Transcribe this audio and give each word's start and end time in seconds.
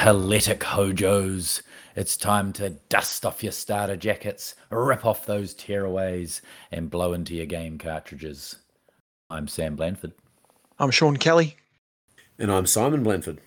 All 0.00 0.06
right, 0.06 0.12
you 0.12 0.22
Helletic 0.22 0.62
hojos. 0.62 1.62
It's 1.94 2.16
time 2.16 2.52
to 2.54 2.70
dust 2.88 3.26
off 3.26 3.42
your 3.42 3.52
starter 3.52 3.96
jackets, 3.96 4.54
rip 4.70 5.04
off 5.04 5.26
those 5.26 5.54
tearaways, 5.54 6.40
and 6.72 6.90
blow 6.90 7.12
into 7.12 7.34
your 7.34 7.46
game 7.46 7.76
cartridges. 7.76 8.56
I'm 9.28 9.46
Sam 9.46 9.76
Blanford. 9.76 10.12
I'm 10.78 10.90
Sean 10.90 11.18
Kelly. 11.18 11.56
And 12.38 12.50
I'm 12.50 12.66
Simon 12.66 13.02
Blanford. 13.02 13.40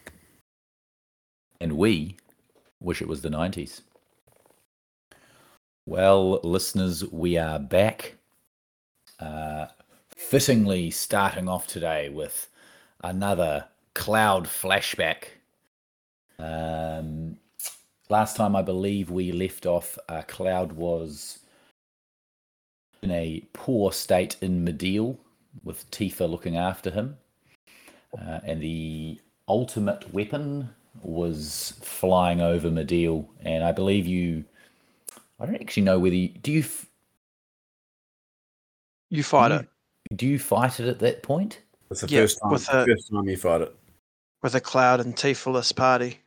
And 1.60 1.78
we 1.78 2.18
wish 2.80 3.02
it 3.02 3.08
was 3.08 3.22
the 3.22 3.30
90s. 3.30 3.82
Well, 5.86 6.40
listeners, 6.44 7.04
we 7.12 7.38
are 7.38 7.60
back. 7.60 8.16
Uh, 9.20 9.68
fittingly 10.16 10.92
starting 10.92 11.48
off 11.50 11.66
today 11.68 12.10
with 12.10 12.48
another 13.04 13.66
cloud 13.94 14.46
flashback. 14.46 15.26
Um, 16.40 17.38
last 18.10 18.36
time 18.36 18.56
I 18.56 18.62
believe 18.62 19.10
we 19.10 19.32
left 19.32 19.66
off, 19.66 19.98
uh, 20.10 20.22
Cloud 20.24 20.74
was 20.74 21.40
in 23.02 23.12
a 23.12 23.44
poor 23.54 23.92
state 23.92 24.38
in 24.42 24.66
Mideel 24.66 25.18
with 25.64 25.90
Tifa 25.92 26.30
looking 26.30 26.58
after 26.58 26.90
him. 26.90 27.18
Uh, 28.18 28.40
and 28.44 28.62
the 28.62 29.20
ultimate 29.48 30.14
weapon 30.14 30.70
was 31.02 31.74
flying 31.82 32.42
over 32.42 32.70
Mideel. 32.70 33.28
And 33.42 33.64
I 33.64 33.72
believe 33.72 34.06
you. 34.08 34.44
I 35.40 35.46
don't 35.46 35.56
actually 35.60 35.84
know 35.84 36.00
whether 36.00 36.16
you. 36.16 36.30
Do 36.30 36.52
you. 36.52 36.60
f- 36.62 36.88
You 39.10 39.24
fight 39.24 39.50
do 39.50 39.56
it 39.56 39.68
Do 40.16 40.28
you 40.28 40.40
fight 40.40 40.80
it 40.80 40.88
at 40.88 41.00
that 41.00 41.24
point? 41.24 41.60
It's 41.92 42.02
the 42.02 42.08
Yeah, 42.08 42.22
first 42.22 42.40
time. 42.42 42.52
with 42.52 42.70
a- 42.70 42.86
first 42.86 43.12
time 43.12 43.28
you 43.28 43.38
fight 43.38 43.62
it. 43.62 43.76
with 44.42 44.56
a 44.56 44.62
Cloud 44.62 45.00
and 45.02 45.16
Tifa 45.16 45.76
party. 45.76 46.20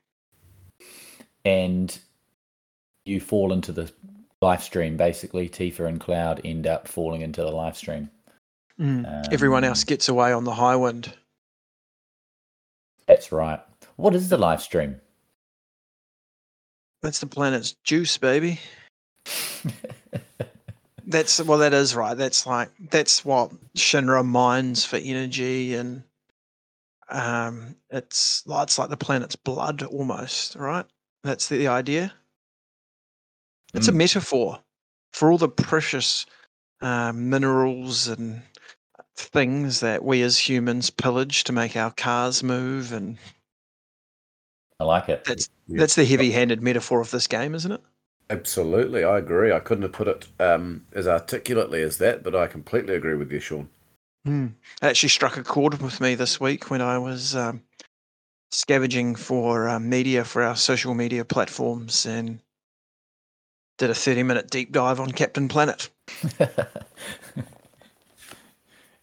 And 1.46 1.96
you 3.04 3.20
fall 3.20 3.52
into 3.52 3.72
the 3.72 3.90
life 4.42 4.62
stream. 4.62 4.96
Basically, 4.96 5.48
Tifa 5.48 5.86
and 5.86 6.00
Cloud 6.00 6.40
end 6.44 6.66
up 6.66 6.88
falling 6.88 7.22
into 7.22 7.40
the 7.42 7.52
life 7.52 7.76
stream. 7.76 8.10
Mm. 8.80 9.32
Everyone 9.32 9.64
else 9.64 9.82
Um, 9.82 9.86
gets 9.86 10.08
away 10.08 10.32
on 10.32 10.44
the 10.44 10.52
Highwind. 10.52 11.12
That's 13.06 13.30
right. 13.32 13.60
What 13.94 14.14
is 14.14 14.28
the 14.28 14.36
life 14.36 14.60
stream? 14.60 15.00
That's 17.02 17.20
the 17.20 17.26
planet's 17.26 17.72
juice, 17.84 18.18
baby. 18.18 18.58
That's 21.06 21.40
well, 21.40 21.58
that 21.58 21.72
is 21.72 21.94
right. 21.94 22.16
That's 22.16 22.46
like 22.46 22.70
that's 22.90 23.24
what 23.24 23.52
Shinra 23.76 24.24
mines 24.26 24.84
for 24.84 24.96
energy, 24.96 25.76
and 25.76 26.02
um, 27.08 27.76
it's 27.90 28.42
it's 28.44 28.78
like 28.78 28.90
the 28.90 28.96
planet's 28.96 29.36
blood 29.36 29.84
almost, 29.84 30.56
right? 30.56 30.84
That's 31.26 31.48
the 31.48 31.66
idea. 31.66 32.14
It's 33.74 33.88
a 33.88 33.92
Mm. 33.92 33.96
metaphor 33.96 34.62
for 35.12 35.32
all 35.32 35.38
the 35.38 35.48
precious 35.48 36.24
uh, 36.80 37.12
minerals 37.12 38.06
and 38.06 38.42
things 39.16 39.80
that 39.80 40.04
we 40.04 40.22
as 40.22 40.38
humans 40.38 40.88
pillage 40.90 41.42
to 41.44 41.52
make 41.52 41.76
our 41.76 41.90
cars 41.90 42.44
move, 42.44 42.92
and 42.92 43.18
I 44.78 44.84
like 44.84 45.08
it. 45.08 45.24
that's 45.24 45.50
Yeah. 45.66 45.78
that's 45.78 45.96
the 45.96 46.04
heavy-handed 46.04 46.62
metaphor 46.62 47.00
of 47.00 47.10
this 47.10 47.26
game, 47.26 47.56
isn't 47.56 47.72
it? 47.72 47.80
Absolutely, 48.30 49.02
I 49.02 49.18
agree. 49.18 49.50
I 49.50 49.58
couldn't 49.58 49.82
have 49.82 49.92
put 49.92 50.06
it 50.06 50.28
um, 50.38 50.86
as 50.92 51.08
articulately 51.08 51.82
as 51.82 51.98
that, 51.98 52.22
but 52.22 52.36
I 52.36 52.46
completely 52.46 52.94
agree 52.94 53.16
with 53.16 53.32
you, 53.32 53.40
Sean. 53.40 53.68
Hmm. 54.24 54.46
It 54.80 54.86
actually 54.86 55.08
struck 55.08 55.36
a 55.36 55.42
chord 55.42 55.82
with 55.82 56.00
me 56.00 56.14
this 56.14 56.38
week 56.40 56.70
when 56.70 56.80
I 56.82 56.98
was 56.98 57.34
um, 57.34 57.62
scavenging 58.50 59.14
for 59.14 59.68
uh, 59.68 59.78
media 59.78 60.24
for 60.24 60.42
our 60.42 60.56
social 60.56 60.94
media 60.94 61.24
platforms 61.24 62.06
and 62.06 62.40
did 63.78 63.90
a 63.90 63.94
30 63.94 64.22
minute 64.22 64.50
deep 64.50 64.72
dive 64.72 65.00
on 65.00 65.10
Captain 65.12 65.48
Planet. 65.48 65.88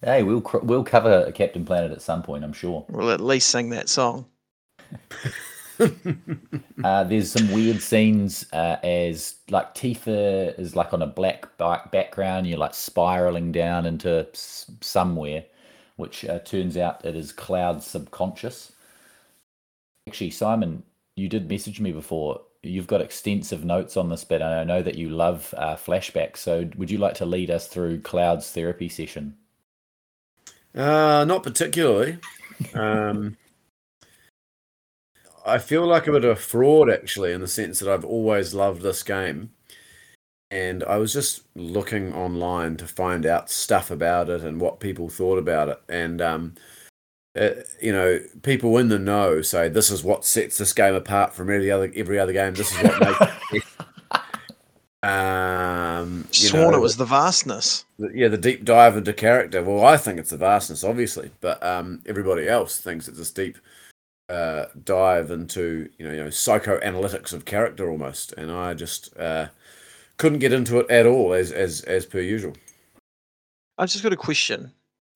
hey, 0.02 0.24
we'll 0.24 0.42
cr- 0.42 0.58
we'll 0.60 0.84
cover 0.84 1.32
Captain 1.32 1.66
Planet 1.66 1.92
at 1.92 2.02
some 2.02 2.24
point, 2.24 2.44
I'm 2.44 2.54
sure. 2.54 2.86
We'll 2.90 3.12
at 3.12 3.22
least 3.22 3.50
sing 3.50 3.70
that 3.70 3.90
song. 3.90 4.26
Uh, 6.84 7.04
there's 7.06 7.32
some 7.32 7.52
weird 7.52 7.82
scenes 7.82 8.46
uh, 8.54 8.78
as 8.84 9.36
like 9.50 9.74
Tifa 9.74 10.58
is 10.60 10.76
like 10.76 10.94
on 10.94 11.02
a 11.02 11.08
black 11.08 11.58
ba- 11.58 11.90
background. 11.92 12.46
You're 12.46 12.58
like 12.58 12.74
spiraling 12.74 13.52
down 13.52 13.86
into 13.86 14.28
s- 14.34 14.70
somewhere, 14.82 15.46
which 15.96 16.26
uh, 16.26 16.40
turns 16.40 16.76
out 16.78 17.06
it 17.06 17.16
is 17.16 17.32
Cloud's 17.32 17.88
subconscious. 17.88 18.73
Actually, 20.08 20.32
Simon, 20.32 20.84
you 21.16 21.30
did 21.30 21.50
message 21.50 21.80
me 21.80 21.92
before. 21.92 22.42
You've 22.62 22.88
got 22.88 23.02
extensive 23.02 23.66
notes 23.66 23.98
on 23.98 24.10
this, 24.10 24.24
but 24.24 24.42
I 24.42 24.64
know 24.64 24.82
that 24.82 24.96
you 24.96 25.10
love 25.10 25.54
uh, 25.58 25.76
flashbacks. 25.76 26.38
So, 26.38 26.70
would 26.78 26.90
you 26.92 26.98
like 26.98 27.16
to 27.16 27.26
lead 27.26 27.52
us 27.52 27.68
through 27.68 28.02
Cloud's 28.02 28.50
therapy 28.52 28.90
session? 28.90 29.36
Uh, 30.76 31.26
not 31.28 31.44
particularly. 31.44 32.18
Um, 32.74 33.38
I 35.46 35.58
feel 35.58 35.86
like 35.86 36.08
a 36.08 36.12
bit 36.12 36.24
of 36.24 36.32
a 36.32 36.36
fraud, 36.36 36.90
actually, 36.90 37.34
in 37.34 37.42
the 37.42 37.48
sense 37.48 37.80
that 37.80 37.90
I've 37.92 38.06
always 38.06 38.54
loved 38.54 38.82
this 38.82 39.04
game. 39.04 39.52
And 40.50 40.84
I 40.84 40.98
was 40.98 41.12
just 41.12 41.42
looking 41.56 42.14
online 42.14 42.78
to 42.78 42.88
find 42.88 43.26
out 43.26 43.50
stuff 43.50 43.92
about 43.92 44.30
it 44.30 44.42
and 44.42 44.62
what 44.62 44.80
people 44.80 45.10
thought 45.10 45.38
about 45.38 45.70
it. 45.70 45.82
And, 45.90 46.22
um, 46.22 46.56
uh, 47.40 47.50
you 47.82 47.92
know, 47.92 48.20
people 48.44 48.78
in 48.78 48.90
the 48.90 49.00
know 49.00 49.42
say 49.42 49.68
this 49.70 49.90
is 49.92 50.04
what 50.04 50.24
sets 50.26 50.58
this 50.58 50.74
game 50.74 50.94
apart 50.96 51.34
from 51.34 51.50
every 51.50 51.72
other 51.72 51.92
every 51.96 52.20
other 52.20 52.34
game. 52.34 52.54
This 52.54 52.72
is 52.72 52.84
what 52.84 53.00
makes 53.00 53.34
it. 53.54 53.64
Um, 55.04 56.20
you 56.32 56.48
Sworn 56.48 56.72
know, 56.72 56.78
it 56.78 56.82
was 56.82 56.96
the 56.96 57.04
vastness. 57.06 57.84
the- 58.00 58.12
yeah, 58.16 58.30
the 58.30 58.38
deep 58.38 58.64
dive 58.64 58.96
into 58.96 59.12
character. 59.12 59.62
Well, 59.62 59.84
I 59.86 59.98
think 59.98 60.18
it's 60.18 60.30
the 60.30 60.38
vastness, 60.38 60.82
obviously, 60.86 61.30
but 61.42 61.62
um, 61.62 62.02
everybody 62.06 62.48
else 62.48 62.80
thinks 62.80 63.10
it's 63.10 63.18
this 63.18 63.32
deep 63.32 63.58
uh, 64.30 64.68
dive 64.86 65.30
into 65.30 65.90
you 65.98 66.08
know, 66.08 66.14
you 66.14 66.24
know 66.24 66.30
psychoanalytics 66.30 67.34
of 67.34 67.44
character 67.44 67.90
almost, 67.92 68.32
and 68.38 68.50
I 68.50 68.74
just 68.76 69.16
uh, 69.18 69.48
couldn't 70.16 70.40
get 70.40 70.54
into 70.54 70.80
it 70.80 70.90
at 70.90 71.06
all, 71.06 71.34
as 71.34 71.52
as 71.52 71.82
as 71.82 72.06
per 72.06 72.22
usual. 72.22 72.54
I've 73.78 73.90
just 73.90 74.04
got 74.04 74.14
a 74.14 74.18
question 74.18 74.72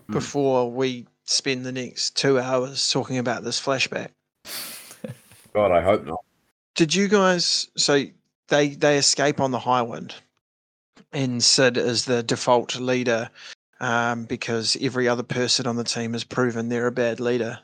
Hmm. 0.08 0.14
before 0.14 0.70
we 0.70 1.08
spend 1.28 1.66
the 1.66 1.72
next 1.72 2.16
two 2.16 2.40
hours 2.40 2.90
talking 2.92 3.18
about 3.18 3.44
this 3.44 3.60
flashback. 3.62 4.10
God, 5.54 5.72
I 5.72 5.82
hope 5.82 6.06
not. 6.06 6.20
Did 6.76 6.94
you 6.94 7.08
guys 7.08 7.68
so 7.78 8.04
they 8.50 8.70
they 8.70 8.98
escape 8.98 9.40
on 9.40 9.52
the 9.52 9.60
Highwind 9.60 10.14
and 11.14 11.44
Sid 11.44 11.78
is 11.78 12.06
the 12.06 12.22
default 12.24 12.80
leader 12.80 13.30
um, 13.80 14.26
because 14.26 14.78
every 14.82 15.08
other 15.08 15.24
person 15.24 15.68
on 15.68 15.76
the 15.76 15.84
team 15.84 16.14
has 16.14 16.24
proven 16.24 16.70
they're 16.70 16.88
a 16.88 16.92
bad 16.92 17.20
leader 17.20 17.60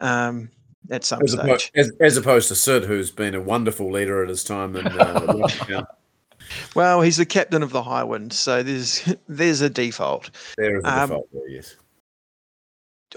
um, 0.00 0.50
at 0.90 1.04
some 1.04 1.22
As 1.22 1.32
stage. 1.32 1.44
opposed, 1.44 1.70
as, 1.76 1.92
as 2.00 2.16
opposed 2.16 2.48
to 2.48 2.54
Sid, 2.54 2.84
who's 2.84 3.10
been 3.10 3.34
a 3.34 3.40
wonderful 3.40 3.90
leader 3.90 4.22
at 4.22 4.28
his 4.28 4.44
time 4.44 4.76
in 4.76 4.86
uh. 4.86 5.84
Well, 6.74 7.00
he's 7.00 7.16
the 7.16 7.24
captain 7.26 7.62
of 7.62 7.70
the 7.70 7.82
Highwind, 7.82 8.32
so 8.32 8.62
there's 8.62 9.14
there's 9.28 9.60
a 9.60 9.70
default. 9.70 10.30
there 10.56 10.76
is 10.78 10.84
a 10.84 10.88
Um, 10.88 11.08
default 11.10 11.28
there, 11.32 11.48
yes. 11.48 11.76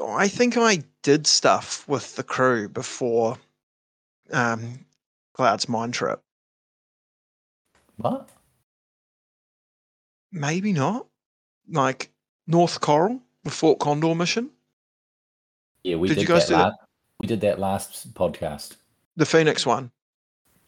I 0.01 0.27
think 0.27 0.57
I 0.57 0.83
did 1.01 1.25
stuff 1.25 1.87
with 1.87 2.15
the 2.15 2.23
crew 2.23 2.69
before 2.69 3.37
um, 4.31 4.85
Cloud's 5.33 5.67
mind 5.67 5.93
trip. 5.93 6.21
What? 7.97 8.29
Maybe 10.31 10.71
not. 10.73 11.07
Like 11.69 12.09
North 12.45 12.79
Corel, 12.79 13.19
the 13.43 13.49
Fort 13.49 13.79
Condor 13.79 14.13
mission, 14.15 14.49
Yeah, 15.83 15.95
we 15.97 16.07
Did 16.07 16.15
did, 16.15 16.21
you 16.21 16.27
guys 16.27 16.47
that. 16.47 16.53
do 16.53 16.57
that? 16.57 16.73
We 17.19 17.27
did 17.27 17.41
that 17.41 17.59
last 17.59 18.13
podcast. 18.13 18.75
the 19.15 19.25
Phoenix 19.25 19.65
one. 19.65 19.91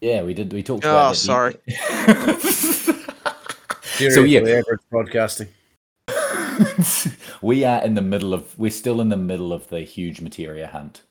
Yeah, 0.00 0.22
we 0.22 0.34
did. 0.34 0.52
We 0.52 0.62
talked 0.62 0.84
Oh, 0.84 0.90
about. 0.90 1.10
that. 1.10 1.16
sorry. 1.16 1.56
Serious 3.96 4.14
so 4.14 4.22
yeah, 4.24 4.40
for 4.40 4.46
the 4.46 4.58
average 4.58 4.80
podcasting. 4.92 5.48
we 7.42 7.64
are 7.64 7.82
in 7.82 7.94
the 7.94 8.02
middle 8.02 8.34
of. 8.34 8.58
We're 8.58 8.70
still 8.70 9.00
in 9.00 9.08
the 9.08 9.16
middle 9.16 9.52
of 9.52 9.68
the 9.68 9.80
huge 9.80 10.20
materia 10.20 10.66
hunt. 10.66 11.02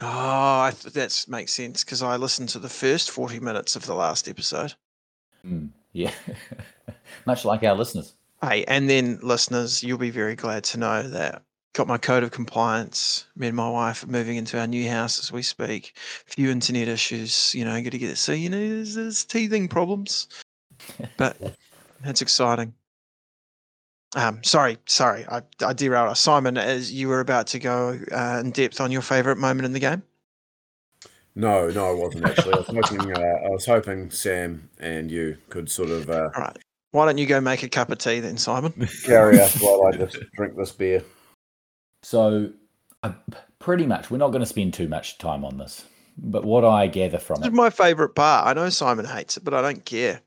Oh, 0.00 0.06
I 0.08 0.72
th- 0.78 0.94
that 0.94 1.24
makes 1.28 1.52
sense 1.52 1.82
because 1.82 2.02
I 2.02 2.16
listened 2.16 2.50
to 2.50 2.58
the 2.58 2.68
first 2.68 3.10
40 3.10 3.40
minutes 3.40 3.76
of 3.76 3.86
the 3.86 3.94
last 3.94 4.28
episode. 4.28 4.74
Mm, 5.46 5.70
yeah, 5.92 6.12
much 7.26 7.44
like 7.44 7.62
our 7.62 7.74
listeners. 7.74 8.14
Hey, 8.42 8.64
and 8.64 8.90
then 8.90 9.18
listeners, 9.22 9.82
you'll 9.82 9.96
be 9.96 10.10
very 10.10 10.36
glad 10.36 10.64
to 10.64 10.78
know 10.78 11.02
that 11.02 11.42
got 11.72 11.86
my 11.86 11.98
code 11.98 12.22
of 12.22 12.30
compliance. 12.30 13.26
Me 13.36 13.48
and 13.48 13.56
my 13.56 13.68
wife 13.68 14.02
are 14.02 14.08
moving 14.08 14.36
into 14.36 14.58
our 14.58 14.66
new 14.66 14.88
house 14.88 15.18
as 15.18 15.30
we 15.30 15.42
speak. 15.42 15.96
few 16.26 16.50
internet 16.50 16.88
issues, 16.88 17.54
you 17.54 17.64
know, 17.64 17.80
got 17.82 17.92
to 17.92 17.98
get 17.98 18.10
it. 18.10 18.16
So, 18.16 18.32
you 18.32 18.48
know, 18.48 18.58
there's, 18.58 18.94
there's 18.94 19.24
teething 19.24 19.68
problems, 19.68 20.28
but 21.16 21.36
that's 22.02 22.22
exciting. 22.22 22.74
Um, 24.16 24.42
sorry, 24.42 24.78
sorry, 24.86 25.26
I, 25.28 25.42
I 25.64 25.74
derailed 25.74 26.08
us. 26.08 26.20
Simon, 26.20 26.56
as 26.56 26.90
you 26.90 27.08
were 27.08 27.20
about 27.20 27.46
to 27.48 27.58
go 27.58 28.00
uh, 28.10 28.40
in 28.42 28.50
depth 28.50 28.80
on 28.80 28.90
your 28.90 29.02
favorite 29.02 29.36
moment 29.36 29.66
in 29.66 29.74
the 29.74 29.78
game. 29.78 30.02
No, 31.34 31.68
no, 31.68 31.90
I 31.90 31.92
wasn't 31.92 32.24
actually. 32.24 32.54
I 32.54 32.56
was 32.56 32.66
hoping, 32.66 33.12
uh, 33.12 33.20
I 33.20 33.48
was 33.50 33.66
hoping 33.66 34.10
Sam 34.10 34.70
and 34.80 35.10
you 35.10 35.36
could 35.50 35.70
sort 35.70 35.90
of 35.90 36.08
uh, 36.08 36.30
All 36.34 36.42
right. 36.42 36.56
Why 36.92 37.04
don't 37.04 37.18
you 37.18 37.26
go 37.26 37.42
make 37.42 37.62
a 37.62 37.68
cup 37.68 37.90
of 37.90 37.98
tea 37.98 38.20
then, 38.20 38.38
Simon? 38.38 38.72
carry 39.04 39.38
us 39.38 39.60
while 39.60 39.86
I 39.86 39.92
just 39.92 40.16
drink 40.32 40.56
this 40.56 40.72
beer. 40.72 41.04
So, 42.02 42.52
uh, 43.02 43.12
pretty 43.58 43.84
much, 43.84 44.10
we're 44.10 44.16
not 44.16 44.28
going 44.28 44.40
to 44.40 44.46
spend 44.46 44.72
too 44.72 44.88
much 44.88 45.18
time 45.18 45.44
on 45.44 45.58
this. 45.58 45.84
But 46.16 46.46
what 46.46 46.64
I 46.64 46.86
gather 46.86 47.18
from 47.18 47.40
This 47.40 47.48
is 47.48 47.54
my 47.54 47.68
favourite 47.68 48.14
part. 48.14 48.46
I 48.46 48.54
know 48.54 48.70
Simon 48.70 49.04
hates 49.04 49.36
it, 49.36 49.44
but 49.44 49.52
I 49.52 49.60
don't 49.60 49.84
care. 49.84 50.22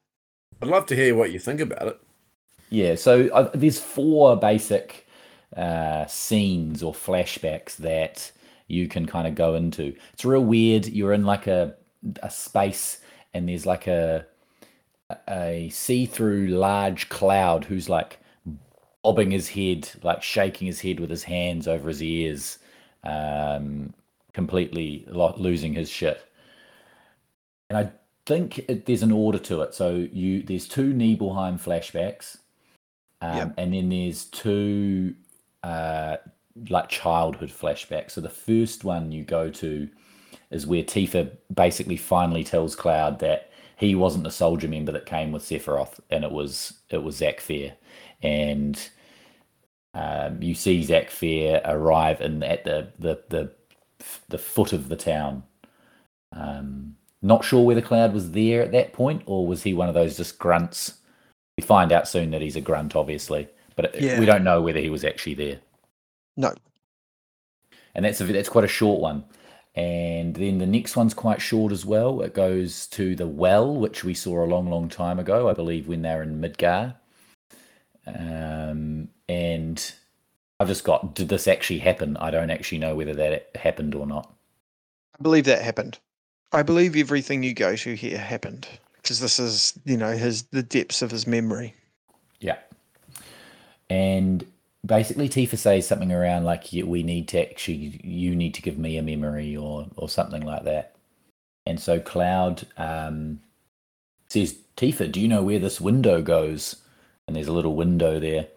I'd 0.61 0.67
love 0.67 0.85
to 0.87 0.95
hear 0.95 1.15
what 1.15 1.31
you 1.31 1.39
think 1.39 1.59
about 1.59 1.87
it. 1.87 1.99
Yeah. 2.69 2.95
So 2.95 3.27
uh, 3.29 3.49
there's 3.53 3.79
four 3.79 4.35
basic 4.37 5.07
uh, 5.55 6.05
scenes 6.05 6.83
or 6.83 6.93
flashbacks 6.93 7.75
that 7.77 8.31
you 8.67 8.87
can 8.87 9.05
kind 9.05 9.27
of 9.27 9.35
go 9.35 9.55
into. 9.55 9.95
It's 10.13 10.25
real 10.25 10.43
weird. 10.43 10.87
You're 10.87 11.13
in 11.13 11.25
like 11.25 11.47
a 11.47 11.75
a 12.23 12.29
space, 12.29 13.01
and 13.33 13.49
there's 13.49 13.65
like 13.65 13.87
a 13.87 14.25
a 15.27 15.69
see-through 15.71 16.47
large 16.47 17.09
cloud 17.09 17.65
who's 17.65 17.89
like 17.89 18.19
bobbing 19.03 19.31
his 19.31 19.49
head, 19.49 19.89
like 20.03 20.21
shaking 20.21 20.67
his 20.67 20.81
head 20.81 20.99
with 20.99 21.09
his 21.09 21.23
hands 21.23 21.67
over 21.67 21.87
his 21.87 22.03
ears, 22.03 22.59
um, 23.03 23.93
completely 24.33 25.05
lo- 25.09 25.33
losing 25.37 25.73
his 25.73 25.89
shit. 25.89 26.21
And 27.69 27.77
I 27.77 27.91
think 28.25 28.59
it, 28.69 28.85
there's 28.85 29.03
an 29.03 29.11
order 29.11 29.39
to 29.39 29.61
it. 29.61 29.73
So 29.73 30.07
you 30.11 30.43
there's 30.43 30.67
two 30.67 30.93
Nibelheim 30.93 31.57
flashbacks, 31.57 32.37
um, 33.21 33.37
Yep. 33.37 33.53
and 33.57 33.73
then 33.73 33.89
there's 33.89 34.25
two 34.25 35.15
uh, 35.63 36.17
like 36.69 36.89
childhood 36.89 37.49
flashbacks. 37.49 38.11
So 38.11 38.21
the 38.21 38.29
first 38.29 38.83
one 38.83 39.11
you 39.11 39.23
go 39.23 39.49
to 39.49 39.89
is 40.51 40.65
where 40.67 40.83
Tifa 40.83 41.31
basically 41.53 41.97
finally 41.97 42.43
tells 42.43 42.75
Cloud 42.75 43.19
that 43.19 43.49
he 43.77 43.95
wasn't 43.95 44.23
the 44.25 44.31
soldier 44.31 44.67
member 44.67 44.91
that 44.91 45.05
came 45.05 45.31
with 45.31 45.43
Sephiroth, 45.43 45.99
and 46.09 46.23
it 46.23 46.31
was 46.31 46.73
it 46.89 47.03
was 47.03 47.17
Zack 47.17 47.39
Fair, 47.39 47.73
and 48.21 48.89
um, 49.93 50.41
you 50.41 50.53
see 50.53 50.83
Zack 50.83 51.09
Fair 51.09 51.61
arrive 51.65 52.21
in 52.21 52.43
at 52.43 52.63
the 52.63 52.91
the 52.99 53.21
the 53.29 53.51
the 54.29 54.37
foot 54.37 54.73
of 54.73 54.89
the 54.89 54.95
town. 54.95 55.43
Um, 56.31 56.95
not 57.21 57.43
sure 57.43 57.65
whether 57.65 57.81
Cloud 57.81 58.13
was 58.13 58.31
there 58.31 58.61
at 58.61 58.71
that 58.71 58.93
point, 58.93 59.23
or 59.25 59.45
was 59.47 59.63
he 59.63 59.73
one 59.73 59.89
of 59.89 59.95
those 59.95 60.17
just 60.17 60.39
grunts? 60.39 60.98
We 61.59 61.65
find 61.65 61.91
out 61.91 62.07
soon 62.07 62.31
that 62.31 62.41
he's 62.41 62.55
a 62.55 62.61
grunt, 62.61 62.95
obviously, 62.95 63.49
but 63.75 63.99
Yeah. 64.01 64.17
we 64.17 64.25
don't 64.25 64.45
know 64.45 64.61
whether 64.61 64.79
he 64.79 64.89
was 64.89 65.03
actually 65.03 65.33
there 65.33 65.59
No. 66.37 66.53
and 67.93 68.05
that's 68.05 68.21
a, 68.21 68.23
that's 68.23 68.47
quite 68.47 68.63
a 68.63 68.69
short 68.69 69.01
one. 69.01 69.25
And 69.75 70.37
then 70.37 70.59
the 70.59 70.65
next 70.65 70.95
one's 70.95 71.13
quite 71.13 71.41
short 71.41 71.73
as 71.73 71.85
well. 71.85 72.21
It 72.21 72.33
goes 72.33 72.87
to 72.91 73.13
the 73.13 73.27
well, 73.27 73.75
which 73.75 74.05
we 74.05 74.13
saw 74.13 74.41
a 74.41 74.47
long, 74.47 74.69
long 74.69 74.87
time 74.87 75.19
ago, 75.19 75.49
I 75.49 75.53
believe, 75.53 75.89
when 75.89 76.01
they 76.01 76.15
were 76.15 76.23
in 76.23 76.39
Midgar. 76.39 76.95
Um, 78.07 79.09
and 79.27 79.93
I've 80.61 80.69
just 80.69 80.85
got, 80.85 81.13
did 81.13 81.27
this 81.27 81.45
actually 81.45 81.79
happen? 81.79 82.15
I 82.15 82.31
don't 82.31 82.51
actually 82.51 82.77
know 82.77 82.95
whether 82.95 83.13
that 83.15 83.49
happened 83.57 83.95
or 83.95 84.07
not. 84.07 84.31
I 85.19 85.21
believe 85.21 85.43
that 85.43 85.61
happened. 85.61 85.99
I 86.53 86.63
believe 86.63 86.95
everything 86.95 87.43
you 87.43 87.53
go 87.53 87.75
to 87.75 87.93
here 87.95 88.17
happened 88.17 88.65
because 89.01 89.19
this 89.19 89.39
is, 89.39 89.79
you 89.85 89.97
know, 89.97 90.15
his 90.15 90.43
the 90.43 90.63
depths 90.63 91.01
of 91.01 91.11
his 91.11 91.27
memory. 91.27 91.73
Yeah. 92.39 92.57
And 93.89 94.45
basically, 94.85 95.29
Tifa 95.29 95.57
says 95.57 95.87
something 95.87 96.11
around 96.11 96.43
like, 96.43 96.67
"We 96.71 97.03
need 97.03 97.27
to 97.29 97.49
actually, 97.49 97.99
you 98.03 98.35
need 98.35 98.53
to 98.55 98.61
give 98.61 98.77
me 98.77 98.97
a 98.97 99.03
memory," 99.03 99.55
or 99.55 99.87
or 99.95 100.09
something 100.09 100.43
like 100.43 100.63
that. 100.65 100.95
And 101.65 101.79
so 101.79 101.99
Cloud 101.99 102.67
um, 102.77 103.39
says, 104.27 104.57
"Tifa, 104.77 105.11
do 105.11 105.19
you 105.19 105.27
know 105.27 105.43
where 105.43 105.59
this 105.59 105.81
window 105.81 106.21
goes?" 106.21 106.77
And 107.27 107.35
there's 107.35 107.47
a 107.47 107.53
little 107.53 107.75
window 107.75 108.19
there. 108.19 108.47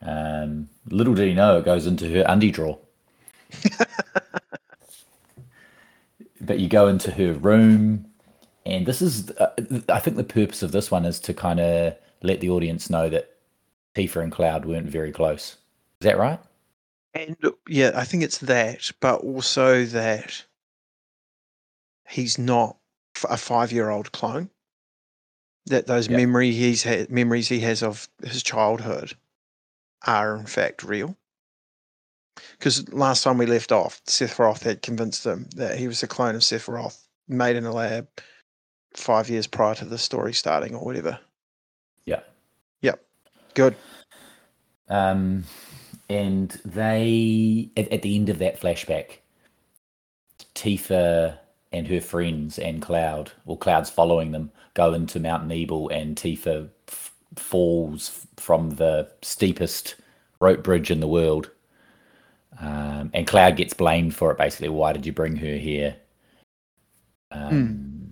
Um, 0.00 0.68
little 0.88 1.14
did 1.14 1.28
he 1.28 1.34
know 1.34 1.58
it 1.58 1.64
goes 1.64 1.86
into 1.86 2.08
her 2.10 2.24
undie 2.26 2.50
drawer. 2.50 2.78
but 6.40 6.58
you 6.58 6.68
go 6.68 6.88
into 6.88 7.10
her 7.10 7.32
room, 7.34 8.06
and 8.68 8.86
this 8.86 9.02
is, 9.02 9.30
uh, 9.32 9.50
I 9.88 10.00
think, 10.00 10.16
the 10.16 10.24
purpose 10.24 10.62
of 10.62 10.72
this 10.72 10.90
one 10.90 11.04
is 11.04 11.18
to 11.20 11.34
kind 11.34 11.60
of 11.60 11.94
let 12.22 12.40
the 12.40 12.50
audience 12.50 12.90
know 12.90 13.08
that 13.08 13.30
Tifa 13.94 14.22
and 14.22 14.32
Cloud 14.32 14.64
weren't 14.64 14.88
very 14.88 15.12
close. 15.12 15.56
Is 16.00 16.04
that 16.04 16.18
right? 16.18 16.40
And 17.14 17.36
yeah, 17.68 17.92
I 17.94 18.04
think 18.04 18.22
it's 18.22 18.38
that, 18.38 18.90
but 19.00 19.22
also 19.22 19.84
that 19.86 20.44
he's 22.08 22.38
not 22.38 22.76
a 23.28 23.36
five-year-old 23.36 24.12
clone. 24.12 24.50
That 25.66 25.86
those 25.86 26.08
Yeah. 26.08 26.18
memory 26.18 26.52
he's 26.52 26.86
memories 27.10 27.48
he 27.48 27.60
has 27.60 27.82
of 27.82 28.08
his 28.22 28.42
childhood 28.42 29.16
are 30.06 30.36
in 30.36 30.46
fact 30.46 30.82
real. 30.82 31.16
Because 32.52 32.88
last 32.92 33.24
time 33.24 33.36
we 33.38 33.46
left 33.46 33.72
off, 33.72 34.02
Sephiroth 34.04 34.62
had 34.62 34.82
convinced 34.82 35.24
them 35.24 35.48
that 35.56 35.78
he 35.78 35.88
was 35.88 36.02
a 36.02 36.06
clone 36.06 36.36
of 36.36 36.42
Sephiroth 36.42 37.08
made 37.26 37.56
in 37.56 37.66
a 37.66 37.72
lab 37.72 38.08
five 38.94 39.28
years 39.28 39.46
prior 39.46 39.74
to 39.76 39.84
the 39.84 39.98
story 39.98 40.32
starting 40.32 40.74
or 40.74 40.84
whatever. 40.84 41.18
Yeah. 42.04 42.20
Yep. 42.80 43.04
Good. 43.54 43.76
Um, 44.88 45.44
and 46.08 46.50
they, 46.64 47.70
at, 47.76 47.92
at 47.92 48.02
the 48.02 48.16
end 48.16 48.28
of 48.28 48.38
that 48.38 48.60
flashback, 48.60 49.18
Tifa 50.54 51.38
and 51.72 51.86
her 51.86 52.00
friends 52.00 52.58
and 52.58 52.80
Cloud, 52.80 53.32
or 53.44 53.58
Cloud's 53.58 53.90
following 53.90 54.32
them, 54.32 54.50
go 54.74 54.94
into 54.94 55.20
Mount 55.20 55.46
Nibel, 55.46 55.92
and 55.92 56.16
Tifa 56.16 56.70
f- 56.88 57.14
falls 57.36 58.26
from 58.36 58.70
the 58.70 59.10
steepest 59.22 59.96
rope 60.40 60.62
bridge 60.62 60.90
in 60.90 61.00
the 61.00 61.08
world. 61.08 61.50
Um, 62.60 63.10
and 63.12 63.26
Cloud 63.26 63.56
gets 63.56 63.74
blamed 63.74 64.14
for 64.14 64.32
it. 64.32 64.38
Basically, 64.38 64.70
why 64.70 64.92
did 64.92 65.04
you 65.04 65.12
bring 65.12 65.36
her 65.36 65.56
here? 65.56 65.96
Um, 67.30 67.48
and, 67.50 68.07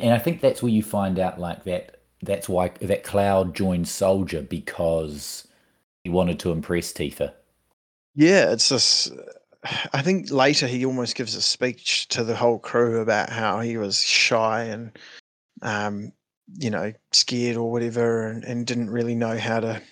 and 0.00 0.14
I 0.14 0.18
think 0.18 0.40
that's 0.40 0.62
where 0.62 0.72
you 0.72 0.82
find 0.82 1.18
out, 1.18 1.38
like 1.38 1.64
that. 1.64 2.00
That's 2.22 2.48
why 2.48 2.68
that 2.80 3.02
Cloud 3.02 3.54
joined 3.54 3.88
Soldier 3.88 4.42
because 4.42 5.48
he 6.04 6.10
wanted 6.10 6.38
to 6.40 6.52
impress 6.52 6.92
Tifa. 6.92 7.32
Yeah, 8.14 8.52
it's 8.52 8.68
this. 8.68 9.10
I 9.92 10.02
think 10.02 10.30
later 10.30 10.66
he 10.66 10.84
almost 10.84 11.16
gives 11.16 11.34
a 11.34 11.42
speech 11.42 12.08
to 12.08 12.24
the 12.24 12.36
whole 12.36 12.58
crew 12.58 13.00
about 13.00 13.30
how 13.30 13.60
he 13.60 13.76
was 13.76 14.00
shy 14.00 14.64
and, 14.64 14.96
um, 15.62 16.12
you 16.58 16.70
know, 16.70 16.92
scared 17.12 17.56
or 17.56 17.70
whatever, 17.70 18.28
and, 18.28 18.44
and 18.44 18.66
didn't 18.66 18.90
really 18.90 19.14
know 19.14 19.36
how 19.38 19.60
to 19.60 19.82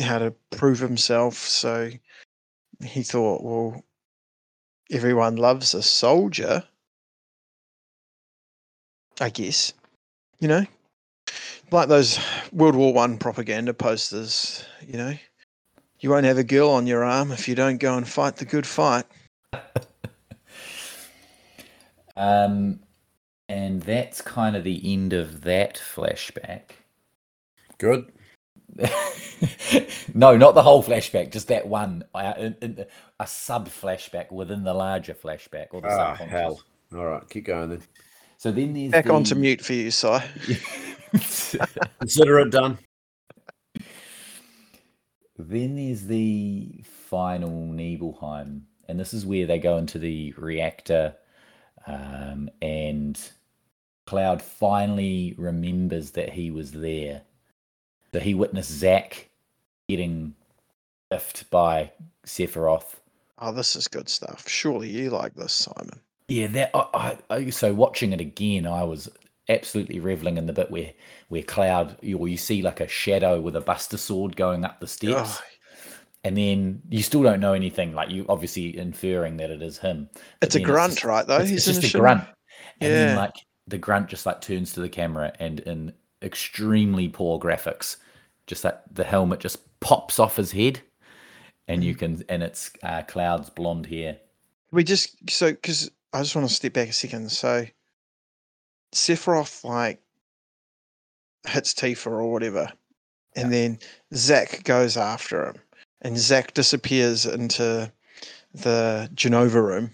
how 0.00 0.18
to 0.18 0.32
prove 0.50 0.78
himself. 0.78 1.36
So 1.36 1.90
he 2.84 3.02
thought, 3.02 3.42
well, 3.42 3.84
everyone 4.90 5.36
loves 5.36 5.74
a 5.74 5.82
soldier, 5.82 6.64
I 9.20 9.28
guess. 9.30 9.72
You 10.40 10.48
know, 10.48 10.64
like 11.70 11.88
those 11.88 12.18
World 12.52 12.74
War 12.74 12.92
One 12.94 13.18
propaganda 13.18 13.74
posters. 13.74 14.64
You 14.86 14.96
know, 14.98 15.14
you 16.00 16.10
won't 16.10 16.24
have 16.26 16.38
a 16.38 16.44
girl 16.44 16.70
on 16.70 16.86
your 16.86 17.04
arm 17.04 17.30
if 17.30 17.46
you 17.48 17.54
don't 17.54 17.78
go 17.78 17.96
and 17.96 18.08
fight 18.08 18.36
the 18.36 18.44
good 18.44 18.66
fight. 18.66 19.04
Um, 22.16 22.80
and 23.48 23.80
that's 23.82 24.20
kind 24.20 24.54
of 24.54 24.62
the 24.62 24.92
end 24.92 25.14
of 25.14 25.40
that 25.42 25.76
flashback. 25.76 26.72
Good. 27.78 28.12
no, 30.14 30.36
not 30.36 30.54
the 30.54 30.62
whole 30.62 30.82
flashback, 30.82 31.32
just 31.32 31.48
that 31.48 31.66
one, 31.66 32.04
uh, 32.14 32.34
in- 32.36 32.56
in- 32.60 32.84
a 33.18 33.26
sub 33.26 33.68
flashback 33.68 34.30
within 34.30 34.64
the 34.64 34.74
larger 34.74 35.14
flashback 35.14 35.68
or 35.70 35.80
the 35.80 35.88
Ah, 35.88 36.16
subconscious. 36.16 36.30
hell. 36.30 36.60
All 36.94 37.06
right, 37.06 37.26
keep 37.30 37.46
going 37.46 37.70
then. 37.70 37.82
So 38.40 38.50
then 38.50 38.72
there's 38.72 38.92
Back 38.92 39.04
the... 39.04 39.12
onto 39.12 39.34
mute 39.34 39.60
for 39.60 39.74
you, 39.74 39.90
Si. 39.90 40.18
Consider 41.98 42.38
it 42.38 42.50
done. 42.50 42.78
Then 45.36 45.76
there's 45.76 46.06
the 46.06 46.82
final 47.10 47.66
Nibelheim, 47.66 48.66
and 48.88 48.98
this 48.98 49.12
is 49.12 49.26
where 49.26 49.44
they 49.46 49.58
go 49.58 49.76
into 49.76 49.98
the 49.98 50.32
reactor, 50.38 51.16
um, 51.86 52.48
and 52.62 53.20
Cloud 54.06 54.40
finally 54.40 55.34
remembers 55.36 56.12
that 56.12 56.30
he 56.30 56.50
was 56.50 56.72
there. 56.72 57.20
So 58.14 58.20
he 58.20 58.32
witnessed 58.32 58.70
Zack 58.70 59.28
getting 59.86 60.34
biffed 61.10 61.50
by 61.50 61.92
Sephiroth. 62.24 63.00
Oh, 63.38 63.52
this 63.52 63.76
is 63.76 63.86
good 63.86 64.08
stuff. 64.08 64.48
Surely 64.48 64.88
you 64.88 65.10
like 65.10 65.34
this, 65.34 65.52
Simon. 65.52 66.00
Yeah, 66.30 66.46
that 66.48 66.70
I, 66.74 67.16
I, 67.30 67.34
I 67.34 67.50
so 67.50 67.74
watching 67.74 68.12
it 68.12 68.20
again, 68.20 68.66
I 68.66 68.84
was 68.84 69.08
absolutely 69.48 69.98
reveling 69.98 70.38
in 70.38 70.46
the 70.46 70.52
bit 70.52 70.70
where 70.70 70.92
where 71.28 71.42
Cloud, 71.42 71.96
you, 72.02 72.16
or 72.18 72.28
you 72.28 72.36
see 72.36 72.62
like 72.62 72.80
a 72.80 72.88
shadow 72.88 73.40
with 73.40 73.56
a 73.56 73.60
Buster 73.60 73.96
sword 73.96 74.36
going 74.36 74.64
up 74.64 74.80
the 74.80 74.86
steps. 74.86 75.40
Oh, 75.40 75.44
and 76.22 76.36
then 76.36 76.82
you 76.88 77.02
still 77.02 77.22
don't 77.22 77.40
know 77.40 77.52
anything. 77.54 77.94
Like 77.94 78.10
you 78.10 78.26
obviously 78.28 78.76
inferring 78.76 79.38
that 79.38 79.50
it 79.50 79.62
is 79.62 79.78
him. 79.78 80.08
It's 80.40 80.54
a 80.54 80.60
grunt, 80.60 80.92
just- 80.94 81.04
right? 81.04 81.26
Though 81.26 81.38
it's, 81.38 81.50
he's 81.50 81.68
it's 81.68 81.80
just 81.80 81.94
a 81.94 81.98
grunt, 81.98 82.24
and 82.80 82.92
then 82.92 83.16
like 83.16 83.34
the 83.66 83.78
grunt 83.78 84.08
just 84.08 84.26
like 84.26 84.40
turns 84.40 84.72
to 84.74 84.80
the 84.80 84.88
camera, 84.88 85.32
and 85.40 85.60
in 85.60 85.92
extremely 86.22 87.08
poor 87.08 87.40
graphics, 87.40 87.96
just 88.46 88.62
like 88.64 88.78
the 88.92 89.04
helmet 89.04 89.40
just 89.40 89.58
pops 89.80 90.18
off 90.18 90.36
his 90.36 90.52
head, 90.52 90.80
and 91.66 91.82
you 91.82 91.94
can 91.94 92.22
and 92.28 92.42
it's 92.42 92.70
uh, 92.82 93.02
Cloud's 93.02 93.50
blonde 93.50 93.86
hair. 93.86 94.18
We 94.70 94.84
just 94.84 95.16
so 95.28 95.50
because 95.50 95.90
I 96.12 96.22
just 96.22 96.34
want 96.34 96.48
to 96.48 96.54
step 96.54 96.72
back 96.72 96.88
a 96.88 96.92
second. 96.92 97.30
So 97.30 97.66
Sephiroth 98.94 99.64
like 99.64 100.02
hits 101.46 101.72
Tifa 101.74 102.08
or 102.08 102.32
whatever, 102.32 102.72
and 103.36 103.52
then 103.52 103.78
Zack 104.14 104.64
goes 104.64 104.96
after 104.96 105.46
him, 105.46 105.54
and 106.02 106.18
Zack 106.18 106.54
disappears 106.54 107.26
into 107.26 107.92
the 108.52 109.08
Jenova 109.14 109.62
room, 109.62 109.90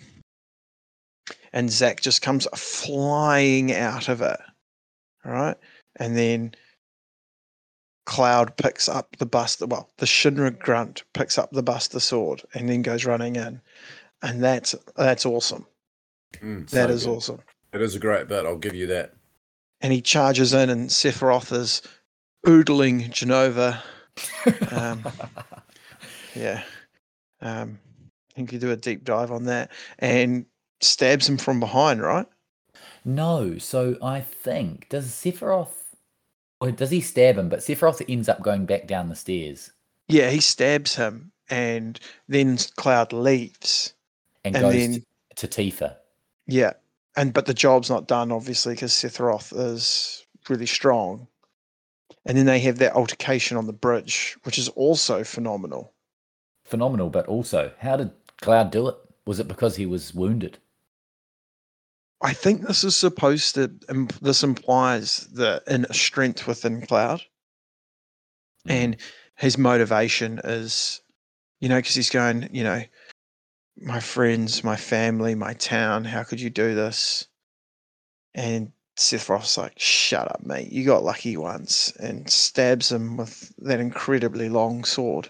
and 1.53 1.71
Zack 1.71 2.01
just 2.01 2.23
comes 2.23 2.47
flying 2.55 3.73
out 3.73 4.09
of 4.09 4.23
it, 4.23 4.41
all 5.25 5.33
right, 5.33 5.57
and 5.97 6.17
then. 6.17 6.55
Cloud 8.07 8.57
picks 8.57 8.89
up 8.89 9.17
the 9.17 9.27
Buster, 9.27 9.67
well, 9.67 9.91
the 9.97 10.07
Shinra 10.07 10.57
grunt 10.57 11.03
picks 11.13 11.39
up 11.39 11.51
the 11.51 11.61
Buster 11.61 11.99
sword 11.99 12.41
and 12.55 12.69
then 12.69 12.83
goes 12.83 13.05
running 13.05 13.35
in 13.35 13.61
and 14.23 14.43
that's 14.43 14.75
that's 14.97 15.27
awesome. 15.27 15.67
Mm, 16.35 16.69
That 16.71 16.89
so 16.89 16.95
is 16.95 17.05
good. 17.05 17.11
awesome. 17.17 17.39
It 17.73 17.83
is 17.83 17.95
a 17.95 17.99
great 17.99 18.29
bit. 18.29 18.47
I'll 18.47 18.57
give 18.59 18.75
you 18.75 18.87
that. 18.89 19.15
And 19.81 19.93
he 19.93 20.01
charges 20.01 20.53
in, 20.55 20.71
and 20.71 20.89
Sephiroth 20.89 21.53
is 21.53 21.83
oodling 22.47 23.11
Jenova. 23.11 23.81
Um, 24.73 25.05
Yeah, 26.35 26.63
um, 27.41 27.79
I 28.31 28.33
think 28.35 28.53
you 28.53 28.59
do 28.59 28.71
a 28.71 28.77
deep 28.77 29.05
dive 29.05 29.31
on 29.31 29.45
that 29.45 29.71
and 29.99 30.45
stabs 30.81 31.29
him 31.29 31.37
from 31.39 31.61
behind, 31.61 32.01
right? 32.03 32.27
No, 33.05 33.57
so 33.59 33.97
I 34.03 34.21
think 34.21 34.89
does 34.91 35.07
Sephiroth, 35.09 35.73
or 36.61 36.71
does 36.71 36.91
he 36.91 37.01
stab 37.01 37.37
him? 37.39 37.49
But 37.49 37.61
Sephiroth 37.61 38.03
ends 38.09 38.29
up 38.29 38.43
going 38.43 38.67
back 38.67 38.87
down 38.87 39.09
the 39.09 39.17
stairs 39.17 39.73
Yeah, 40.09 40.29
he 40.31 40.41
stabs 40.41 40.95
him, 40.97 41.33
and 41.51 41.99
then 42.29 42.59
Cloud 42.77 43.13
leaves. 43.13 43.95
and, 44.45 44.57
And 44.57 44.63
goes 44.63 44.73
then- 44.75 45.05
to, 45.37 45.47
to 45.47 45.63
Tifa. 45.63 45.97
Yeah, 46.47 46.73
and 47.17 47.33
but 47.33 47.47
the 47.47 47.55
job's 47.55 47.91
not 47.91 48.07
done 48.09 48.31
obviously 48.33 48.75
because 48.75 48.93
Sephiroth 48.93 49.53
is 49.57 50.25
really 50.49 50.67
strong. 50.67 51.27
And 52.25 52.37
then 52.37 52.47
they 52.47 52.61
have 52.61 52.79
that 52.79 52.95
altercation 52.95 53.57
on 53.57 53.67
the 53.67 53.73
bridge, 53.73 54.37
which 54.43 54.59
is 54.59 54.69
also 54.71 55.23
phenomenal. 55.23 55.93
Phenomenal, 56.65 57.09
but 57.09 57.27
also, 57.27 57.73
how 57.79 57.97
did 57.97 58.11
Cloud 58.41 58.73
do 58.73 58.89
it? 58.89 58.97
Was 59.27 59.39
it 59.39 59.47
because 59.49 59.77
he 59.77 59.87
was 59.87 60.13
wounded? 60.13 60.59
I 62.23 62.33
think 62.33 62.63
this 62.63 62.83
is 62.83 62.97
supposed 62.97 63.55
to. 63.55 63.69
This 64.21 64.43
implies 64.43 65.29
the 65.33 65.63
inner 65.69 65.93
strength 65.93 66.47
within 66.47 66.85
Cloud, 66.87 67.23
Mm. 68.67 68.71
and 68.71 68.97
his 69.37 69.57
motivation 69.59 70.41
is, 70.43 71.01
you 71.61 71.69
know, 71.69 71.77
because 71.77 71.95
he's 71.95 72.11
going, 72.11 72.49
you 72.53 72.65
know, 72.65 72.83
my 73.79 74.01
friends, 74.01 74.65
my 74.65 74.77
family, 74.77 75.35
my 75.35 75.55
town. 75.55 76.05
How 76.05 76.23
could 76.23 76.41
you 76.41 76.51
do 76.51 76.75
this? 76.75 77.27
And 78.35 78.73
Sephiroth's 78.97 79.59
like, 79.59 79.79
"Shut 79.79 80.31
up, 80.31 80.45
mate! 80.45 80.73
You 80.73 80.85
got 80.85 81.05
lucky 81.05 81.37
once," 81.37 81.93
and 81.97 82.29
stabs 82.31 82.91
him 82.93 83.17
with 83.17 83.53
that 83.59 83.81
incredibly 83.81 84.49
long 84.49 84.85
sword. 84.85 85.29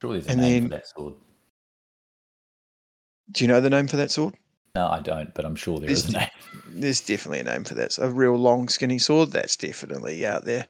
Sure, 0.00 0.12
there's 0.12 0.26
a 0.26 0.30
and 0.30 0.40
name 0.40 0.62
then- 0.62 0.70
for 0.70 0.76
that 0.76 0.88
sword. 0.88 1.14
Do 3.32 3.44
you 3.44 3.48
know 3.48 3.60
the 3.60 3.70
name 3.70 3.86
for 3.86 3.96
that 3.96 4.10
sword? 4.10 4.34
No, 4.74 4.88
I 4.88 5.00
don't, 5.00 5.32
but 5.34 5.44
I'm 5.44 5.56
sure 5.56 5.78
there 5.78 5.86
There's 5.88 6.04
is 6.04 6.14
a 6.14 6.18
name. 6.18 6.28
There's 6.68 7.00
definitely 7.00 7.40
a 7.40 7.44
name 7.44 7.64
for 7.64 7.74
that. 7.74 7.86
It's 7.86 7.98
a 7.98 8.08
real 8.08 8.36
long, 8.36 8.68
skinny 8.68 8.98
sword. 8.98 9.30
That's 9.30 9.56
definitely 9.56 10.24
out 10.26 10.44
there. 10.44 10.66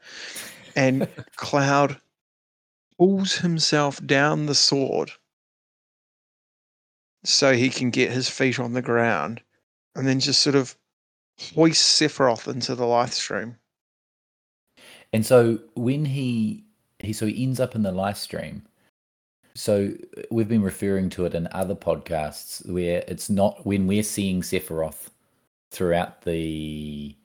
And 0.76 1.09
Cloud 1.37 1.99
pulls 2.99 3.37
himself 3.37 4.04
down 4.07 4.47
the 4.47 4.54
sword 4.54 5.11
so 7.25 7.53
he 7.55 7.69
can 7.71 7.91
get 7.91 8.11
his 8.11 8.29
feet 8.29 8.59
on 8.59 8.73
the 8.73 8.83
ground 8.83 9.43
and 9.95 10.07
then 10.07 10.21
just 10.21 10.41
sort 10.41 10.57
of 10.57 10.77
hoist 11.55 12.00
Sephiroth 12.00 12.49
into 12.53 12.75
the 12.75 12.87
life 12.87 13.12
stream. 13.12 13.57
And 15.12 15.25
so 15.27 15.59
when 15.75 16.05
he 16.05 16.65
he 17.00 17.12
so 17.12 17.27
he 17.27 17.43
ends 17.43 17.61
up 17.61 17.75
in 17.75 17.83
the 17.83 17.93
life 17.93 18.17
stream. 18.17 18.62
So 19.55 19.93
we've 20.31 20.49
been 20.49 20.62
referring 20.62 21.11
to 21.11 21.25
it 21.27 21.35
in 21.35 21.49
other 21.53 21.75
podcasts 21.75 22.67
where 22.71 23.03
it's 23.09 23.29
not 23.29 23.67
when 23.67 23.87
we're 23.87 24.05
seeing 24.05 24.43
Sephiroth 24.43 25.09
throughout 25.73 26.23
the 26.23 27.17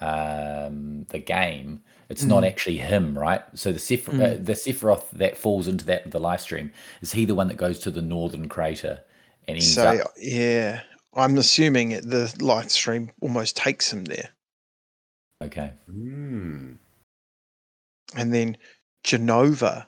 um 0.00 1.04
the 1.10 1.18
game, 1.18 1.82
it's 2.08 2.24
not 2.24 2.42
Mm. 2.42 2.46
actually 2.48 2.78
him, 2.78 3.18
right? 3.18 3.42
So 3.54 3.72
the 3.72 3.78
Seph- 3.78 4.08
uh, 4.08 4.12
Mm. 4.12 4.44
the 4.46 4.52
Sephiroth 4.54 5.10
that 5.12 5.36
falls 5.36 5.68
into 5.68 5.84
that 5.86 6.10
the 6.10 6.20
life 6.20 6.40
stream 6.40 6.72
is 7.02 7.12
he 7.12 7.24
the 7.24 7.34
one 7.34 7.48
that 7.48 7.56
goes 7.56 7.78
to 7.80 7.90
the 7.90 8.02
northern 8.02 8.48
crater 8.48 9.00
and 9.48 9.56
ends 9.56 9.74
So, 9.74 9.86
up 9.86 10.12
yeah, 10.18 10.82
I'm 11.14 11.38
assuming 11.38 11.90
the 11.90 12.32
life 12.40 12.70
stream 12.70 13.10
almost 13.20 13.56
takes 13.56 13.92
him 13.92 14.04
there. 14.04 14.28
okay. 15.42 15.72
Mm. 15.90 16.78
and 18.14 18.32
then 18.34 18.56
Jenova 19.04 19.86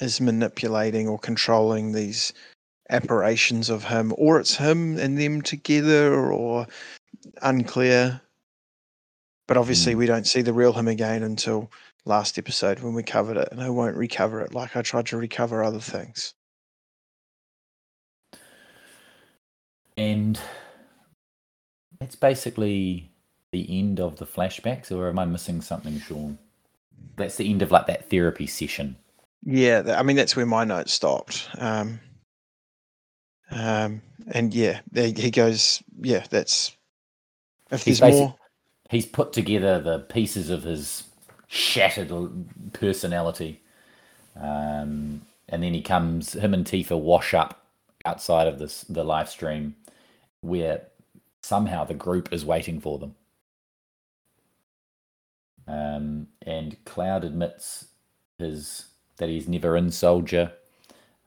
is 0.00 0.20
manipulating 0.20 1.06
or 1.08 1.18
controlling 1.18 1.92
these 1.92 2.32
apparitions 2.88 3.68
of 3.70 3.84
him, 3.84 4.12
or 4.16 4.40
it's 4.40 4.56
him 4.56 4.98
and 4.98 5.18
them 5.18 5.42
together, 5.42 6.14
or 6.32 6.66
unclear. 7.42 8.20
But 9.46 9.56
obviously, 9.56 9.94
Mm. 9.94 9.98
we 9.98 10.06
don't 10.06 10.26
see 10.26 10.42
the 10.42 10.52
real 10.52 10.72
him 10.72 10.88
again 10.88 11.22
until 11.22 11.70
last 12.04 12.38
episode 12.38 12.80
when 12.80 12.94
we 12.94 13.02
covered 13.02 13.36
it, 13.36 13.48
and 13.52 13.60
I 13.60 13.68
won't 13.70 13.96
recover 13.96 14.40
it 14.40 14.54
like 14.54 14.74
I 14.76 14.82
tried 14.82 15.06
to 15.06 15.16
recover 15.16 15.62
other 15.62 15.80
things. 15.80 16.34
And 20.00 20.40
it's 22.00 22.16
basically 22.16 23.10
the 23.52 23.78
end 23.78 24.00
of 24.00 24.16
the 24.16 24.24
flashbacks, 24.24 24.90
or 24.90 25.10
am 25.10 25.18
I 25.18 25.26
missing 25.26 25.60
something, 25.60 26.00
Sean? 26.00 26.38
That's 27.16 27.36
the 27.36 27.50
end 27.50 27.60
of 27.60 27.70
like 27.70 27.86
that 27.86 28.08
therapy 28.08 28.46
session. 28.46 28.96
Yeah, 29.44 29.94
I 29.98 30.02
mean 30.02 30.16
that's 30.16 30.34
where 30.34 30.46
my 30.46 30.64
notes 30.64 30.94
stopped. 30.94 31.50
Um, 31.58 32.00
um, 33.50 34.00
and 34.28 34.54
yeah, 34.54 34.80
there 34.90 35.12
he 35.14 35.30
goes. 35.30 35.82
Yeah, 36.00 36.24
that's 36.30 36.74
if 37.70 37.84
He's 37.84 38.00
there's 38.00 38.14
more. 38.14 38.34
He's 38.88 39.06
put 39.06 39.34
together 39.34 39.80
the 39.80 39.98
pieces 39.98 40.48
of 40.48 40.62
his 40.62 41.04
shattered 41.46 42.10
personality, 42.72 43.60
um, 44.34 45.20
and 45.50 45.62
then 45.62 45.74
he 45.74 45.82
comes. 45.82 46.32
Him 46.32 46.54
and 46.54 46.64
Tifa 46.64 46.98
wash 46.98 47.34
up 47.34 47.66
outside 48.06 48.48
of 48.48 48.58
this 48.58 48.82
the 48.84 49.04
life 49.04 49.28
stream, 49.28 49.76
where 50.40 50.82
somehow 51.42 51.84
the 51.84 51.94
group 51.94 52.32
is 52.32 52.44
waiting 52.44 52.80
for 52.80 52.98
them. 52.98 53.14
Um, 55.66 56.26
and 56.42 56.82
Cloud 56.84 57.24
admits 57.24 57.86
his 58.38 58.86
that 59.18 59.28
he's 59.28 59.48
never 59.48 59.76
in 59.76 59.90
Soldier, 59.90 60.52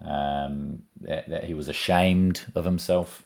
um, 0.03 0.81
that, 1.01 1.29
that 1.29 1.43
he 1.45 1.53
was 1.53 1.69
ashamed 1.69 2.41
of 2.55 2.65
himself, 2.65 3.23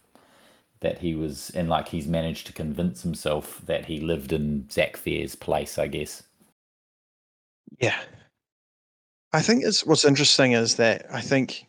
that 0.81 0.99
he 0.99 1.15
was, 1.15 1.49
and 1.51 1.69
like 1.69 1.87
he's 1.87 2.07
managed 2.07 2.45
to 2.47 2.53
convince 2.53 3.01
himself 3.01 3.61
that 3.65 3.85
he 3.85 3.99
lived 3.99 4.33
in 4.33 4.69
Zack 4.69 4.97
Fair's 4.97 5.35
place, 5.35 5.79
I 5.79 5.87
guess. 5.87 6.23
Yeah. 7.79 7.97
I 9.33 9.41
think 9.41 9.63
it's 9.63 9.85
what's 9.85 10.05
interesting 10.05 10.51
is 10.51 10.75
that 10.75 11.05
I 11.11 11.21
think 11.21 11.65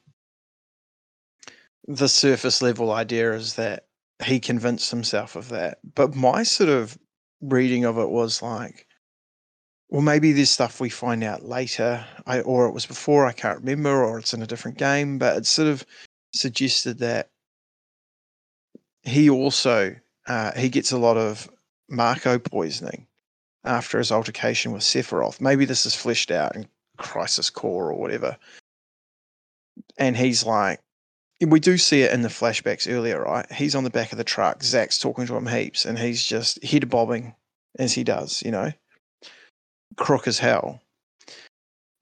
the 1.87 2.09
surface 2.09 2.61
level 2.61 2.93
idea 2.93 3.33
is 3.35 3.55
that 3.55 3.88
he 4.25 4.41
convinced 4.41 4.91
himself 4.91 5.37
of 5.37 5.49
that. 5.51 5.79
But 5.95 6.15
my 6.15 6.43
sort 6.43 6.71
of 6.71 6.99
reading 7.41 7.85
of 7.85 7.99
it 7.99 8.09
was 8.09 8.43
like, 8.43 8.87
well, 9.89 10.03
maybe 10.03 10.33
there's 10.33 10.51
stuff 10.51 10.81
we 10.81 10.91
find 10.91 11.25
out 11.25 11.45
later, 11.45 12.05
I, 12.27 12.41
or 12.41 12.67
it 12.67 12.73
was 12.73 12.85
before, 12.85 13.27
I 13.27 13.33
can't 13.33 13.61
remember, 13.61 14.05
or 14.05 14.19
it's 14.19 14.35
in 14.35 14.43
a 14.43 14.47
different 14.47 14.77
game, 14.77 15.19
but 15.19 15.37
it 15.37 15.47
sort 15.47 15.69
of 15.69 15.85
suggested 16.35 16.99
that 16.99 17.31
he 19.03 19.31
also 19.31 19.97
uh, 20.27 20.53
he 20.53 20.69
gets 20.69 20.93
a 20.93 20.99
lot 20.99 21.17
of 21.17 21.49
Mako 21.89 22.39
poisoning 22.39 23.07
after 23.65 23.99
his 23.99 24.13
altercation 24.13 24.73
with 24.73 24.83
Sephiroth. 24.83 25.41
Maybe 25.41 25.65
this 25.65 25.87
is 25.87 25.95
fleshed 25.95 26.31
out 26.31 26.55
in 26.55 26.69
Crisis 26.99 27.49
Core 27.49 27.91
or 27.91 27.99
whatever. 27.99 28.37
And 29.97 30.17
he's 30.17 30.45
like, 30.45 30.81
we 31.41 31.61
do 31.61 31.79
see 31.79 32.03
it 32.03 32.13
in 32.13 32.23
the 32.23 32.29
flashbacks 32.29 32.93
earlier, 32.93 33.23
right? 33.23 33.51
He's 33.53 33.75
on 33.75 33.85
the 33.85 33.91
back 33.91 34.13
of 34.13 34.19
the 34.19 34.25
truck. 34.25 34.63
Zack's 34.63 34.99
talking 34.99 35.27
to 35.27 35.37
him 35.37 35.47
heaps, 35.47 35.85
and 35.85 35.99
he's 35.99 36.25
just 36.25 36.63
head 36.65 36.89
bobbing 36.91 37.35
as 37.79 37.93
he 37.93 38.05
does, 38.05 38.43
you 38.43 38.51
know, 38.51 38.73
crook 39.97 40.27
as 40.27 40.39
hell. 40.39 40.81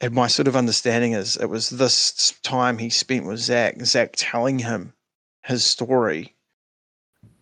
and 0.01 0.15
my 0.15 0.27
sort 0.27 0.49
of 0.49 0.57
understanding 0.57 1.13
is 1.13 1.37
it 1.37 1.47
was 1.47 1.71
this 1.71 2.33
time 2.43 2.79
he 2.79 2.91
spent 2.91 3.27
with 3.27 3.39
Zack, 3.39 3.81
Zack 3.83 4.13
telling 4.17 4.59
him 4.59 4.93
his 5.45 5.65
story. 5.65 6.35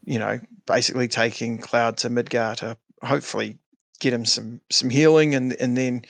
You 0.05 0.19
know, 0.19 0.41
basically 0.67 1.09
taking 1.09 1.59
Cloud 1.59 1.97
to 1.99 2.11
Midgar 2.11 2.57
to 2.57 2.77
hopefully 3.03 3.59
get 4.01 4.13
him 4.13 4.25
some 4.25 4.61
some 4.71 4.91
healing, 4.91 5.35
and 5.35 5.55
and 5.55 5.77
then, 5.77 6.05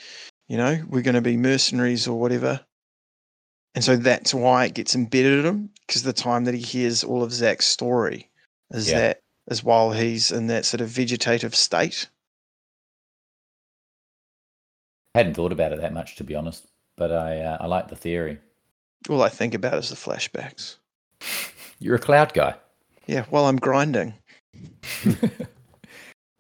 you 0.49 0.57
know, 0.57 0.83
we're 0.89 1.03
going 1.03 1.15
to 1.15 1.21
be 1.21 1.37
mercenaries 1.37 2.09
or 2.09 2.19
whatever. 2.19 2.61
And 3.75 3.83
so 3.83 3.97
that's 3.97 4.33
why 4.33 4.67
it 4.67 4.75
gets 4.75 4.95
embedded 4.95 5.41
in 5.41 5.45
him 5.45 5.71
because 5.87 6.03
the 6.03 6.13
time 6.13 6.45
that 6.45 6.55
he 6.55 6.61
hears 6.61 7.03
all 7.03 7.23
of 7.23 7.33
Zack's 7.33 7.67
story 7.67 8.31
is 8.71 8.89
Yeah. 8.91 8.99
that 8.99 9.21
is 9.51 9.65
while 9.65 9.93
he's 9.93 10.31
in 10.31 10.47
that 10.47 10.65
sort 10.65 10.81
of 10.81 10.89
vegetative 10.89 11.55
state. 11.55 12.09
I 15.15 15.19
hadn't 15.19 15.35
thought 15.35 15.53
about 15.53 15.73
it 15.73 15.81
that 15.81 15.93
much, 15.93 16.17
to 16.17 16.25
be 16.25 16.35
honest, 16.35 16.67
but 16.97 17.13
I 17.13 17.41
uh, 17.41 17.59
I 17.61 17.67
like 17.67 17.89
the 17.89 17.97
theory. 17.97 18.39
All 19.09 19.23
I 19.23 19.29
think 19.29 19.55
about 19.55 19.75
is 19.75 19.91
the 19.91 19.97
flashbacks. 19.97 20.77
You're 21.79 21.97
a 21.97 22.01
cloud 22.01 22.33
guy. 22.35 22.55
Yeah, 23.07 23.25
while 23.31 23.47
I'm 23.47 23.57
grinding. 23.59 24.15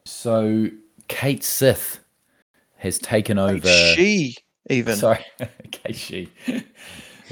So 0.06 0.68
Cait 1.08 1.42
Sith 1.42 2.00
has 2.76 2.98
taken 2.98 3.38
over. 3.38 3.54
Like 3.54 3.96
she 3.96 4.36
even. 4.70 4.96
Sorry, 5.04 5.24
Kate 5.70 5.96
She. 5.96 6.30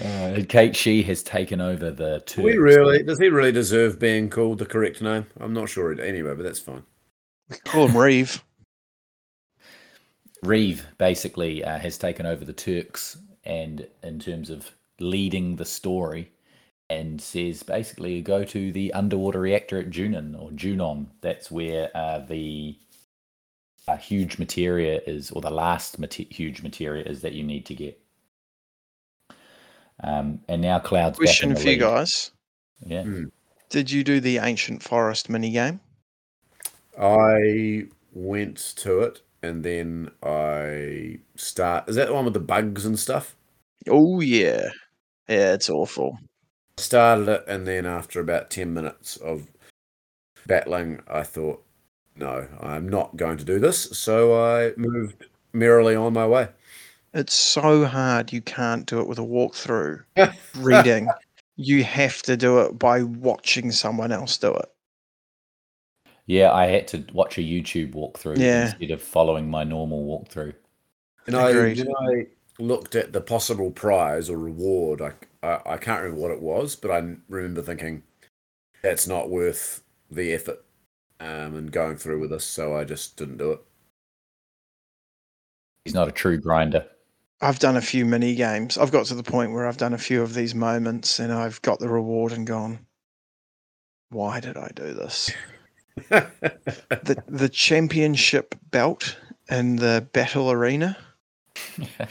Uh, 0.03 0.41
Kate 0.49 0.75
She 0.75 1.03
has 1.03 1.23
taken 1.23 1.61
over 1.61 1.91
the 1.91 2.23
Do 2.27 2.43
we 2.43 2.57
really? 2.57 3.03
Does 3.03 3.19
he 3.19 3.29
really 3.29 3.53
deserve 3.53 3.99
being 3.99 4.31
called 4.31 4.59
the 4.59 4.67
correct 4.67 5.03
name? 5.03 5.27
I'm 5.39 5.53
not 5.53 5.69
sure. 5.69 5.93
Anyway, 6.01 6.35
but 6.35 6.45
that's 6.45 6.59
fine. 6.59 6.85
We 7.51 7.57
call 7.59 7.89
him 7.89 7.97
Reeve. 7.97 8.43
Reeve 10.43 10.87
basically 10.99 11.63
uh, 11.63 11.79
has 11.79 11.99
taken 11.99 12.27
over 12.27 12.45
the 12.45 12.53
Turks, 12.53 13.19
and 13.45 13.87
in 14.03 14.19
terms 14.19 14.51
of 14.51 14.71
leading 14.99 15.57
the 15.57 15.65
story, 15.65 16.33
and 16.89 17.21
says 17.21 17.63
basically 17.63 18.23
go 18.23 18.45
to 18.45 18.73
the 18.73 18.93
underwater 18.93 19.41
reactor 19.41 19.79
at 19.79 19.91
Junon 19.91 20.41
or 20.41 20.51
Junon. 20.51 21.07
That's 21.21 21.51
where 21.51 21.91
uh, 21.95 22.21
the 22.21 22.79
uh, 23.87 23.97
huge 23.97 24.39
materia 24.39 25.01
is, 25.07 25.31
or 25.31 25.43
the 25.43 25.51
last 25.51 25.99
mate- 25.99 26.33
huge 26.33 26.63
materia 26.63 27.05
is 27.05 27.21
that 27.23 27.35
you 27.35 27.43
need 27.45 27.67
to 27.67 27.75
get. 27.75 28.02
Um, 30.03 30.41
and 30.49 30.61
now 30.63 30.79
Cloud's 30.79 31.19
back 31.19 31.21
in 31.21 31.27
Question 31.27 31.55
the 31.55 31.61
for 31.61 31.69
you 31.69 31.77
guys. 31.79 32.31
Yeah. 32.85 33.05
Did 33.71 33.91
you 33.91 34.05
do 34.05 34.21
the 34.21 34.39
ancient 34.39 34.83
forest 34.83 35.31
mini 35.31 35.51
game? 35.51 35.81
I 37.01 37.87
went 38.13 38.59
to 38.77 39.01
it 39.01 39.23
and 39.43 39.65
then 39.65 40.11
I 40.23 41.19
start. 41.37 41.89
Is 41.89 41.97
that 41.97 42.09
the 42.09 42.15
one 42.15 42.25
with 42.25 42.35
the 42.35 42.41
bugs 42.41 42.85
and 42.85 42.99
stuff? 42.99 43.37
Oh 43.89 44.21
yeah. 44.21 44.71
Yeah, 45.29 45.55
it's 45.55 45.71
awful. 45.71 46.19
Started 46.77 47.29
it 47.29 47.45
and 47.47 47.67
then 47.67 47.87
after 47.87 48.21
about 48.21 48.51
ten 48.51 48.75
minutes 48.75 49.17
of 49.17 49.47
battling, 50.47 51.01
I 51.09 51.23
thought, 51.23 51.65
no, 52.17 52.47
I'm 52.61 52.89
not 52.89 53.17
going 53.17 53.39
to 53.39 53.45
do 53.45 53.59
this. 53.59 53.85
So 53.97 54.35
I 54.35 54.73
moved 54.77 55.27
merrily 55.53 55.95
on 55.95 56.13
my 56.13 56.27
way. 56.27 56.49
It's 57.15 57.35
so 57.35 57.85
hard 57.85 58.33
you 58.33 58.41
can't 58.41 58.87
do 58.87 59.01
it 59.01 59.07
with 59.07 59.19
a 59.19 59.23
walkthrough 59.23 60.03
reading. 60.57 61.09
You 61.57 61.85
have 61.85 62.23
to 62.23 62.37
do 62.37 62.61
it 62.61 62.79
by 62.79 63.03
watching 63.03 63.71
someone 63.71 64.13
else 64.13 64.39
do 64.39 64.55
it. 64.55 64.71
Yeah, 66.27 66.53
I 66.53 66.67
had 66.67 66.89
to 66.89 67.05
watch 67.13 67.37
a 67.37 67.43
YouTube 67.43 67.93
walkthrough 67.95 68.39
Yeah. 68.39 68.67
instead 68.67 68.91
of 68.93 69.03
following 69.03 69.51
my 69.51 69.65
normal 69.65 70.05
walkthrough. 70.07 70.55
And 71.27 71.37
I, 71.37 71.51
Agreed. 71.51 71.79
when 71.79 71.95
I 71.97 72.27
looked 72.59 72.95
at 72.95 73.13
the 73.13 73.21
possible 73.21 73.71
prize 73.71 74.31
or 74.31 74.39
reward, 74.39 75.03
I, 75.03 75.13
I 75.43 75.61
I 75.75 75.77
can't 75.77 76.01
remember 76.03 76.21
what 76.23 76.31
it 76.31 76.41
was, 76.41 76.75
but 76.77 76.91
I 76.91 76.99
remember 77.29 77.63
thinking 77.63 78.03
that's 78.83 79.07
not 79.07 79.31
worth 79.31 79.83
the 80.11 80.33
effort 80.33 80.65
um, 81.21 81.55
and 81.57 81.71
going 81.71 81.97
through 81.97 82.21
with 82.21 82.31
this, 82.31 82.45
so 82.45 82.75
I 82.77 82.85
just 82.85 83.17
didn't 83.17 83.37
do 83.39 83.53
it. 83.53 83.61
He's 85.85 85.95
not 85.95 86.09
a 86.09 86.13
true 86.13 86.39
grinder. 86.39 86.87
I've 87.43 87.59
done 87.59 87.77
a 87.77 87.83
few 87.83 88.07
mini 88.07 88.37
games. 88.37 88.79
I've 88.79 88.93
got 88.93 89.07
to 89.07 89.17
the 89.17 89.25
point 89.25 89.53
where 89.53 89.67
I've 89.67 89.77
done 89.77 89.93
a 89.93 89.99
few 89.99 90.23
of 90.23 90.33
these 90.33 90.55
moments 90.55 91.19
and 91.19 91.33
I've 91.33 91.61
got 91.63 91.81
the 91.81 91.89
reward 91.89 92.31
and 92.31 92.47
gone, 92.47 92.87
why 94.11 94.39
did 94.39 94.57
I 94.57 94.71
do 94.75 94.95
this? 94.95 95.31
The 96.09 97.23
the 97.27 97.49
championship 97.49 98.55
belt 98.71 99.19
and 99.49 99.79
the 99.79 100.07
battle 100.13 100.51
arena. 100.51 100.97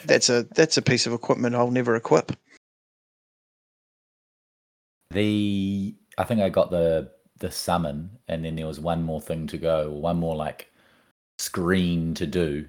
That's 0.06 0.30
a 0.30 0.44
that's 0.54 0.78
a 0.78 0.82
piece 0.82 1.08
of 1.08 1.14
equipment 1.14 1.56
I'll 1.56 1.72
never 1.72 1.96
equip. 1.96 2.32
The 5.12 5.96
I 6.18 6.24
think 6.26 6.42
I 6.42 6.50
got 6.50 6.70
the 6.70 7.12
the 7.40 7.52
summon, 7.52 8.18
and 8.28 8.46
then 8.46 8.56
there 8.56 8.68
was 8.68 8.80
one 8.80 9.04
more 9.04 9.22
thing 9.22 9.48
to 9.48 9.58
go, 9.58 9.92
one 9.92 10.18
more 10.18 10.36
like 10.36 10.72
screen 11.40 12.14
to 12.16 12.28
do. 12.28 12.68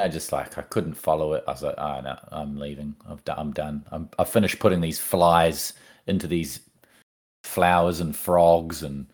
I 0.00 0.08
just 0.08 0.32
like 0.32 0.56
I 0.58 0.62
couldn't 0.62 0.94
follow 0.94 1.32
it. 1.34 1.44
I 1.46 1.52
was 1.52 1.62
like, 1.62 1.74
oh 1.78 2.00
no, 2.00 2.18
I'm 2.32 2.58
leaving. 2.58 2.94
I've 3.08 3.24
done. 3.24 3.38
I'm 3.38 3.52
done. 3.52 3.84
I'm, 3.90 4.08
I 4.18 4.24
finished 4.24 4.58
putting 4.58 4.80
these 4.80 4.98
flies 4.98 5.72
into 6.06 6.26
these 6.26 6.60
flowers 7.44 8.00
and 8.00 8.14
frogs, 8.14 8.82
and 8.82 9.06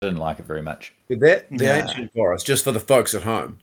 didn't 0.00 0.18
like 0.18 0.38
it 0.38 0.46
very 0.46 0.62
much. 0.62 0.92
that 1.08 1.48
the 1.50 1.66
Nah. 1.66 1.72
ancient 1.74 2.12
forest, 2.12 2.46
just 2.46 2.64
for 2.64 2.72
the 2.72 2.80
folks 2.80 3.14
at 3.14 3.22
home, 3.22 3.58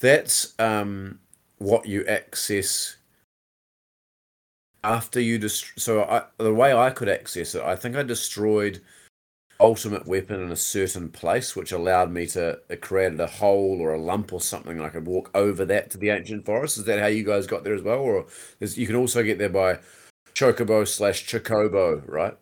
that's 0.00 0.54
um, 0.58 1.18
what 1.58 1.86
you 1.86 2.04
access 2.06 2.96
after 4.82 5.20
you 5.20 5.38
dest- 5.38 5.72
So 5.78 6.02
I, 6.04 6.24
the 6.38 6.52
way 6.54 6.74
I 6.74 6.90
could 6.90 7.08
access 7.08 7.54
it, 7.54 7.62
I 7.62 7.74
think 7.76 7.96
I 7.96 8.02
destroyed 8.02 8.80
ultimate 9.60 10.06
weapon 10.06 10.40
in 10.42 10.50
a 10.50 10.56
certain 10.56 11.08
place, 11.08 11.54
which 11.56 11.72
allowed 11.72 12.10
me 12.12 12.26
to 12.28 12.60
it 12.68 12.80
created 12.80 13.20
a 13.20 13.26
hole 13.26 13.78
or 13.80 13.94
a 13.94 14.00
lump 14.00 14.32
or 14.32 14.40
something. 14.40 14.72
and 14.72 14.82
I 14.82 14.88
could 14.90 15.06
walk 15.06 15.30
over 15.34 15.64
that 15.66 15.90
to 15.90 15.98
the 15.98 16.10
ancient 16.10 16.44
forest. 16.44 16.78
Is 16.78 16.84
that 16.84 17.00
how 17.00 17.06
you 17.06 17.24
guys 17.24 17.46
got 17.46 17.64
there 17.64 17.74
as 17.74 17.82
well, 17.82 18.00
or 18.00 18.26
is, 18.60 18.76
you 18.78 18.86
can 18.86 18.96
also 18.96 19.22
get 19.22 19.38
there 19.38 19.48
by 19.48 19.78
chocobo 20.34 20.86
slash 20.86 21.26
chocobo, 21.26 22.02
right? 22.08 22.36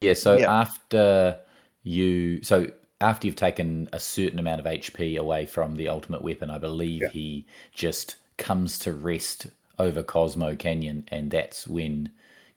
Yeah, 0.00 0.14
so 0.14 0.36
Yeah. 0.38 0.50
after 0.52 1.38
you 1.82 2.42
so 2.42 2.66
after 3.00 3.26
you've 3.26 3.36
taken 3.36 3.88
a 3.92 4.00
certain 4.00 4.38
amount 4.38 4.60
of 4.60 4.66
HP 4.66 5.16
away 5.18 5.44
from 5.46 5.74
the 5.76 5.88
ultimate 5.88 6.22
weapon, 6.22 6.50
I 6.50 6.58
believe 6.58 7.02
Yeah. 7.02 7.08
he 7.08 7.46
just 7.74 8.16
comes 8.38 8.78
to 8.80 8.92
rest 8.92 9.48
over 9.78 10.02
Cosmo 10.02 10.56
Canyon 10.56 11.04
and 11.08 11.30
that's 11.30 11.66
when 11.68 12.10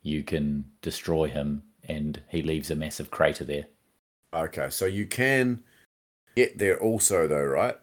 you 0.04 0.24
can 0.24 0.66
destroy 0.82 1.28
him 1.28 1.64
and 1.84 2.22
he 2.30 2.42
leaves 2.42 2.72
a 2.72 2.76
massive 2.76 3.12
crater 3.12 3.44
there. 3.44 3.66
Okay, 4.34 4.70
so 4.70 4.86
you 4.86 5.06
can 5.06 5.64
get 6.36 6.58
there 6.58 6.80
also, 6.80 7.28
though, 7.28 7.44
right? 7.44 7.76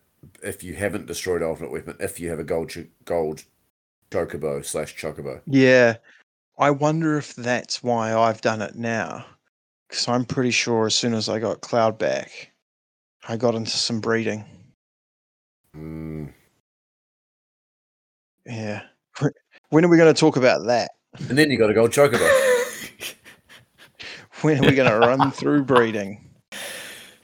If 0.42 0.62
you 0.62 0.74
haven't 0.74 1.06
destroyed 1.06 1.42
ultimate 1.42 1.72
weapon, 1.72 1.96
if 2.00 2.20
you 2.20 2.30
have 2.30 2.38
a 2.38 2.44
gold 2.44 2.70
ch- 2.70 2.88
gold 3.04 3.44
chocobo 4.10 4.64
slash 4.64 4.96
chocobo. 4.96 5.40
Yeah. 5.46 5.96
I 6.58 6.70
wonder 6.70 7.18
if 7.18 7.34
that's 7.34 7.82
why 7.82 8.14
I've 8.14 8.40
done 8.40 8.62
it 8.62 8.76
now. 8.76 9.24
Because 9.88 10.08
I'm 10.08 10.24
pretty 10.24 10.50
sure 10.50 10.86
as 10.86 10.94
soon 10.94 11.14
as 11.14 11.28
I 11.28 11.38
got 11.38 11.60
Cloud 11.60 11.98
back, 11.98 12.52
I 13.28 13.36
got 13.36 13.54
into 13.54 13.70
some 13.72 14.00
breeding. 14.00 14.44
Mm. 15.76 16.32
Yeah. 18.46 18.82
When 19.70 19.84
are 19.84 19.88
we 19.88 19.96
going 19.96 20.12
to 20.14 20.20
talk 20.20 20.36
about 20.36 20.66
that? 20.66 20.92
And 21.28 21.36
then 21.36 21.50
you 21.50 21.58
got 21.58 21.70
a 21.70 21.74
gold 21.74 21.90
chocobo. 21.90 22.28
When 24.42 24.58
are 24.58 24.68
we 24.68 24.74
going 24.76 24.90
to 24.90 24.98
run 24.98 25.30
through 25.32 25.64
breeding? 25.64 26.23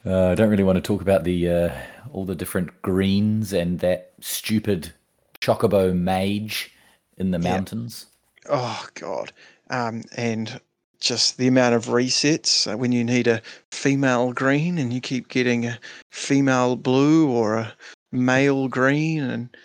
Uh, 0.04 0.28
I 0.28 0.34
don't 0.34 0.48
really 0.48 0.64
want 0.64 0.76
to 0.76 0.82
talk 0.82 1.02
about 1.02 1.24
the 1.24 1.48
uh, 1.48 1.74
all 2.12 2.24
the 2.24 2.34
different 2.34 2.80
greens 2.82 3.52
and 3.52 3.80
that 3.80 4.12
stupid 4.20 4.92
chocobo 5.40 5.94
mage 5.94 6.72
in 7.18 7.30
the 7.30 7.38
Yeah. 7.38 7.56
mountains. 7.56 8.06
Oh, 8.48 8.86
God. 8.94 9.32
Um, 9.68 10.02
and 10.16 10.60
just 11.00 11.36
the 11.38 11.46
amount 11.46 11.74
of 11.74 11.86
resets 11.86 12.70
uh, 12.70 12.76
when 12.76 12.92
you 12.92 13.04
need 13.04 13.26
a 13.26 13.40
female 13.70 14.32
green 14.32 14.78
and 14.78 14.92
you 14.92 15.00
keep 15.00 15.28
getting 15.28 15.66
a 15.66 15.78
female 16.10 16.76
blue 16.76 17.30
or 17.30 17.56
a 17.56 17.74
male 18.12 18.68
green 18.68 19.22
and 19.22 19.56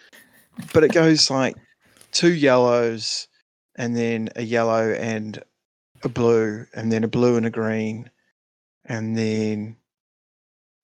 but 0.72 0.84
it 0.84 0.94
goes 0.94 1.30
like 1.30 1.56
two 2.14 2.34
yellows 2.34 3.28
and 3.76 3.98
then 3.98 4.30
a 4.38 4.44
yellow 4.44 4.92
and 4.94 5.44
a 6.04 6.10
blue 6.10 6.66
and 6.74 6.92
then 6.92 7.04
a 7.04 7.08
blue 7.08 7.36
and 7.36 7.46
a 7.46 7.50
green 7.50 8.10
and 8.86 9.18
then 9.18 9.76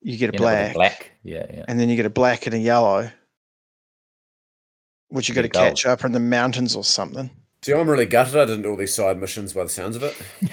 you 0.01 0.17
get 0.17 0.29
a 0.29 0.33
You 0.33 0.39
know, 0.39 0.45
with 0.45 0.73
black, 0.73 0.73
black. 0.73 1.11
Yeah, 1.23 1.45
yeah. 1.53 1.65
and 1.67 1.79
then 1.79 1.89
you 1.89 1.95
get 1.95 2.05
a 2.05 2.09
black 2.09 2.45
and 2.45 2.55
a 2.55 2.59
yellow 2.59 3.11
which 5.09 5.27
you 5.27 5.35
got 5.35 5.41
to 5.41 5.49
catch 5.49 5.85
up 5.85 6.05
in 6.05 6.13
the 6.13 6.19
mountains 6.21 6.73
or 6.73 6.85
something 6.85 7.29
See, 7.63 7.73
I'm 7.73 7.87
really 7.87 8.07
gutted. 8.07 8.37
I 8.37 8.45
didn't 8.45 8.63
do 8.63 8.71
all 8.71 8.75
these 8.75 8.95
side 8.95 9.19
missions 9.19 9.53
by 9.53 9.63
the 9.63 9.69
sounds 9.69 9.95
of 9.95 10.01
it. 10.01 10.19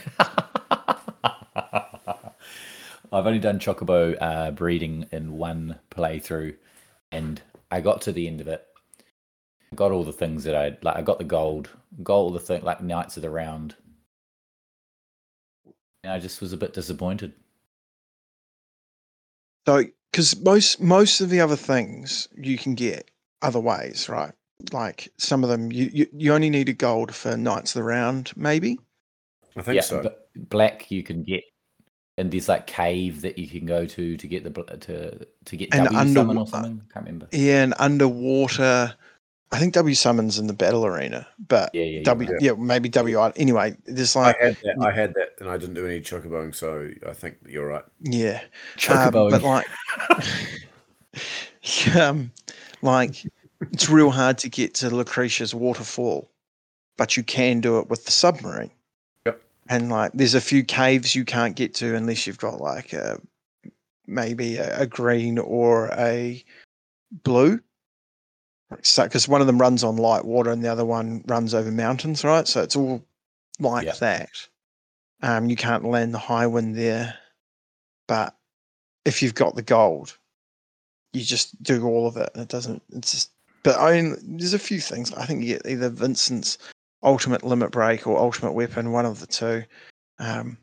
I've 3.11 3.27
only 3.27 3.39
done 3.39 3.59
chocobo 3.59 4.15
uh, 4.21 4.51
breeding 4.51 5.07
in 5.11 5.39
one 5.39 5.79
playthrough, 5.91 6.57
and 7.11 7.41
I 7.71 7.81
got 7.81 8.03
to 8.03 8.13
the 8.13 8.27
end 8.27 8.43
of 8.43 8.49
it, 8.49 8.67
got 9.75 9.91
all 9.91 10.05
the 10.05 10.13
things 10.13 10.45
that 10.45 10.55
I 10.55 10.77
like. 10.83 10.97
I 10.97 11.01
got 11.01 11.17
the 11.17 11.25
gold, 11.25 11.71
got 12.03 12.17
all 12.17 12.31
the 12.31 12.39
thing 12.39 12.63
like 12.63 12.83
Knights 12.83 13.17
of 13.17 13.23
the 13.23 13.31
Round. 13.31 13.75
And 16.05 16.13
I 16.13 16.19
just 16.19 16.43
was 16.43 16.53
a 16.53 16.59
bit 16.59 16.75
disappointed. 16.75 17.33
So, 19.69 19.85
because 20.11 20.35
most 20.41 20.81
most 20.81 21.21
of 21.21 21.29
the 21.29 21.43
other 21.43 21.55
things 21.55 22.27
you 22.35 22.57
can 22.57 22.75
get 22.75 23.11
other 23.43 23.61
ways, 23.61 24.09
right? 24.09 24.33
Like 24.73 25.13
some 25.19 25.45
of 25.45 25.51
them, 25.51 25.71
you 25.71 25.91
you, 25.93 26.07
you 26.11 26.33
only 26.33 26.49
need 26.49 26.71
a 26.71 26.73
gold 26.73 27.15
for 27.15 27.37
Knights 27.37 27.77
of 27.77 27.81
the 27.81 27.83
Round, 27.83 28.33
maybe. 28.35 28.79
I 29.59 29.61
think 29.61 29.75
yeah, 29.77 29.83
so. 29.83 30.03
but 30.03 30.31
black 30.35 30.91
you 30.91 31.03
can 31.03 31.23
get, 31.23 31.43
and 32.17 32.31
there's 32.31 32.49
like 32.49 32.67
cave 32.67 33.21
that 33.21 33.37
you 33.37 33.47
can 33.47 33.67
go 33.67 33.85
to 33.85 34.17
to 34.17 34.27
get 34.27 34.43
the 34.43 34.51
to 34.51 35.27
to 35.45 35.57
get 35.59 35.69
And 35.75 35.85
W 35.85 35.99
under- 35.99 36.15
summon 36.15 36.39
or 36.39 36.47
something. 36.47 36.81
Can't 36.91 37.05
remember. 37.05 37.29
Yeah, 37.33 37.65
and 37.65 37.75
underwater. 37.79 38.95
I 39.51 39.59
think 39.59 39.73
W 39.75 39.95
summons 39.95 40.39
in 40.39 40.47
the 40.47 40.53
battle 40.53 40.85
arena, 40.85 41.27
but 41.49 41.71
Yeah, 41.75 41.83
yeah, 41.83 41.91
you're 41.91 42.03
W 42.05 42.31
right. 42.33 42.43
yeah 42.43 42.53
maybe 42.53 42.89
W. 42.91 43.19
I- 43.19 43.33
Anyway, 43.37 43.77
there's 43.87 44.15
I 44.15 44.21
like 44.27 44.39
had 44.41 44.57
that. 44.63 44.77
I 44.81 44.91
had 44.91 45.15
that, 45.15 45.31
and 45.41 45.49
I 45.49 45.57
didn't 45.57 45.75
do 45.75 45.87
any 45.87 46.01
chocoboing, 46.01 46.55
so 46.55 46.91
I 47.09 47.13
think 47.15 47.37
you're 47.49 47.67
right. 47.67 47.85
yeah, 48.03 48.41
um, 48.43 48.49
Chocobo. 48.77 49.31
but 49.31 49.43
like, 49.43 49.67
um, 51.97 52.31
like 52.83 53.25
it's 53.73 53.89
real 53.89 54.11
hard 54.11 54.39
to 54.39 54.49
get 54.49 54.75
to 54.75 54.91
Lucrecia's 54.91 55.55
waterfall, 55.55 56.31
but 56.97 57.17
you 57.17 57.23
can 57.23 57.61
do 57.61 57.79
it 57.79 57.89
with 57.89 58.05
the 58.05 58.13
submarine. 58.13 58.71
Yep. 59.27 59.41
And 59.69 59.91
like, 59.91 60.13
there's 60.15 60.35
a 60.35 60.41
few 60.41 60.63
caves 60.63 61.15
you 61.15 61.25
can't 61.25 61.57
get 61.57 61.75
to 61.77 61.95
unless 61.95 62.27
you've 62.27 62.39
got 62.39 62.61
like 62.61 62.93
a 62.93 63.19
maybe 64.07 64.57
a, 64.57 64.81
a 64.83 64.87
green 64.87 65.39
or 65.39 65.89
a 65.99 66.45
blue. 67.25 67.61
So, 68.83 69.05
because 69.05 69.27
one 69.27 69.41
of 69.41 69.47
them 69.47 69.59
runs 69.59 69.83
on 69.83 69.97
light 69.97 70.25
water 70.25 70.51
and 70.51 70.63
the 70.63 70.71
other 70.71 70.85
one 70.85 71.23
runs 71.27 71.55
over 71.55 71.71
mountains, 71.71 72.23
right? 72.23 72.47
So 72.47 72.63
it's 72.63 72.77
all 72.77 73.03
like 73.59 73.99
that. 73.99 74.31
Um, 75.23 75.49
you 75.49 75.57
can't 75.57 75.85
land 75.85 76.13
the 76.13 76.19
Highwind 76.19 76.75
there, 76.75 77.15
but 78.07 78.37
if 79.05 79.23
you've 79.23 79.35
got 79.35 79.57
the 79.57 79.63
gold, 79.63 80.17
you 81.13 81.25
just 81.25 81.61
do 81.63 81.85
all 81.87 82.07
of 82.07 82.17
it. 82.17 82.31
and 82.35 82.43
It 82.43 82.49
doesn't. 82.49 82.83
It's 82.93 83.13
just. 83.13 83.31
But 83.63 83.79
I 83.81 84.01
mean, 84.01 84.17
there's 84.23 84.55
a 84.55 84.59
few 84.59 84.81
things. 84.81 85.13
I 85.15 85.25
think 85.25 85.43
you 85.43 85.55
get 85.55 85.67
either 85.67 85.89
Vincent's 85.89 86.59
ultimate 87.03 87.43
limit 87.43 87.71
break 87.71 88.07
or 88.07 88.19
ultimate 88.19 88.53
weapon, 88.53 88.93
one 88.93 89.07
of 89.07 89.21
the 89.21 89.27
two. 89.27 89.65
Um, 90.19 90.59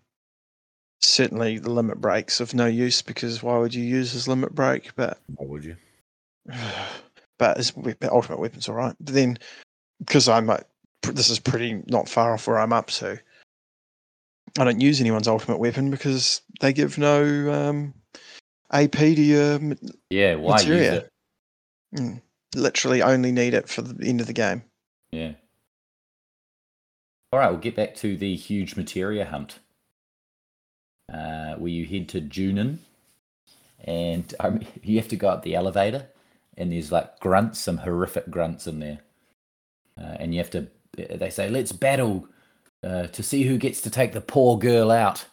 certainly, 1.02 1.58
the 1.58 1.72
limit 1.72 2.00
breaks 2.00 2.40
of 2.40 2.54
no 2.54 2.68
use 2.68 3.02
because 3.02 3.42
why 3.42 3.58
would 3.58 3.74
you 3.74 3.84
use 3.84 4.12
his 4.12 4.28
limit 4.28 4.54
break? 4.54 4.96
But 4.96 5.18
Why 5.36 5.46
would 5.48 5.66
you? 5.66 5.76
but 7.38 7.72
weapon, 7.76 8.10
ultimate 8.12 8.40
weapon's 8.40 8.70
all 8.70 8.76
right. 8.76 8.96
But 9.00 9.14
then, 9.14 9.38
because 10.00 10.28
I'm 10.30 10.48
like, 10.48 10.66
this 11.04 11.30
is 11.30 11.40
pretty 11.40 11.82
not 11.88 12.10
far 12.10 12.34
off 12.34 12.48
where 12.48 12.60
I'm 12.60 12.74
up 12.74 12.88
to. 12.92 13.20
I 14.58 14.64
don't 14.64 14.82
use 14.82 15.02
anyone's 15.02 15.28
ultimate 15.28 15.58
weapon 15.58 15.92
because 15.92 16.42
they 16.62 16.72
give 16.72 16.98
no 16.98 17.52
um, 17.52 17.94
AP 18.72 18.92
to 18.92 19.22
your 19.22 19.60
yeah, 20.10 20.36
why 20.36 20.60
use 20.60 20.66
materia. 20.66 20.94
it? 20.94 21.10
Mm. 21.96 22.22
Literally 22.56 23.02
only 23.02 23.32
need 23.32 23.54
it 23.54 23.68
for 23.68 23.82
the 23.82 24.08
end 24.08 24.22
of 24.22 24.28
the 24.28 24.34
game. 24.34 24.64
Yeah. 25.12 25.34
All 27.34 27.40
right, 27.40 27.50
we'll 27.50 27.60
get 27.60 27.76
back 27.76 27.96
to 27.96 28.16
the 28.16 28.36
huge 28.36 28.78
materia 28.78 29.26
hunt. 29.26 29.60
Uh, 31.14 31.56
where 31.56 31.70
you 31.70 31.86
head 31.86 32.10
to 32.10 32.22
Junon, 32.22 32.80
and 33.84 34.34
um, 34.40 34.62
you 34.82 34.98
have 34.98 35.10
to 35.10 35.16
go 35.16 35.28
up 35.28 35.44
the 35.44 35.56
elevator, 35.56 36.08
and 36.58 36.72
there's 36.72 36.92
like 36.92 37.20
grunts, 37.20 37.60
some 37.60 37.78
horrific 37.78 38.30
grunts 38.30 38.68
in 38.68 38.80
there, 38.80 39.00
uh, 40.00 40.16
and 40.20 40.34
you 40.34 40.40
have 40.40 40.52
to. 40.52 40.68
They 40.98 41.30
say, 41.30 41.50
"Let's 41.50 41.72
battle 41.72 42.28
uh, 42.84 43.08
to 43.08 43.24
see 43.24 43.44
who 43.44 43.58
gets 43.58 43.82
to 43.82 43.90
take 43.90 44.14
the 44.14 44.22
poor 44.22 44.58
girl 44.58 44.92
out." 44.92 45.26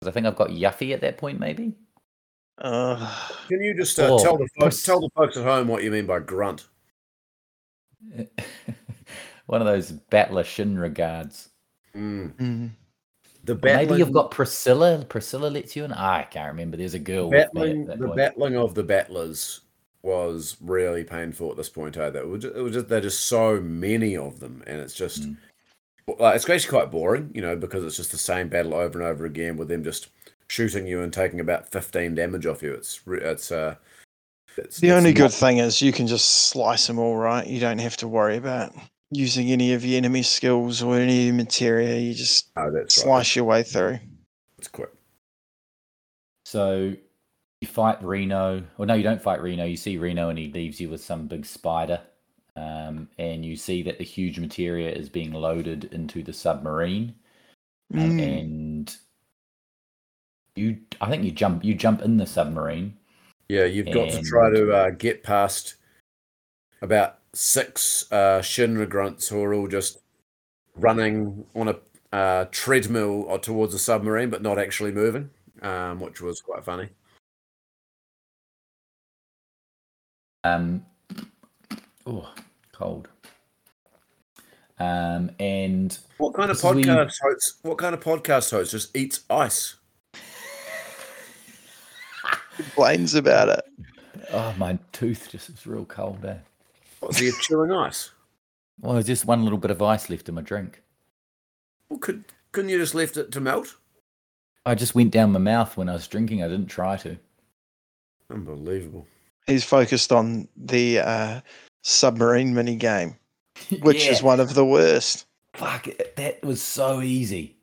'Cause 0.00 0.08
I 0.08 0.10
think 0.10 0.26
I've 0.26 0.36
got 0.36 0.50
Yuffie 0.50 0.92
at 0.92 1.00
that 1.00 1.16
point, 1.16 1.40
maybe. 1.40 1.74
Uh, 2.58 2.96
Can 3.48 3.62
you 3.62 3.74
just 3.74 3.98
uh, 3.98 4.14
Oh, 4.14 4.22
tell 4.22 4.36
the 4.36 4.48
folks, 4.58 4.82
tell 4.82 5.00
the 5.00 5.10
folks 5.14 5.36
at 5.36 5.44
home 5.44 5.68
what 5.68 5.82
you 5.82 5.90
mean 5.90 6.06
by 6.06 6.20
grunt? 6.20 6.66
One 9.46 9.60
of 9.60 9.66
those 9.66 9.92
battler 9.92 10.42
Shinra 10.42 10.92
guards. 10.92 11.50
Mm. 11.94 12.34
mm. 12.36 12.70
The 13.46 13.54
Or 13.54 13.58
Maybe 13.62 13.94
you've 13.96 14.12
got 14.12 14.30
Priscilla. 14.30 15.04
Priscilla 15.08 15.46
lets 15.48 15.74
you 15.76 15.84
in. 15.84 15.92
I 15.92 16.24
can't 16.24 16.48
remember. 16.48 16.76
There's 16.76 16.94
a 16.94 16.98
girl 16.98 17.30
with 17.30 17.46
battling, 17.54 17.86
the 17.86 17.96
point. 17.96 18.16
battling 18.16 18.56
of 18.56 18.74
the 18.74 18.82
battlers 18.82 19.60
was 20.02 20.56
really 20.60 21.04
painful 21.04 21.50
at 21.50 21.56
this 21.56 21.68
point. 21.68 21.96
Eh? 21.96 22.10
That 22.10 22.26
was 22.28 22.42
just, 22.42 22.54
it 22.56 22.60
was 22.60 22.72
just 22.74 22.88
there's 22.88 23.04
just 23.04 23.26
so 23.28 23.60
many 23.60 24.16
of 24.16 24.40
them, 24.40 24.62
and 24.66 24.80
it's 24.80 24.94
just 24.94 25.22
Mm. 25.22 25.36
well, 26.06 26.32
it's 26.32 26.48
actually 26.48 26.68
quite 26.70 26.90
boring, 26.90 27.30
you 27.34 27.40
know, 27.42 27.56
because 27.56 27.84
it's 27.84 27.96
just 27.96 28.12
the 28.12 28.18
same 28.18 28.48
battle 28.48 28.74
over 28.74 29.00
and 29.00 29.08
over 29.08 29.24
again 29.24 29.56
with 29.56 29.68
them 29.68 29.82
just 29.82 30.08
shooting 30.48 30.86
you 30.86 31.02
and 31.02 31.12
taking 31.12 31.40
about 31.40 31.70
fifteen 31.70 32.14
damage 32.14 32.46
off 32.46 32.62
you. 32.62 32.72
It's 32.74 33.00
it's 33.06 33.50
uh, 33.52 33.74
it's, 34.56 34.78
The 34.80 34.88
it's 34.88 34.96
only 34.96 35.12
not- 35.12 35.16
good 35.18 35.32
thing 35.32 35.58
is 35.58 35.82
you 35.82 35.92
can 35.92 36.06
just 36.06 36.48
slice 36.48 36.86
them 36.86 36.98
all 36.98 37.16
right. 37.16 37.46
You 37.46 37.60
don't 37.60 37.78
have 37.78 37.96
to 37.98 38.08
worry 38.08 38.36
about 38.36 38.72
using 39.10 39.50
any 39.52 39.72
of 39.72 39.84
your 39.84 39.96
enemy 39.98 40.22
skills 40.22 40.82
or 40.82 40.96
any 40.96 41.20
of 41.20 41.24
your 41.26 41.34
materia. 41.34 41.98
You 41.98 42.14
just 42.14 42.50
Oh, 42.56 42.70
that's 42.72 42.96
right. 42.98 43.04
slice 43.04 43.36
your 43.36 43.44
way 43.44 43.62
through. 43.62 43.98
It's 44.58 44.68
quick. 44.68 44.90
So 46.44 46.94
you 47.60 47.68
fight 47.68 48.02
Reno. 48.02 48.64
Well, 48.76 48.86
no, 48.86 48.94
you 48.94 49.02
don't 49.02 49.22
fight 49.22 49.42
Reno. 49.42 49.64
You 49.64 49.76
see 49.76 49.96
Reno, 49.96 50.28
and 50.28 50.38
he 50.38 50.52
leaves 50.52 50.80
you 50.80 50.88
with 50.88 51.02
some 51.02 51.26
big 51.26 51.44
spider. 51.44 52.00
Um, 52.56 53.08
and 53.18 53.44
you 53.44 53.56
see 53.56 53.82
that 53.82 53.98
the 53.98 54.04
huge 54.04 54.38
materia 54.38 54.90
is 54.90 55.08
being 55.08 55.32
loaded 55.32 55.84
into 55.92 56.22
the 56.22 56.32
submarine. 56.32 57.14
Um, 57.94 58.10
Mm. 58.16 58.20
and 58.22 58.96
you, 60.56 60.78
I 61.00 61.10
think 61.10 61.22
you 61.24 61.30
jump. 61.32 61.64
You 61.64 61.74
jump 61.74 62.02
in 62.02 62.16
the 62.16 62.26
submarine. 62.26 62.96
Yeah, 63.48 63.64
you've 63.64 63.90
got 63.90 64.10
to 64.10 64.22
try 64.22 64.50
to 64.50 64.72
uh, 64.72 64.90
get 64.90 65.22
past 65.22 65.76
about 66.82 67.18
six 67.36 68.10
uh, 68.10 68.40
Shinra 68.40 68.88
grunts 68.88 69.28
who 69.28 69.42
are 69.42 69.52
all 69.52 69.68
just 69.68 69.98
running 70.74 71.44
on 71.54 71.68
a 71.68 71.76
uh, 72.16 72.46
treadmill 72.50 73.24
or 73.28 73.38
towards 73.38 73.74
a 73.74 73.78
submarine, 73.78 74.30
but 74.30 74.40
not 74.40 74.58
actually 74.58 74.90
moving, 74.92 75.28
um, 75.62 76.00
which 76.00 76.20
was 76.22 76.40
quite 76.40 76.64
funny. 76.64 76.88
Um, 80.44 80.86
oh, 82.06 82.32
cold. 82.72 83.08
Um, 84.78 85.30
and 85.38 85.98
What 86.18 86.34
kind 86.34 86.50
of 86.50 86.56
This 86.60 86.64
is 86.70 86.76
you- 86.86 86.92
podcast 86.92 87.14
host? 87.22 87.54
What 87.62 87.78
kind 87.78 87.94
of 87.94 88.00
podcast 88.00 88.50
host 88.50 88.70
just 88.70 88.96
eats 88.96 89.20
ice? 89.28 89.76
Complains 92.56 93.14
about 93.14 93.48
it. 93.50 93.64
oh, 94.32 94.54
my 94.56 94.78
tooth 94.92 95.28
just 95.30 95.50
is 95.50 95.66
real 95.66 95.84
cold. 95.84 96.24
Eh? 96.24 96.36
What's 97.06 97.20
he 97.20 97.30
chewing 97.40 97.70
ice? 97.70 98.10
Well, 98.80 98.94
there's 98.94 99.06
just 99.06 99.26
one 99.26 99.44
little 99.44 99.58
bit 99.58 99.70
of 99.70 99.80
ice 99.80 100.10
left 100.10 100.28
in 100.28 100.34
my 100.34 100.42
drink. 100.42 100.82
Well, 101.88 102.00
could 102.00 102.24
couldn't 102.50 102.70
you 102.70 102.78
just 102.78 102.96
left 102.96 103.16
it 103.16 103.30
to 103.30 103.40
melt? 103.40 103.76
I 104.64 104.74
just 104.74 104.96
went 104.96 105.12
down 105.12 105.30
my 105.30 105.38
mouth 105.38 105.76
when 105.76 105.88
I 105.88 105.92
was 105.92 106.08
drinking. 106.08 106.42
I 106.42 106.48
didn't 106.48 106.66
try 106.66 106.96
to. 106.96 107.16
Unbelievable. 108.28 109.06
He's 109.46 109.62
focused 109.62 110.10
on 110.10 110.48
the 110.56 110.98
uh, 110.98 111.40
submarine 111.82 112.52
mini 112.52 112.74
game, 112.74 113.16
which 113.82 114.08
is 114.08 114.20
one 114.22 114.40
of 114.40 114.54
the 114.54 114.64
worst. 114.64 115.26
Fuck, 115.54 115.86
it, 115.86 116.16
that 116.16 116.42
was 116.42 116.60
so 116.60 117.02
easy. 117.02 117.56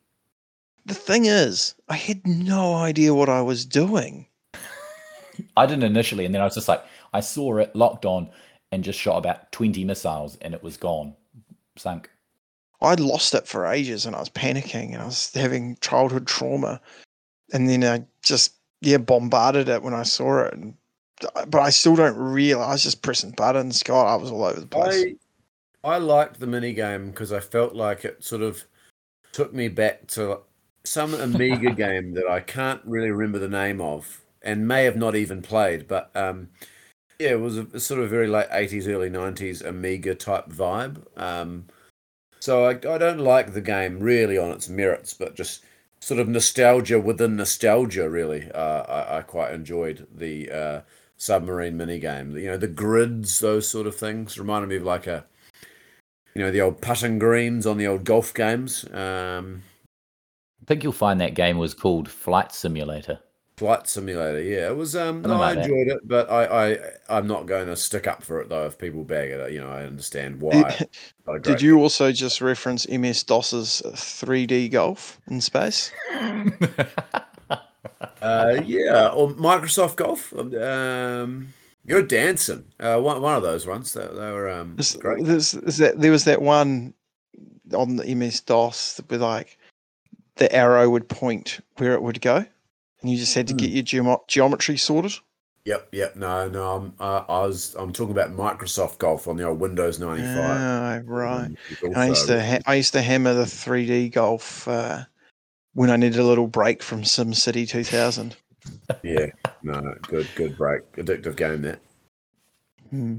The 0.86 0.94
thing 0.94 1.26
is, 1.26 1.74
I 1.90 1.96
had 1.96 2.26
no 2.26 2.74
idea 2.76 3.14
what 3.14 3.28
I 3.28 3.42
was 3.42 3.66
doing. 3.66 4.26
I 5.56 5.66
didn't 5.66 5.84
initially, 5.84 6.24
and 6.24 6.34
then 6.34 6.40
I 6.40 6.44
was 6.44 6.54
just 6.54 6.68
like, 6.68 6.82
I 7.12 7.20
saw 7.20 7.58
it 7.58 7.76
locked 7.76 8.06
on 8.06 8.30
and 8.74 8.84
just 8.84 8.98
shot 8.98 9.18
about 9.18 9.50
20 9.52 9.84
missiles 9.84 10.36
and 10.40 10.52
it 10.52 10.62
was 10.62 10.76
gone. 10.76 11.14
Sunk. 11.76 12.10
I'd 12.82 13.00
lost 13.00 13.34
it 13.34 13.46
for 13.46 13.66
ages 13.66 14.04
and 14.04 14.14
I 14.14 14.20
was 14.20 14.28
panicking 14.28 14.92
and 14.92 15.02
I 15.02 15.06
was 15.06 15.32
having 15.32 15.78
childhood 15.80 16.26
trauma. 16.26 16.80
And 17.52 17.68
then 17.68 17.84
I 17.84 18.04
just, 18.22 18.54
yeah, 18.80 18.98
bombarded 18.98 19.68
it 19.68 19.82
when 19.82 19.94
I 19.94 20.02
saw 20.02 20.44
it. 20.44 20.54
And, 20.54 20.74
but 21.48 21.60
I 21.60 21.70
still 21.70 21.96
don't 21.96 22.16
realize, 22.16 22.66
I 22.66 22.72
was 22.72 22.82
just 22.82 23.02
pressing 23.02 23.30
buttons. 23.30 23.82
God, 23.82 24.06
I 24.06 24.16
was 24.16 24.30
all 24.30 24.44
over 24.44 24.60
the 24.60 24.66
place. 24.66 25.04
I 25.04 25.14
I 25.84 25.98
liked 25.98 26.40
the 26.40 26.46
mini 26.46 26.72
game 26.72 27.10
because 27.10 27.30
I 27.30 27.40
felt 27.40 27.74
like 27.74 28.06
it 28.06 28.24
sort 28.24 28.40
of 28.40 28.64
took 29.32 29.52
me 29.52 29.68
back 29.68 30.06
to 30.08 30.40
some 30.82 31.12
Amiga 31.12 31.70
game 31.74 32.14
that 32.14 32.26
I 32.26 32.40
can't 32.40 32.80
really 32.84 33.10
remember 33.10 33.38
the 33.38 33.48
name 33.48 33.82
of 33.82 34.22
and 34.40 34.66
may 34.66 34.84
have 34.84 34.96
not 34.96 35.14
even 35.14 35.42
played, 35.42 35.86
but 35.86 36.10
um, 36.14 36.48
yeah, 37.24 37.30
it 37.30 37.40
was 37.40 37.56
a, 37.56 37.80
sort 37.80 38.00
of 38.00 38.10
very 38.10 38.26
late 38.26 38.48
eighties, 38.50 38.86
early 38.86 39.08
nineties 39.08 39.62
Amiga 39.62 40.14
type 40.14 40.46
vibe. 40.50 41.02
Um, 41.16 41.64
so 42.38 42.66
I, 42.66 42.72
I 42.72 42.98
don't 42.98 43.20
like 43.20 43.54
the 43.54 43.62
game 43.62 43.98
really 43.98 44.36
on 44.36 44.50
its 44.50 44.68
merits, 44.68 45.14
but 45.14 45.34
just 45.34 45.64
sort 46.00 46.20
of 46.20 46.28
nostalgia 46.28 47.00
within 47.00 47.36
nostalgia. 47.36 48.10
Really, 48.10 48.50
uh, 48.52 48.82
I, 48.82 49.18
I 49.18 49.22
quite 49.22 49.54
enjoyed 49.54 50.06
the 50.14 50.50
uh, 50.50 50.80
submarine 51.16 51.78
mini 51.78 51.98
game. 51.98 52.36
You 52.36 52.48
know, 52.48 52.58
the 52.58 52.66
grids, 52.66 53.38
those 53.38 53.66
sort 53.66 53.86
of 53.86 53.96
things, 53.96 54.38
reminded 54.38 54.68
me 54.68 54.76
of 54.76 54.82
like 54.82 55.06
a, 55.06 55.24
you 56.34 56.42
know, 56.42 56.50
the 56.50 56.60
old 56.60 56.82
putting 56.82 57.18
greens 57.18 57.66
on 57.66 57.78
the 57.78 57.86
old 57.86 58.04
golf 58.04 58.34
games. 58.34 58.84
Um, 58.92 59.62
I 60.60 60.66
think 60.66 60.82
you'll 60.82 60.92
find 60.92 61.20
that 61.22 61.34
game 61.34 61.56
was 61.56 61.72
called 61.72 62.10
Flight 62.10 62.52
Simulator. 62.52 63.18
Flight 63.56 63.86
Simulator, 63.86 64.42
yeah, 64.42 64.68
it 64.68 64.76
was. 64.76 64.96
Um, 64.96 65.22
no, 65.22 65.40
I 65.40 65.52
enjoyed 65.52 65.86
it, 65.88 66.00
but 66.08 66.28
I, 66.28 66.72
I, 66.72 66.78
I'm 67.08 67.28
not 67.28 67.46
going 67.46 67.66
to 67.68 67.76
stick 67.76 68.06
up 68.08 68.22
for 68.24 68.40
it 68.40 68.48
though. 68.48 68.66
If 68.66 68.78
people 68.78 69.04
bag 69.04 69.30
it, 69.30 69.52
you 69.52 69.60
know, 69.60 69.68
I 69.70 69.84
understand 69.84 70.40
why. 70.40 70.88
Not 71.26 71.36
a 71.36 71.38
Did 71.40 71.62
you 71.62 71.78
also 71.78 72.10
just 72.10 72.40
reference 72.40 72.88
MS 72.88 73.22
DOS's 73.22 73.80
3D 73.86 74.70
golf 74.72 75.20
in 75.28 75.40
space? 75.40 75.92
Uh, 78.22 78.62
yeah, 78.64 79.08
or 79.08 79.28
Microsoft 79.30 79.96
Golf. 79.96 80.32
Um, 80.32 81.52
you're 81.84 82.02
dancing. 82.02 82.64
Uh, 82.80 82.98
one, 82.98 83.20
one 83.20 83.36
of 83.36 83.42
those 83.42 83.66
ones. 83.66 83.92
They, 83.92 84.00
they 84.06 84.32
were 84.32 84.48
um, 84.48 84.76
Is, 84.78 84.96
great. 84.96 85.24
there's- 85.24 85.52
is 85.52 85.76
that, 85.76 86.00
there 86.00 86.10
was 86.10 86.24
that 86.24 86.40
one 86.40 86.94
on 87.74 87.96
the 87.96 88.14
MS 88.14 88.40
DOS 88.40 88.94
that 88.96 89.10
with 89.10 89.20
like 89.20 89.58
the 90.36 90.50
arrow 90.54 90.88
would 90.88 91.08
point 91.08 91.60
where 91.76 91.92
it 91.92 92.02
would 92.02 92.20
go, 92.22 92.46
and 93.04 93.12
you 93.12 93.18
just 93.18 93.34
had 93.34 93.46
to 93.48 93.52
Hmm. 93.52 93.58
get 93.58 93.70
your 93.70 93.82
geomo- 93.82 94.24
geometry 94.26 94.78
sorted. 94.78 95.12
Yep, 95.66 95.88
yep. 95.92 96.16
No, 96.16 96.48
no. 96.48 96.76
I'm, 96.76 96.94
uh, 96.98 97.24
I 97.28 97.46
was. 97.46 97.74
I'm 97.78 97.92
talking 97.92 98.12
about 98.12 98.32
Microsoft 98.34 98.96
Golf 98.98 99.28
on 99.28 99.36
the 99.36 99.44
old 99.44 99.60
Windows 99.60 99.98
95. 99.98 100.38
Ah, 100.38 101.00
right. 101.04 101.44
Um, 101.46 101.56
it's 101.82 101.96
I 101.96 102.06
used 102.08 102.26
to 102.28 102.42
ha- 102.42 102.60
I 102.66 102.74
used 102.76 102.92
to 102.94 103.02
hammer 103.02 103.34
the 103.34 103.44
3D 103.44 104.10
golf 104.10 104.66
uh, 104.68 105.04
when 105.74 105.90
I 105.90 105.96
needed 105.96 106.18
a 106.18 106.24
little 106.24 106.46
break 106.46 106.82
from 106.82 107.02
SimCity 107.02 107.68
2000. 107.68 108.36
yeah, 109.02 109.26
no, 109.62 109.94
good, 110.08 110.26
good 110.34 110.56
break. 110.56 110.90
Addictive 110.96 111.36
game 111.36 111.60
that. 111.62 111.80
Hmm. 112.90 113.16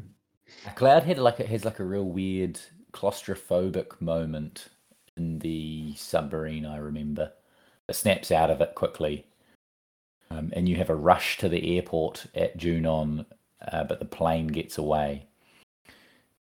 Cloud 0.75 1.03
had 1.03 1.17
like 1.19 1.39
a, 1.39 1.45
has 1.47 1.63
like 1.65 1.79
a 1.79 1.83
real 1.83 2.05
weird 2.05 2.59
claustrophobic 2.91 3.99
moment 4.01 4.69
in 5.17 5.39
the 5.39 5.93
submarine. 5.95 6.65
I 6.65 6.77
remember 6.77 7.31
it 7.89 7.95
snaps 7.95 8.31
out 8.31 8.49
of 8.51 8.61
it 8.61 8.75
quickly, 8.75 9.25
um, 10.29 10.51
and 10.53 10.67
you 10.67 10.75
have 10.75 10.89
a 10.89 10.95
rush 10.95 11.37
to 11.37 11.49
the 11.49 11.75
airport 11.75 12.27
at 12.35 12.57
Junon, 12.57 13.25
uh, 13.71 13.83
but 13.83 13.99
the 13.99 14.05
plane 14.05 14.47
gets 14.47 14.77
away. 14.77 15.27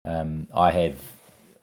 Um, 0.05 0.47
I 0.53 0.71
have 0.71 0.97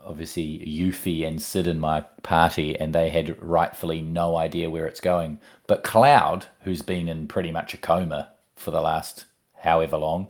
obviously 0.05 0.59
Yuffie 0.67 1.27
and 1.27 1.41
Sid 1.41 1.67
in 1.67 1.79
my 1.79 2.03
party, 2.23 2.79
and 2.79 2.95
they 2.95 3.11
had 3.11 3.41
rightfully 3.43 4.01
no 4.01 4.37
idea 4.37 4.71
where 4.71 4.87
it's 4.87 5.01
going. 5.01 5.41
But 5.67 5.85
Cloud, 5.85 6.47
who's 6.63 6.83
been 6.83 7.09
in 7.09 7.29
pretty 7.29 7.53
much 7.53 7.75
a 7.75 7.79
coma 7.79 8.31
for 8.57 8.71
the 8.71 8.81
last 8.81 9.27
however 9.55 9.97
long, 9.97 10.29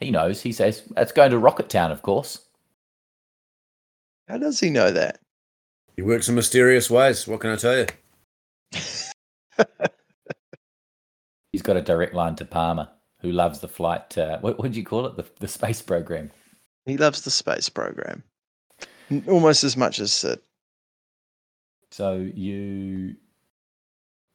he 0.00 0.10
knows. 0.10 0.42
He 0.42 0.52
says 0.52 0.82
it's 0.96 1.12
going 1.12 1.30
to 1.30 1.38
Rocket 1.38 1.68
Town, 1.68 1.92
of 1.92 2.02
course. 2.02 2.40
How 4.28 4.38
does 4.38 4.60
he 4.60 4.70
know 4.70 4.90
that? 4.90 5.20
He 5.96 6.02
works 6.02 6.28
in 6.28 6.34
mysterious 6.34 6.90
ways. 6.90 7.26
What 7.28 7.40
can 7.40 7.50
I 7.50 7.56
tell 7.56 7.76
you? 7.76 7.86
He's 11.52 11.62
got 11.62 11.76
a 11.76 11.82
direct 11.82 12.14
line 12.14 12.34
to 12.36 12.44
Palmer, 12.44 12.88
who 13.20 13.30
loves 13.30 13.60
the 13.60 13.68
flight. 13.68 14.16
Uh, 14.16 14.38
what 14.40 14.58
would 14.58 14.74
you 14.74 14.84
call 14.84 15.06
it? 15.06 15.16
The, 15.16 15.24
the 15.38 15.48
space 15.48 15.82
program. 15.82 16.30
He 16.86 16.96
loves 16.96 17.20
the 17.22 17.30
space 17.30 17.68
program 17.68 18.24
almost 19.28 19.62
as 19.62 19.76
much 19.76 20.00
as 20.00 20.12
Sid. 20.12 20.40
So 21.90 22.14
you 22.34 23.14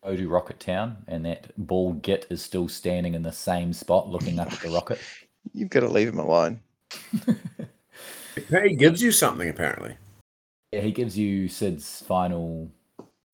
go 0.04 0.16
to 0.16 0.30
Rocket 0.30 0.60
Town, 0.60 0.98
and 1.08 1.26
that 1.26 1.52
bald 1.58 2.04
git 2.04 2.28
is 2.30 2.42
still 2.44 2.68
standing 2.70 3.16
in 3.16 3.24
the 3.24 3.32
same 3.32 3.74
spot, 3.74 4.08
looking 4.10 4.40
up 4.40 4.52
at 4.54 4.60
the 4.60 4.70
rocket. 4.70 5.00
You've 5.54 5.70
got 5.72 5.80
to 5.80 5.88
leave 5.90 6.10
him 6.10 6.20
alone. 6.20 6.60
He 8.62 8.76
gives 8.76 9.02
you 9.02 9.12
something 9.12 9.50
apparently. 9.50 9.98
Yeah, 10.72 10.82
he 10.82 10.92
gives 10.92 11.18
you 11.18 11.48
Sid's 11.48 12.02
final 12.04 12.70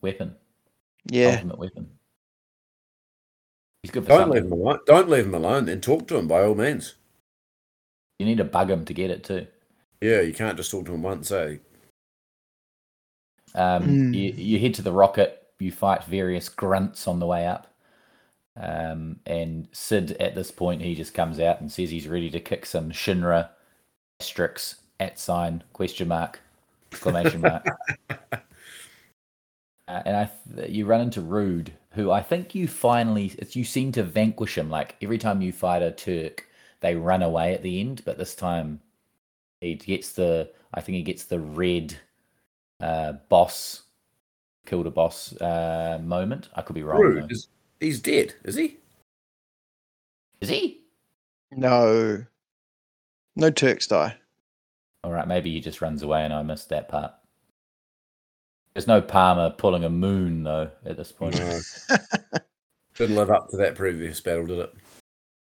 weapon, 0.00 0.34
Yeah. 1.10 1.32
ultimate 1.34 1.58
weapon. 1.58 1.90
He's 3.84 3.90
good 3.90 4.04
for 4.04 4.08
Don't 4.08 4.20
something. 4.22 4.42
leave 4.44 4.50
him 4.50 4.58
alone. 4.58 4.78
Don't 4.86 5.10
leave 5.10 5.26
him 5.26 5.34
alone. 5.34 5.66
Then 5.66 5.82
talk 5.82 6.08
to 6.08 6.16
him 6.16 6.26
by 6.26 6.42
all 6.42 6.54
means. 6.54 6.94
You 8.18 8.24
need 8.24 8.38
to 8.38 8.44
bug 8.44 8.70
him 8.70 8.86
to 8.86 8.94
get 8.94 9.10
it 9.10 9.24
too. 9.24 9.46
Yeah, 10.00 10.22
you 10.22 10.32
can't 10.32 10.56
just 10.56 10.70
talk 10.70 10.86
to 10.86 10.94
him 10.94 11.02
once. 11.02 11.30
Eh? 11.30 11.56
Um, 13.54 13.82
Mm. 13.84 14.14
you, 14.14 14.30
you 14.32 14.58
head 14.58 14.72
to 14.76 14.82
the 14.82 14.90
rocket. 14.90 15.42
You 15.58 15.70
fight 15.70 16.02
various 16.04 16.48
grunts 16.48 17.06
on 17.06 17.18
the 17.18 17.26
way 17.26 17.46
up. 17.46 17.74
Um, 18.56 19.20
and 19.26 19.68
Sid, 19.72 20.12
at 20.18 20.34
this 20.34 20.50
point, 20.50 20.80
he 20.80 20.94
just 20.94 21.12
comes 21.12 21.38
out 21.38 21.60
and 21.60 21.70
says 21.70 21.90
he's 21.90 22.08
ready 22.08 22.30
to 22.30 22.40
kick 22.40 22.64
some 22.64 22.90
Shinra 22.90 23.50
asterisks 24.18 24.76
at 24.98 25.18
sign 25.18 25.62
question 25.74 26.08
mark 26.08 26.40
exclamation 26.90 27.42
mark. 27.42 27.66
uh, 28.30 28.38
and 29.88 30.16
I, 30.16 30.30
th- 30.56 30.70
you 30.70 30.86
run 30.86 31.02
into 31.02 31.20
Rude, 31.20 31.72
who 31.94 32.10
I 32.10 32.22
think 32.22 32.54
you 32.54 32.68
finally 32.68 33.32
it's, 33.38 33.56
you 33.56 33.64
seem 33.64 33.92
to 33.92 34.02
vanquish 34.02 34.58
him. 34.58 34.70
Like 34.70 34.96
every 35.00 35.18
time 35.18 35.40
you 35.40 35.52
fight 35.52 35.82
a 35.82 35.90
Turk, 35.90 36.46
they 36.80 36.94
run 36.94 37.22
away 37.22 37.54
at 37.54 37.62
the 37.62 37.80
end, 37.80 38.02
but 38.04 38.18
this 38.18 38.34
time 38.34 38.80
he 39.60 39.74
gets 39.74 40.12
the 40.12 40.50
I 40.72 40.80
think 40.80 40.96
he 40.96 41.02
gets 41.02 41.24
the 41.24 41.40
red 41.40 41.96
uh, 42.80 43.14
boss 43.28 43.82
killed 44.66 44.86
a 44.86 44.90
boss 44.90 45.34
uh, 45.40 46.00
moment. 46.02 46.48
I 46.54 46.62
could 46.62 46.74
be 46.74 46.82
wrong. 46.82 47.00
Rude. 47.00 47.32
Is, 47.32 47.48
he's 47.80 48.00
dead, 48.00 48.34
is 48.44 48.56
he? 48.56 48.78
Is 50.40 50.48
he? 50.48 50.80
No. 51.52 52.24
No 53.36 53.50
Turks 53.50 53.86
die. 53.86 54.16
All 55.02 55.12
right, 55.12 55.28
maybe 55.28 55.50
he 55.50 55.60
just 55.60 55.82
runs 55.82 56.02
away 56.02 56.24
and 56.24 56.32
I 56.32 56.42
missed 56.42 56.70
that 56.70 56.88
part. 56.88 57.12
There's 58.74 58.86
no 58.86 59.00
Palmer 59.00 59.50
pulling 59.50 59.84
a 59.84 59.90
moon 59.90 60.42
though 60.42 60.70
at 60.84 60.96
this 60.96 61.12
point. 61.12 61.38
No. 61.38 61.60
Didn't 62.96 63.16
live 63.16 63.30
up 63.30 63.48
to 63.50 63.56
that 63.56 63.74
previous 63.74 64.20
battle, 64.20 64.46
did 64.46 64.58
it? 64.58 64.74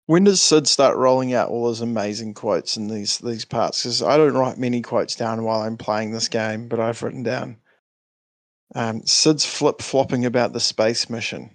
When 0.07 0.23
does 0.23 0.41
Sid 0.41 0.67
start 0.67 0.97
rolling 0.97 1.33
out 1.33 1.49
all 1.49 1.69
his 1.69 1.81
amazing 1.81 2.33
quotes 2.33 2.77
in 2.77 2.87
these 2.87 3.19
these 3.19 3.45
parts? 3.45 3.83
Because 3.83 4.01
I 4.01 4.17
don't 4.17 4.33
write 4.33 4.57
many 4.57 4.81
quotes 4.81 5.15
down 5.15 5.43
while 5.43 5.61
I'm 5.61 5.77
playing 5.77 6.11
this 6.11 6.27
game, 6.27 6.67
but 6.67 6.79
I've 6.79 7.03
written 7.03 7.23
down 7.23 7.57
um, 8.75 9.05
Sid's 9.05 9.45
flip 9.45 9.81
flopping 9.81 10.25
about 10.25 10.53
the 10.53 10.59
space 10.59 11.09
mission. 11.09 11.49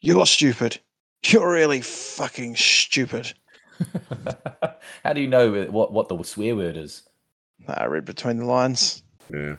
You're 0.00 0.26
stupid. 0.26 0.80
You're 1.26 1.50
really 1.50 1.80
fucking 1.80 2.56
stupid. 2.56 3.32
How 5.04 5.12
do 5.12 5.20
you 5.20 5.28
know 5.28 5.64
what 5.70 5.92
what 5.92 6.08
the 6.08 6.22
swear 6.22 6.56
word 6.56 6.76
is? 6.76 7.02
I 7.68 7.84
read 7.84 8.04
between 8.04 8.38
the 8.38 8.44
lines. 8.44 9.02
Yeah. 9.32 9.56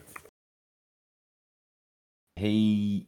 He, 2.43 3.08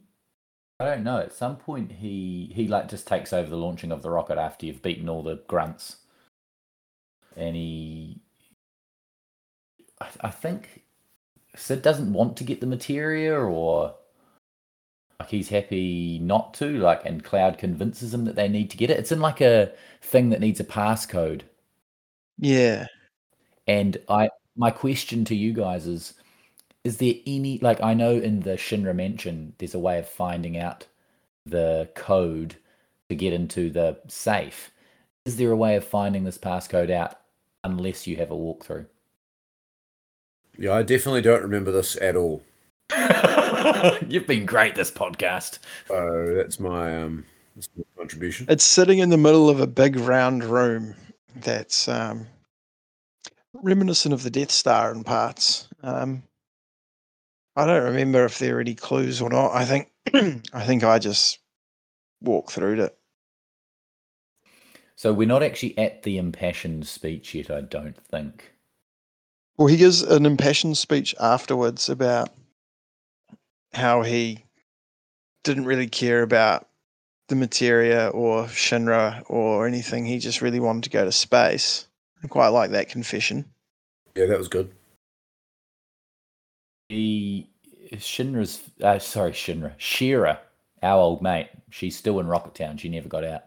I 0.80 0.86
don't 0.86 1.04
know. 1.04 1.18
At 1.18 1.34
some 1.34 1.56
point, 1.56 1.92
he 1.92 2.50
he 2.54 2.68
like 2.68 2.88
just 2.88 3.06
takes 3.06 3.34
over 3.34 3.50
the 3.50 3.58
launching 3.58 3.92
of 3.92 4.00
the 4.00 4.10
rocket 4.10 4.38
after 4.38 4.64
you've 4.64 4.80
beaten 4.80 5.10
all 5.10 5.22
the 5.22 5.42
grunts, 5.46 5.96
and 7.36 7.54
he, 7.54 8.22
I, 10.00 10.06
I 10.22 10.30
think, 10.30 10.84
Sid 11.54 11.82
doesn't 11.82 12.14
want 12.14 12.38
to 12.38 12.44
get 12.44 12.62
the 12.62 12.66
materia, 12.66 13.38
or 13.38 13.94
like 15.20 15.28
he's 15.28 15.50
happy 15.50 16.18
not 16.18 16.54
to. 16.54 16.78
Like, 16.78 17.04
and 17.04 17.22
Cloud 17.22 17.58
convinces 17.58 18.14
him 18.14 18.24
that 18.24 18.36
they 18.36 18.48
need 18.48 18.70
to 18.70 18.78
get 18.78 18.88
it. 18.88 18.98
It's 18.98 19.12
in 19.12 19.20
like 19.20 19.42
a 19.42 19.70
thing 20.00 20.30
that 20.30 20.40
needs 20.40 20.60
a 20.60 20.64
passcode. 20.64 21.42
Yeah. 22.38 22.86
And 23.66 23.98
I, 24.08 24.30
my 24.56 24.70
question 24.70 25.26
to 25.26 25.34
you 25.34 25.52
guys 25.52 25.86
is: 25.86 26.14
Is 26.86 26.98
there 26.98 27.14
any 27.26 27.58
like 27.58 27.82
I 27.82 27.94
know 27.94 28.12
in 28.12 28.42
the 28.42 28.52
Shinra 28.52 28.94
mansion 28.94 29.54
there's 29.58 29.74
a 29.74 29.78
way 29.80 29.98
of 29.98 30.08
finding 30.08 30.56
out 30.56 30.86
the 31.44 31.88
code 31.96 32.54
to 33.08 33.16
get 33.16 33.32
into 33.32 33.70
the 33.70 33.98
safe? 34.06 34.70
Is 35.24 35.36
there 35.36 35.50
a 35.50 35.56
way 35.56 35.74
of 35.74 35.84
finding 35.84 36.22
this 36.22 36.38
passcode 36.38 36.92
out 36.92 37.18
unless 37.64 38.06
you 38.06 38.14
have 38.18 38.30
a 38.30 38.36
walkthrough? 38.36 38.86
Yeah, 40.56 40.74
I 40.74 40.84
definitely 40.84 41.22
don't 41.22 41.42
remember 41.42 41.72
this 41.72 41.96
at 42.00 42.14
all. 42.14 42.44
You've 44.06 44.28
been 44.28 44.46
great 44.46 44.76
this 44.76 44.92
podcast. 44.92 45.58
So 45.88 46.34
that's 46.36 46.60
my 46.60 47.02
um 47.02 47.24
that's 47.56 47.68
my 47.76 47.82
contribution. 47.98 48.46
It's 48.48 48.62
sitting 48.62 49.00
in 49.00 49.10
the 49.10 49.16
middle 49.16 49.50
of 49.50 49.58
a 49.58 49.66
big 49.66 49.96
round 49.96 50.44
room 50.44 50.94
that's 51.34 51.88
um, 51.88 52.28
reminiscent 53.54 54.14
of 54.14 54.22
the 54.22 54.30
Death 54.30 54.52
Star 54.52 54.92
in 54.92 55.02
parts. 55.02 55.66
Um, 55.82 56.22
I 57.56 57.64
don't 57.66 57.84
remember 57.84 58.24
if 58.24 58.38
there 58.38 58.58
are 58.58 58.60
any 58.60 58.74
clues 58.74 59.22
or 59.22 59.30
not. 59.30 59.52
I 59.54 59.64
think 59.64 59.90
I 60.52 60.64
think 60.64 60.84
I 60.84 60.98
just 60.98 61.38
walked 62.20 62.52
through 62.52 62.82
it. 62.82 62.96
So 64.94 65.12
we're 65.12 65.28
not 65.28 65.42
actually 65.42 65.76
at 65.78 66.02
the 66.02 66.18
impassioned 66.18 66.86
speech 66.86 67.34
yet, 67.34 67.50
I 67.50 67.62
don't 67.62 67.96
think. 67.96 68.52
Well, 69.56 69.68
he 69.68 69.76
gives 69.76 70.02
an 70.02 70.26
impassioned 70.26 70.78
speech 70.78 71.14
afterwards 71.20 71.88
about 71.88 72.30
how 73.72 74.02
he 74.02 74.44
didn't 75.44 75.64
really 75.64 75.86
care 75.86 76.22
about 76.22 76.68
the 77.28 77.36
materia 77.36 78.08
or 78.08 78.44
Shinra 78.44 79.22
or 79.28 79.66
anything. 79.66 80.06
He 80.06 80.18
just 80.18 80.42
really 80.42 80.60
wanted 80.60 80.84
to 80.84 80.90
go 80.90 81.04
to 81.04 81.12
space. 81.12 81.86
I 82.22 82.26
quite 82.26 82.48
like 82.48 82.70
that 82.70 82.88
confession. 82.88 83.44
Yeah, 84.14 84.26
that 84.26 84.38
was 84.38 84.48
good. 84.48 84.70
He 86.88 87.48
Shinra's 87.94 88.62
uh, 88.82 88.98
sorry 88.98 89.32
Shinra 89.32 89.72
Shera, 89.78 90.40
our 90.82 90.98
old 90.98 91.22
mate. 91.22 91.48
She's 91.70 91.96
still 91.96 92.20
in 92.20 92.26
Rocket 92.26 92.54
Town. 92.54 92.76
She 92.76 92.88
never 92.88 93.08
got 93.08 93.24
out. 93.24 93.44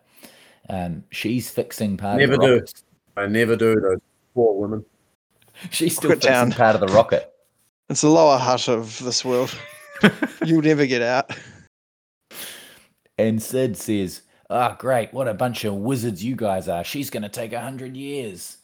Um, 0.69 1.03
she's 1.11 1.49
fixing 1.49 1.97
part 1.97 2.19
Never 2.19 2.33
of 2.33 2.39
the 2.41 2.45
do. 2.47 2.53
rocket. 2.55 2.83
I 3.17 3.25
never 3.25 3.55
do 3.55 3.75
those 3.79 3.99
poor 4.35 4.53
women. 4.53 4.85
She's 5.71 5.95
still 5.95 6.09
Rocket 6.11 6.21
fixing 6.23 6.31
Town. 6.33 6.51
part 6.51 6.75
of 6.75 6.81
the 6.81 6.93
rocket. 6.93 7.33
It's 7.89 8.01
the 8.01 8.09
lower 8.09 8.37
hut 8.37 8.67
of 8.67 8.99
this 8.99 9.25
world. 9.25 9.53
You'll 10.45 10.61
never 10.61 10.85
get 10.85 11.01
out. 11.01 11.31
And 13.17 13.41
Sid 13.41 13.75
says, 13.75 14.21
"Ah, 14.49 14.75
great! 14.79 15.11
What 15.13 15.27
a 15.27 15.33
bunch 15.33 15.65
of 15.65 15.73
wizards 15.73 16.23
you 16.23 16.35
guys 16.35 16.67
are. 16.69 16.83
She's 16.83 17.09
going 17.09 17.23
to 17.23 17.29
take 17.29 17.51
a 17.51 17.59
hundred 17.59 17.97
years." 17.97 18.57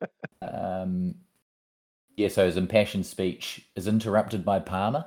um, 0.42 1.14
yeah. 2.16 2.28
So 2.28 2.46
his 2.46 2.56
impassioned 2.56 3.06
speech 3.06 3.66
is 3.76 3.86
interrupted 3.86 4.44
by 4.44 4.60
Palmer. 4.60 5.06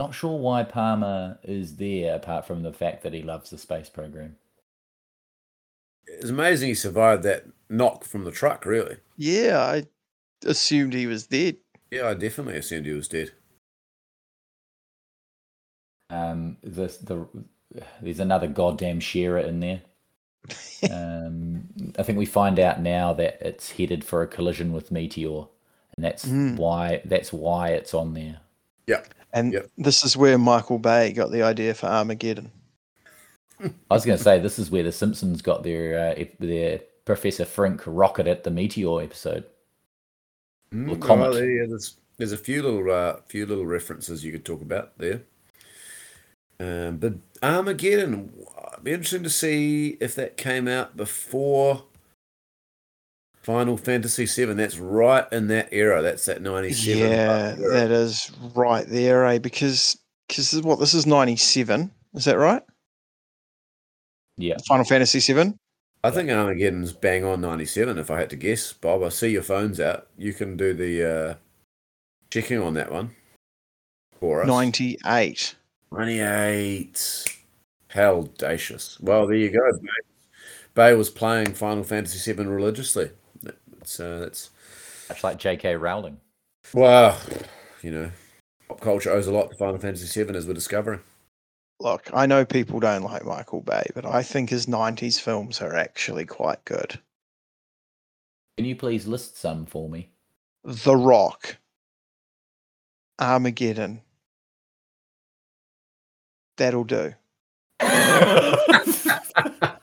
Not 0.00 0.14
sure 0.14 0.38
why 0.38 0.64
Palmer 0.64 1.38
is 1.44 1.76
there, 1.76 2.16
apart 2.16 2.46
from 2.46 2.62
the 2.62 2.72
fact 2.72 3.02
that 3.02 3.12
he 3.12 3.22
loves 3.22 3.50
the 3.50 3.58
space 3.58 3.88
program. 3.88 4.36
It's 6.06 6.30
amazing 6.30 6.68
he 6.68 6.74
survived 6.74 7.22
that 7.22 7.46
knock 7.68 8.04
from 8.04 8.24
the 8.24 8.32
truck, 8.32 8.66
really. 8.66 8.96
Yeah, 9.16 9.58
I 9.58 9.84
assumed 10.44 10.94
he 10.94 11.06
was 11.06 11.26
dead. 11.26 11.56
Yeah, 11.90 12.08
I 12.08 12.14
definitely 12.14 12.56
assumed 12.56 12.86
he 12.86 12.92
was 12.92 13.08
dead. 13.08 13.32
Um, 16.10 16.58
the 16.62 16.86
the 17.02 17.26
there's 18.02 18.20
another 18.20 18.46
goddamn 18.46 19.00
Shera 19.00 19.44
in 19.44 19.60
there. 19.60 19.82
um, 20.90 21.64
I 21.98 22.02
think 22.02 22.18
we 22.18 22.26
find 22.26 22.58
out 22.58 22.80
now 22.80 23.12
that 23.14 23.38
it's 23.40 23.72
headed 23.72 24.04
for 24.04 24.22
a 24.22 24.26
collision 24.26 24.72
with 24.72 24.90
Meteor, 24.90 25.44
and 25.96 26.04
that's 26.04 26.24
Mm. 26.24 26.56
why 26.56 27.02
that's 27.04 27.32
why 27.32 27.70
it's 27.70 27.94
on 27.94 28.14
there. 28.14 28.40
Yeah, 28.86 29.02
and 29.32 29.52
Yep. 29.52 29.70
this 29.78 30.04
is 30.04 30.16
where 30.16 30.38
Michael 30.38 30.78
Bay 30.78 31.12
got 31.12 31.30
the 31.30 31.42
idea 31.42 31.74
for 31.74 31.86
Armageddon. 31.86 32.50
I 33.60 33.70
was 33.94 34.04
going 34.04 34.18
to 34.18 34.24
say 34.24 34.40
this 34.40 34.58
is 34.58 34.70
where 34.72 34.82
the 34.82 34.90
Simpsons 34.92 35.40
got 35.40 35.62
their 35.62 36.12
uh, 36.18 36.24
their 36.40 36.80
Professor 37.04 37.44
Frink 37.44 37.82
rocket 37.86 38.26
at 38.26 38.42
the 38.44 38.50
Meteor 38.50 39.00
episode. 39.02 39.44
Mm, 40.72 40.86
Well, 40.86 40.96
oh, 40.96 40.98
comet. 40.98 41.34
there- 41.34 41.50
yeah, 41.50 41.66
there's 41.68 41.96
there's 42.16 42.32
a 42.32 42.36
few 42.38 42.62
little 42.62 42.90
uh, 42.90 43.16
few 43.28 43.46
little 43.46 43.66
references 43.66 44.24
you 44.24 44.32
could 44.32 44.44
talk 44.44 44.62
about 44.62 44.98
there. 44.98 45.22
Um, 46.60 46.98
but 46.98 47.14
Armageddon, 47.42 48.32
it'd 48.72 48.84
be 48.84 48.92
interesting 48.92 49.22
to 49.24 49.30
see 49.30 49.96
if 50.00 50.14
that 50.14 50.36
came 50.36 50.68
out 50.68 50.96
before 50.96 51.84
Final 53.42 53.76
Fantasy 53.76 54.26
VII. 54.26 54.54
That's 54.54 54.78
right 54.78 55.26
in 55.32 55.48
that 55.48 55.68
era. 55.72 56.00
That's 56.00 56.24
that 56.26 56.42
'97. 56.42 56.98
Yeah, 56.98 57.54
era. 57.58 57.70
that 57.72 57.90
is 57.90 58.30
right 58.54 58.86
there, 58.86 59.26
eh? 59.26 59.38
Because 59.38 59.98
because 60.28 60.60
what 60.62 60.78
this 60.78 60.94
is 60.94 61.06
ninety 61.06 61.36
seven. 61.36 61.90
Is 62.14 62.24
that 62.26 62.38
right? 62.38 62.62
Yeah, 64.36 64.56
Final 64.68 64.84
Fantasy 64.84 65.20
seven. 65.20 65.58
I 66.04 66.10
think 66.10 66.30
Armageddon's 66.30 66.92
bang 66.92 67.24
on 67.24 67.40
'97. 67.40 67.98
If 67.98 68.10
I 68.10 68.18
had 68.18 68.30
to 68.30 68.36
guess, 68.36 68.72
Bob, 68.72 69.02
I 69.02 69.08
see 69.08 69.30
your 69.30 69.42
phone's 69.42 69.80
out. 69.80 70.06
You 70.16 70.32
can 70.32 70.56
do 70.56 70.72
the 70.72 71.10
uh, 71.10 71.34
checking 72.30 72.60
on 72.60 72.74
that 72.74 72.92
one 72.92 73.10
for 74.20 74.42
us. 74.42 74.46
Ninety 74.46 74.98
eight. 75.06 75.56
98. 75.90 77.24
How 77.88 78.20
audacious. 78.20 78.98
Well, 79.00 79.26
there 79.26 79.36
you 79.36 79.50
go. 79.50 79.78
Bay, 79.78 79.88
Bay 80.74 80.94
was 80.94 81.10
playing 81.10 81.52
Final 81.52 81.84
Fantasy 81.84 82.32
VII 82.32 82.46
religiously. 82.46 83.10
That's, 83.82 83.98
uh, 83.98 84.18
that's 84.20 84.50
much 85.08 85.24
like 85.24 85.38
J.K. 85.38 85.74
Rowling. 85.74 86.20
well, 86.72 87.18
you 87.82 87.90
know, 87.90 88.12
pop 88.68 88.80
culture 88.80 89.10
owes 89.10 89.26
a 89.26 89.32
lot 89.32 89.50
to 89.50 89.56
Final 89.56 89.78
Fantasy 89.78 90.22
VII 90.22 90.36
as 90.36 90.46
we're 90.46 90.54
discovering. 90.54 91.00
Look, 91.80 92.08
I 92.14 92.26
know 92.26 92.44
people 92.44 92.78
don't 92.78 93.02
like 93.02 93.24
Michael 93.24 93.60
Bay, 93.60 93.82
but 93.92 94.06
I 94.06 94.22
think 94.22 94.50
his 94.50 94.68
nineties 94.68 95.18
films 95.18 95.60
are 95.60 95.74
actually 95.74 96.24
quite 96.24 96.64
good. 96.64 96.96
Can 98.56 98.66
you 98.66 98.76
please 98.76 99.08
list 99.08 99.36
some 99.36 99.66
for 99.66 99.88
me? 99.88 100.10
The 100.62 100.94
Rock. 100.94 101.56
Armageddon. 103.20 104.02
That'll 106.56 106.84
do. 106.84 107.14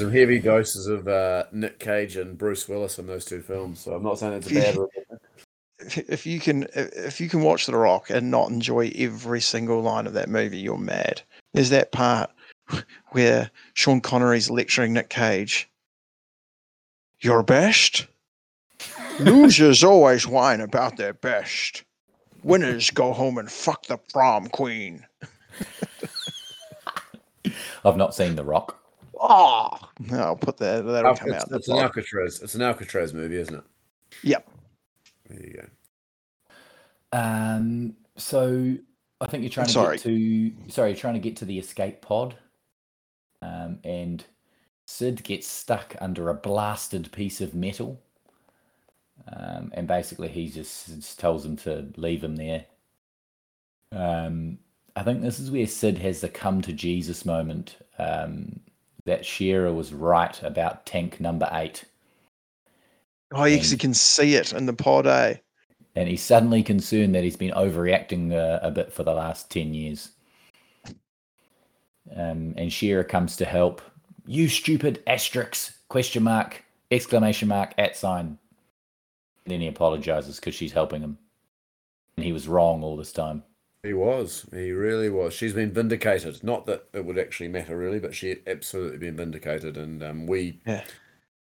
Some 0.00 0.12
heavy 0.12 0.38
doses 0.38 0.86
of 0.86 1.06
uh, 1.06 1.44
Nick 1.52 1.78
Cage 1.78 2.16
and 2.16 2.38
Bruce 2.38 2.66
Willis 2.66 2.98
in 2.98 3.06
those 3.06 3.26
two 3.26 3.42
films. 3.42 3.80
So 3.80 3.92
I'm 3.92 4.02
not 4.02 4.18
saying 4.18 4.32
it's 4.32 4.50
a 4.50 4.54
bad. 4.54 4.78
If 5.78 5.98
if 6.08 6.26
you 6.26 6.40
can 6.40 6.66
if 6.72 7.20
you 7.20 7.28
can 7.28 7.42
watch 7.42 7.66
The 7.66 7.76
Rock 7.76 8.08
and 8.08 8.30
not 8.30 8.48
enjoy 8.48 8.90
every 8.96 9.42
single 9.42 9.82
line 9.82 10.06
of 10.06 10.14
that 10.14 10.30
movie, 10.30 10.56
you're 10.56 10.78
mad. 10.78 11.20
There's 11.52 11.68
that 11.68 11.92
part 11.92 12.30
where 13.10 13.50
Sean 13.74 14.00
Connery's 14.00 14.48
lecturing 14.48 14.94
Nick 14.94 15.10
Cage. 15.10 15.68
Your 17.20 17.42
best? 17.42 18.06
Losers 19.20 19.84
always 19.84 20.26
whine 20.26 20.62
about 20.62 20.96
their 20.96 21.12
best. 21.12 21.84
Winners 22.42 22.90
go 22.90 23.12
home 23.12 23.36
and 23.36 23.52
fuck 23.52 23.84
the 23.84 23.98
prom 23.98 24.48
queen. 24.48 25.04
I've 27.84 27.98
not 27.98 28.14
seen 28.14 28.36
The 28.36 28.44
Rock. 28.44 28.79
Oh, 29.22 29.68
no, 29.98 30.18
I'll 30.18 30.36
put 30.36 30.56
that. 30.56 30.86
That'll 30.86 31.14
come 31.14 31.28
it's, 31.28 31.42
out. 31.42 31.48
in 31.48 31.52
the 31.52 31.58
it's 31.58 31.68
an 31.68 31.74
pod. 31.74 31.82
Alcatraz. 31.84 32.40
It's 32.42 32.54
an 32.54 32.62
Alcatraz 32.62 33.12
movie, 33.12 33.36
isn't 33.36 33.54
it? 33.54 33.64
Yep. 34.22 34.50
There 35.28 35.46
you 35.46 35.62
go. 37.12 37.18
Um, 37.18 37.96
so 38.16 38.76
I 39.20 39.26
think 39.26 39.42
you're 39.42 39.50
trying 39.50 39.66
to 39.66 39.72
Sorry. 39.72 39.96
get 39.96 40.02
to 40.04 40.52
sorry, 40.68 40.90
you're 40.90 40.98
trying 40.98 41.14
to 41.14 41.20
get 41.20 41.36
to 41.36 41.44
the 41.44 41.58
escape 41.58 42.00
pod. 42.00 42.34
Um, 43.42 43.78
and 43.84 44.24
Sid 44.86 45.22
gets 45.22 45.46
stuck 45.46 45.96
under 46.00 46.28
a 46.28 46.34
blasted 46.34 47.12
piece 47.12 47.40
of 47.40 47.54
metal. 47.54 48.00
Um, 49.30 49.70
and 49.74 49.86
basically 49.86 50.28
he 50.28 50.48
just, 50.48 50.86
just 50.86 51.20
tells 51.20 51.44
him 51.44 51.56
to 51.58 51.88
leave 51.96 52.24
him 52.24 52.36
there. 52.36 52.64
Um, 53.92 54.58
I 54.96 55.02
think 55.02 55.20
this 55.22 55.38
is 55.38 55.50
where 55.50 55.66
Sid 55.66 55.98
has 55.98 56.20
the 56.20 56.28
come 56.28 56.62
to 56.62 56.72
Jesus 56.72 57.24
moment. 57.24 57.76
Um, 57.98 58.60
that 59.06 59.24
Shera 59.24 59.72
was 59.72 59.92
right 59.92 60.40
about 60.42 60.86
tank 60.86 61.20
number 61.20 61.48
eight. 61.52 61.84
Oh, 63.32 63.44
he 63.44 63.54
you 63.56 63.60
And- 63.70 63.80
can 63.80 63.94
see 63.94 64.34
it 64.34 64.52
in 64.52 64.66
the 64.66 64.72
pod, 64.72 65.06
eh? 65.06 65.36
and 65.96 66.08
he's 66.08 66.22
suddenly 66.22 66.62
concerned 66.62 67.14
that 67.14 67.24
he's 67.24 67.36
been 67.36 67.52
overreacting 67.54 68.32
uh, 68.32 68.60
a 68.62 68.70
bit 68.70 68.92
for 68.92 69.02
the 69.02 69.12
last 69.14 69.50
10 69.50 69.74
years. 69.74 70.10
Um, 72.14 72.54
and 72.56 72.72
Shera 72.72 73.04
comes 73.04 73.36
to 73.36 73.44
help. 73.44 73.82
You 74.26 74.48
stupid 74.48 75.02
asterisk, 75.06 75.74
question 75.88 76.22
mark, 76.22 76.64
exclamation 76.90 77.48
mark, 77.48 77.74
at 77.78 77.96
sign. 77.96 78.38
And 79.44 79.52
then 79.52 79.60
he 79.60 79.68
apologizes 79.68 80.36
because 80.36 80.54
she's 80.54 80.72
helping 80.72 81.02
him. 81.02 81.18
And 82.16 82.24
he 82.24 82.32
was 82.32 82.48
wrong 82.48 82.82
all 82.82 82.96
this 82.96 83.12
time. 83.12 83.42
He 83.82 83.94
was. 83.94 84.46
He 84.52 84.72
really 84.72 85.08
was. 85.08 85.32
She's 85.32 85.54
been 85.54 85.72
vindicated. 85.72 86.44
Not 86.44 86.66
that 86.66 86.84
it 86.92 87.04
would 87.04 87.18
actually 87.18 87.48
matter 87.48 87.76
really, 87.78 87.98
but 87.98 88.14
she 88.14 88.28
had 88.28 88.40
absolutely 88.46 88.98
been 88.98 89.16
vindicated. 89.16 89.76
And 89.78 90.02
um, 90.02 90.26
we, 90.26 90.60
Yeah. 90.66 90.84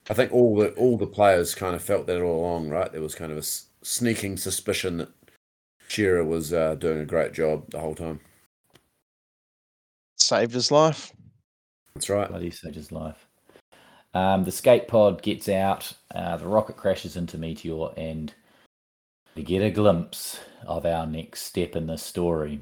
I 0.09 0.15
think 0.15 0.33
all 0.33 0.57
the 0.57 0.71
all 0.75 0.97
the 0.97 1.07
players 1.07 1.55
kind 1.55 1.75
of 1.75 1.83
felt 1.83 2.07
that 2.07 2.23
all 2.23 2.41
along, 2.41 2.69
right? 2.71 2.91
There 2.91 3.03
was 3.03 3.15
kind 3.15 3.31
of 3.33 3.39
a 3.39 3.41
s- 3.41 3.67
sneaking 3.83 4.37
suspicion 4.37 4.99
that 4.99 5.11
Shera 5.89 6.25
was 6.25 6.53
uh, 6.53 6.77
doing 6.77 7.01
a 7.01 7.05
great 7.07 7.33
job 7.33 7.69
the 7.71 7.81
whole 7.81 7.95
time. 7.95 8.21
Saved 10.17 10.53
his 10.53 10.71
life. 10.71 11.13
That's 11.95 12.09
right. 12.09 12.29
Bloody 12.29 12.51
saved 12.51 12.77
his 12.77 12.93
life. 12.93 13.27
Um, 14.15 14.45
the 14.45 14.53
skate 14.53 14.89
pod 14.89 15.23
gets 15.23 15.49
out. 15.49 15.93
Uh, 16.15 16.37
the 16.37 16.47
rocket 16.47 16.77
crashes 16.77 17.17
into 17.17 17.39
Meteor, 17.39 17.89
and 17.97 18.33
we 19.35 19.43
get 19.43 19.63
a 19.63 19.71
glimpse 19.71 20.41
of 20.67 20.85
our 20.87 21.07
next 21.07 21.43
step 21.43 21.77
in 21.77 21.87
the 21.87 21.97
story. 21.97 22.61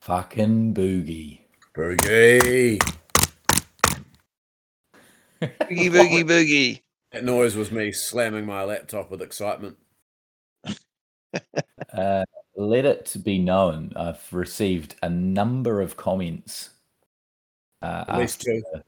Fucking 0.00 0.74
Bugey. 0.74 1.40
Bugey. 1.74 2.78
Bugey, 5.40 5.90
boogie, 5.90 6.24
boogie. 6.28 6.82
That 7.12 7.24
noise 7.24 7.56
was 7.56 7.70
me 7.70 7.92
slamming 7.92 8.46
my 8.46 8.64
laptop 8.64 9.10
with 9.10 9.22
excitement. 9.22 9.76
Uh, 11.92 12.24
let 12.56 12.84
it 12.86 13.14
be 13.22 13.38
known, 13.38 13.92
I've 13.94 14.26
received 14.32 14.94
a 15.02 15.10
number 15.10 15.82
of 15.82 15.96
comments 15.96 16.70
uh, 17.82 18.04
At 18.08 18.18
least 18.18 18.40
after, 18.40 18.60
two. 18.60 18.82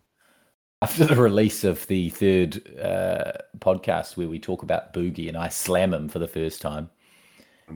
After 0.81 1.07
the 1.07 1.17
release 1.17 1.65
of 1.65 1.85
the 1.89 2.11
third 2.11 2.63
uh, 2.79 3.33
podcast 3.59 4.17
where 4.17 4.29
we 4.29 4.39
talk 4.39 4.63
about 4.63 4.93
Bugey 4.95 5.27
and 5.29 5.37
I 5.37 5.49
slam 5.49 5.93
him 5.93 6.09
for 6.09 6.21
the 6.21 6.29
first 6.29 6.63
time, 6.63 6.89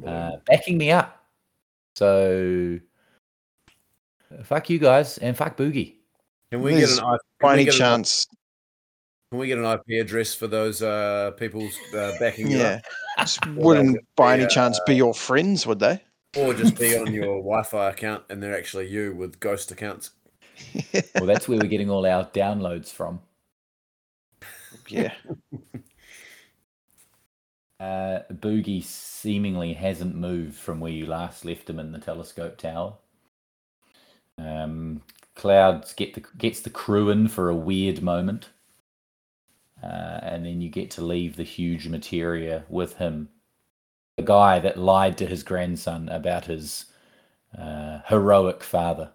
uh, 0.06 0.36
backing 0.46 0.78
me 0.78 0.90
up, 0.90 1.24
So 1.96 2.78
fuck 4.44 4.70
you 4.70 4.78
guys 4.78 5.18
and 5.18 5.36
fuck 5.36 5.56
Bugey. 5.56 5.96
Can 6.50 6.62
we 6.62 6.74
There's 6.74 6.96
get 6.96 7.04
an 7.04 7.14
IP, 7.14 7.20
By 7.40 7.54
any 7.54 7.66
an, 7.66 7.72
chance, 7.72 8.26
can 9.30 9.38
we 9.40 9.46
get 9.48 9.58
an 9.58 9.64
IP 9.64 10.00
address 10.00 10.34
for 10.34 10.46
those 10.46 10.82
uh, 10.82 11.32
people 11.32 11.68
uh, 11.96 12.12
backing 12.20 12.50
you 12.50 12.58
yeah, 12.58 12.80
up? 13.18 13.28
wouldn't 13.56 13.98
by 14.14 14.34
any 14.34 14.44
be, 14.44 14.50
chance 14.50 14.78
be 14.86 14.94
your 14.94 15.14
friends, 15.14 15.66
would 15.66 15.78
they? 15.78 16.02
Or 16.36 16.54
just 16.54 16.78
be 16.78 16.96
on 16.96 17.12
your 17.12 17.38
Wi-Fi 17.38 17.90
account 17.90 18.24
and 18.30 18.42
they're 18.42 18.56
actually 18.56 18.88
you 18.88 19.14
with 19.14 19.40
ghost 19.40 19.70
accounts. 19.72 20.10
Well, 21.16 21.26
that's 21.26 21.48
where 21.48 21.58
we're 21.58 21.68
getting 21.68 21.88
all 21.90 22.04
our 22.06 22.26
downloads 22.26 22.90
from. 22.92 23.20
Yeah, 24.88 25.12
Uh, 27.78 28.20
Bugey 28.32 28.82
seemingly 28.82 29.74
hasn't 29.74 30.14
moved 30.16 30.54
from 30.56 30.80
where 30.80 30.90
you 30.92 31.04
last 31.04 31.44
left 31.44 31.68
him 31.68 31.78
in 31.78 31.92
the 31.92 31.98
telescope 31.98 32.56
tower. 32.56 32.96
Um, 34.38 35.02
Clouds 35.34 35.94
get 35.94 36.12
the 36.14 36.20
gets 36.36 36.60
the 36.60 36.68
crew 36.70 37.08
in 37.08 37.28
for 37.28 37.48
a 37.48 37.56
weird 37.56 38.02
moment, 38.02 38.50
uh, 39.82 40.20
and 40.22 40.44
then 40.46 40.60
you 40.60 40.68
get 40.68 40.90
to 40.92 41.02
leave 41.04 41.36
the 41.36 41.42
huge 41.42 41.88
materia 41.88 42.64
with 42.68 42.94
him, 42.96 43.28
the 44.16 44.24
guy 44.24 44.58
that 44.60 44.78
lied 44.78 45.18
to 45.18 45.26
his 45.26 45.42
grandson 45.44 46.08
about 46.08 46.46
his 46.46 46.86
uh, 47.58 48.00
heroic 48.08 48.62
father. 48.64 49.12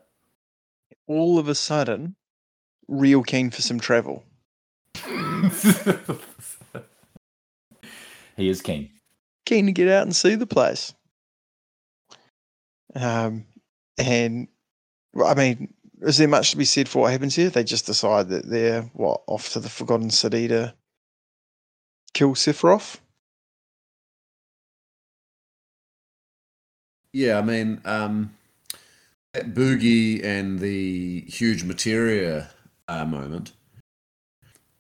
All 1.07 1.39
of 1.39 1.47
a 1.47 1.55
sudden, 1.55 2.15
real 2.87 3.23
keen 3.23 3.49
for 3.49 3.61
some 3.61 3.79
travel. 3.79 4.23
he 8.35 8.49
is 8.49 8.61
keen. 8.61 8.89
Keen 9.45 9.65
to 9.65 9.71
get 9.71 9.89
out 9.89 10.03
and 10.03 10.15
see 10.15 10.35
the 10.35 10.47
place. 10.47 10.93
Um, 12.95 13.45
and 13.97 14.47
well, 15.13 15.27
I 15.27 15.33
mean, 15.33 15.73
is 16.01 16.17
there 16.17 16.27
much 16.27 16.51
to 16.51 16.57
be 16.57 16.65
said 16.65 16.87
for 16.87 17.03
what 17.03 17.11
happens 17.11 17.35
here? 17.35 17.49
They 17.49 17.63
just 17.63 17.85
decide 17.85 18.29
that 18.29 18.47
they're 18.47 18.83
what 18.93 19.21
off 19.27 19.49
to 19.53 19.59
the 19.59 19.69
Forgotten 19.69 20.09
City 20.09 20.47
to 20.47 20.73
kill 22.13 22.35
Sephiroth. 22.35 22.99
Yeah, 27.13 27.39
I 27.39 27.41
mean, 27.41 27.81
um, 27.85 28.36
that 29.33 29.53
Bugey 29.53 30.23
and 30.23 30.59
the 30.59 31.21
huge 31.21 31.63
materia 31.63 32.49
uh, 32.87 33.05
moment. 33.05 33.53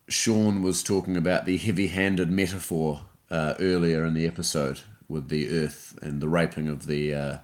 Sean 0.09 0.61
was 0.61 0.83
talking 0.83 1.17
about 1.17 1.45
the 1.45 1.57
heavy-handed 1.57 2.31
metaphor 2.31 3.01
uh, 3.29 3.55
earlier 3.59 4.05
in 4.05 4.13
the 4.13 4.25
episode 4.25 4.81
with 5.09 5.29
the 5.29 5.49
Earth 5.49 5.97
and 6.01 6.21
the 6.21 6.29
raping 6.29 6.67
of 6.67 6.87
the 6.87 7.13
uh, 7.13 7.37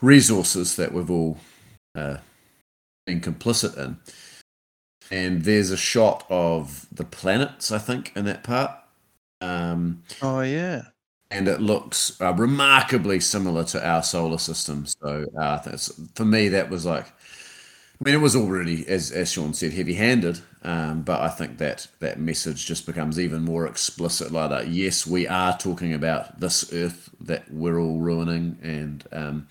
resources 0.00 0.76
that 0.76 0.92
we've 0.92 1.10
all 1.10 1.38
uh, 1.94 2.18
been 3.06 3.20
complicit 3.20 3.76
in. 3.76 3.98
And 5.10 5.42
there's 5.42 5.70
a 5.70 5.76
shot 5.76 6.24
of 6.30 6.86
the 6.90 7.04
planets, 7.04 7.70
I 7.70 7.78
think, 7.78 8.12
in 8.16 8.24
that 8.24 8.42
part. 8.42 8.70
Um, 9.40 10.02
Oh 10.22 10.40
yeah, 10.40 10.82
and 11.30 11.48
it 11.48 11.60
looks 11.60 12.20
uh, 12.20 12.32
remarkably 12.34 13.20
similar 13.20 13.64
to 13.64 13.86
our 13.86 14.02
solar 14.02 14.38
system. 14.38 14.86
So 14.86 15.26
uh, 15.38 15.58
for 16.14 16.24
me, 16.24 16.48
that 16.48 16.70
was 16.70 16.84
like, 16.86 17.06
I 17.06 18.04
mean, 18.04 18.14
it 18.14 18.20
was 18.20 18.36
already, 18.36 18.86
as 18.88 19.12
as 19.12 19.32
Sean 19.32 19.54
said, 19.54 19.72
heavy-handed, 19.72 20.40
um, 20.62 21.02
but 21.02 21.20
I 21.20 21.28
think 21.28 21.58
that 21.58 21.86
that 22.00 22.18
message 22.18 22.66
just 22.66 22.86
becomes 22.86 23.18
even 23.18 23.42
more 23.42 23.66
explicit. 23.66 24.32
Like 24.32 24.50
that, 24.50 24.68
yes, 24.68 25.06
we 25.06 25.28
are 25.28 25.56
talking 25.56 25.94
about 25.94 26.40
this 26.40 26.72
Earth 26.72 27.08
that 27.20 27.50
we're 27.50 27.78
all 27.78 28.00
ruining, 28.00 28.58
and 28.62 29.04
um, 29.12 29.48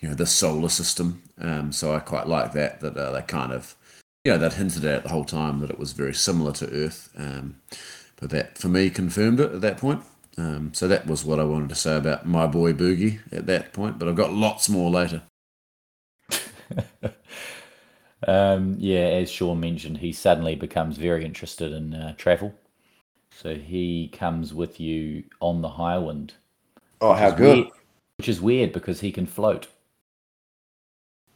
you 0.00 0.08
know, 0.08 0.14
the 0.14 0.26
solar 0.26 0.68
system. 0.68 1.22
Um, 1.40 1.72
so 1.72 1.94
I 1.94 2.00
quite 2.00 2.26
like 2.26 2.52
that. 2.52 2.80
That 2.80 2.96
uh, 2.96 3.12
they 3.12 3.22
kind 3.22 3.52
of, 3.52 3.76
you 4.24 4.32
know, 4.32 4.38
they'd 4.38 4.54
hinted 4.54 4.84
at 4.84 5.04
the 5.04 5.08
whole 5.08 5.24
time 5.24 5.60
that 5.60 5.70
it 5.70 5.78
was 5.78 5.92
very 5.92 6.14
similar 6.14 6.52
to 6.54 6.70
Earth. 6.70 7.10
Um, 7.16 7.56
but 8.16 8.30
that 8.30 8.58
for 8.58 8.68
me 8.68 8.90
confirmed 8.90 9.38
it 9.40 9.52
at 9.52 9.60
that 9.60 9.78
point. 9.78 10.02
Um, 10.38 10.72
so 10.72 10.86
that 10.86 11.06
was 11.06 11.24
what 11.24 11.40
I 11.40 11.44
wanted 11.44 11.68
to 11.70 11.74
say 11.74 11.96
about 11.96 12.24
my 12.24 12.46
boy 12.46 12.72
Bugey 12.72 13.18
at 13.32 13.46
that 13.46 13.72
point. 13.72 13.98
But 13.98 14.08
I've 14.08 14.14
got 14.14 14.32
lots 14.32 14.68
more 14.68 14.88
later. 14.88 15.22
um, 18.26 18.76
yeah, 18.78 18.98
as 18.98 19.30
Sean 19.30 19.58
mentioned, 19.58 19.98
he 19.98 20.12
suddenly 20.12 20.54
becomes 20.54 20.96
very 20.96 21.24
interested 21.24 21.72
in 21.72 21.92
uh, 21.92 22.14
travel. 22.16 22.54
So 23.32 23.56
he 23.56 24.08
comes 24.08 24.54
with 24.54 24.78
you 24.78 25.24
on 25.40 25.60
the 25.60 25.68
Highwind. 25.68 26.30
Oh, 27.00 27.12
which 27.14 27.20
is 27.32 27.38
weird- 27.40 27.66
which 28.16 28.28
is 28.28 28.40
weird 28.40 28.72
because 28.72 29.00
he 29.00 29.12
can 29.12 29.26
float. 29.26 29.68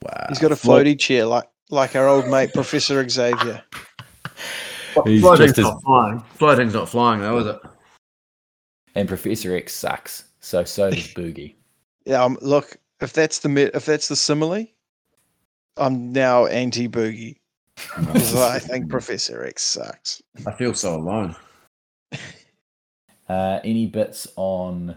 Wow. 0.03 0.27
he's 0.29 0.41
got 0.41 0.51
a 0.51 0.57
floaty 0.57 0.99
chair 0.99 1.27
like 1.27 1.49
like 1.71 1.95
our 1.95 2.09
old 2.09 2.27
mate 2.27 2.53
Professor 2.53 3.09
Xavier. 3.09 3.63
He's 5.07 5.23
Floating's 5.23 5.51
just 5.53 5.59
as- 5.61 5.65
not 5.65 5.83
flying. 5.83 6.21
Floating's 6.35 6.75
not 6.75 6.89
flying 6.89 7.21
though, 7.21 7.39
is 7.39 7.47
it? 7.47 7.61
And 8.95 9.09
Professor 9.09 9.57
X 9.57 9.75
sucks. 9.75 10.25
So 10.41 10.65
so 10.65 10.91
does 10.91 11.09
Bugey. 11.15 11.55
Yeah, 12.05 12.23
um, 12.23 12.37
look, 12.41 12.77
if 13.01 13.13
that's 13.13 13.39
the 13.41 13.71
if 13.75 13.87
that's 13.87 14.09
the 14.09 14.17
simile, 14.17 14.67
I'm 15.77 16.13
now 16.13 16.47
anti 16.47 16.89
Bugey 16.89 17.37
because 17.77 18.35
I 18.35 18.59
think 18.59 18.89
Professor 18.91 19.45
X 19.45 19.63
sucks. 19.63 20.23
I 20.47 20.53
feel 20.53 20.75
so 20.75 20.97
alone. 20.97 21.37
Uh, 23.29 23.61
any 23.65 23.87
bits 23.87 24.29
on 24.37 24.95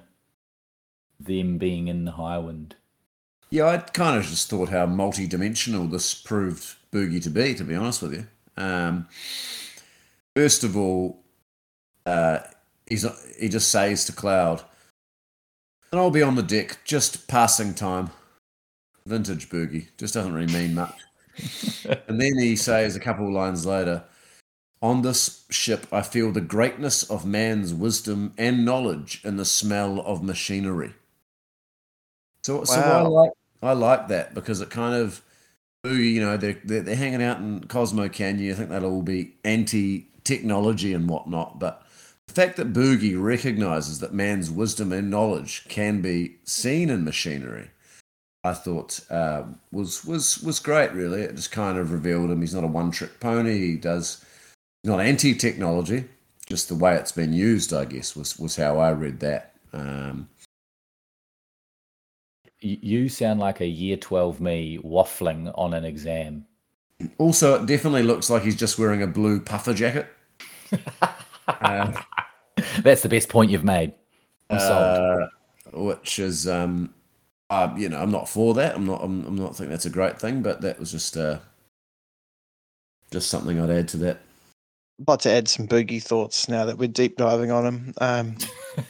them 1.22 1.58
being 1.58 1.88
in 1.88 2.04
the 2.04 2.12
Highwind? 2.12 2.74
Yeah, 3.50 3.68
I 3.68 3.78
kind 3.78 4.18
of 4.18 4.26
just 4.26 4.50
thought 4.50 4.68
how 4.70 4.86
multi-dimensional 4.88 5.88
this 5.88 6.14
proved 6.14 6.76
Bugey 6.92 7.24
to 7.24 7.30
be. 7.30 7.54
To 7.54 7.64
be 7.64 7.76
honest 7.76 8.02
with 8.02 8.14
you, 8.14 8.28
um, 8.58 9.08
first 10.36 10.66
of 10.66 10.76
all, 10.76 11.24
uh, 12.06 12.40
he's 12.88 13.06
he 13.40 13.50
just 13.50 13.70
says 13.72 14.06
to 14.06 14.12
Cloud, 14.12 14.64
"And 15.92 16.00
I'll 16.00 16.12
be 16.12 16.22
on 16.22 16.36
the 16.36 16.44
deck, 16.44 16.80
just 16.84 17.28
passing 17.28 17.74
time." 17.74 18.12
Vintage 19.06 19.50
Bugey 19.50 19.88
just 19.98 20.14
doesn't 20.16 20.34
really 20.34 20.52
mean 20.52 20.74
much. 20.74 21.00
and 22.08 22.20
then 22.20 22.38
he 22.40 22.56
says 22.56 22.96
a 22.96 23.00
couple 23.00 23.28
of 23.28 23.34
lines 23.34 23.66
later, 23.66 24.04
"On 24.82 25.02
this 25.02 25.46
ship, 25.50 25.88
I 25.92 26.02
feel 26.02 26.32
the 26.32 26.42
greatness 26.42 27.04
of 27.04 27.26
man's 27.26 27.74
wisdom 27.74 28.34
and 28.38 28.66
knowledge 28.66 29.22
in 29.24 29.38
the 29.38 29.46
smell 29.46 30.00
of 30.02 30.24
machinery." 30.24 30.94
So, 32.44 32.64
so 32.64 32.80
I 32.80 33.02
like 33.02 33.32
I 33.62 33.74
like 33.74 34.08
that 34.10 34.34
because 34.34 34.62
it 34.62 34.70
kind 34.70 34.96
of 34.96 35.22
you 35.94 36.22
know, 36.22 36.38
they're, 36.38 36.60
they're, 36.64 36.82
they're 36.82 36.96
hanging 36.96 37.22
out 37.22 37.38
in 37.38 37.66
Cosmo 37.66 38.10
Canyon. 38.10 38.54
I 38.54 38.58
think 38.58 38.70
that'll 38.70 38.92
all 38.92 39.02
be 39.02 39.34
anti 39.44 40.08
technology 40.24 40.94
and 40.94 41.10
whatnot. 41.10 41.60
But 41.60 41.85
the 42.28 42.34
fact 42.34 42.58
that 42.58 42.74
Bugey 42.74 43.22
recognizes 43.22 44.00
that 44.00 44.14
man's 44.14 44.50
wisdom 44.52 44.92
and 44.92 45.10
knowledge 45.10 45.66
can 45.68 46.02
be 46.02 46.38
seen 46.44 46.90
in 46.90 47.04
machinery, 47.04 47.70
I 48.44 48.54
thought 48.54 49.00
uh, 49.10 49.44
was 49.72 50.04
was 50.06 50.40
was 50.42 50.60
great. 50.60 50.92
Really, 50.92 51.22
it 51.22 51.36
just 51.36 51.52
kind 51.52 51.78
of 51.78 51.92
revealed 51.92 52.32
him. 52.32 52.42
He's 52.42 52.54
not 52.54 52.64
a 52.64 52.68
one 52.68 52.92
trick 52.92 53.20
pony. 53.20 53.58
He 53.58 53.78
does 53.78 54.24
he's 54.84 54.90
not 54.90 55.00
anti 55.00 55.34
technology. 55.34 56.06
Just 56.46 56.70
the 56.70 56.76
way 56.76 56.96
it's 56.96 57.12
been 57.12 57.34
used, 57.34 57.74
I 57.74 57.86
guess, 57.86 58.16
was 58.16 58.38
was 58.38 58.56
how 58.56 58.78
I 58.78 58.92
read 58.92 59.20
that. 59.22 59.54
Um, 59.74 60.30
You 62.60 63.10
sound 63.10 63.40
like 63.40 63.62
a 63.62 63.68
year 63.68 63.98
12 63.98 64.42
me 64.42 64.80
waffling 64.84 65.52
on 65.56 65.74
an 65.74 65.86
exam. 65.86 66.46
also, 67.18 67.62
it 67.62 67.66
definitely 67.66 68.04
looks 68.04 68.30
like 68.30 68.44
he's 68.44 68.56
just 68.56 68.80
wearing 68.80 69.02
a 69.04 69.08
blue 69.08 69.40
puffer 69.40 69.74
jacket. 69.74 70.08
Uh, 71.48 71.92
That's 72.82 73.02
the 73.02 73.10
best 73.10 73.30
point 73.30 73.52
you've 73.52 73.64
made. 73.64 73.94
I'm 74.50 74.60
sold. 74.60 74.72
uh, 74.72 75.28
which 75.74 76.20
is 76.20 76.48
um 76.48 76.94
uh, 77.50 77.74
you 77.76 77.90
know 77.90 78.00
i'm 78.00 78.12
not 78.12 78.30
for 78.30 78.54
that 78.54 78.76
i'm 78.76 78.86
not 78.86 79.04
I'm, 79.04 79.26
I'm 79.26 79.36
not 79.36 79.56
think 79.56 79.70
that's 79.70 79.86
a 79.86 79.90
great 79.90 80.20
thing 80.20 80.42
but 80.42 80.62
that 80.62 80.80
was 80.80 80.92
just 80.92 81.18
uh 81.18 81.40
just 83.12 83.30
something 83.30 83.60
i'd 83.60 83.70
add 83.70 83.88
to 83.90 83.98
that 83.98 84.20
I'd 85.00 85.08
like 85.08 85.20
to 85.22 85.32
add 85.32 85.48
some 85.48 85.68
Bugey 85.68 86.02
thoughts 86.02 86.48
now 86.48 86.66
that 86.66 86.78
we're 86.78 86.88
deep 86.88 87.18
diving 87.18 87.52
on 87.52 87.66
him. 87.66 87.94
Um, 88.00 88.38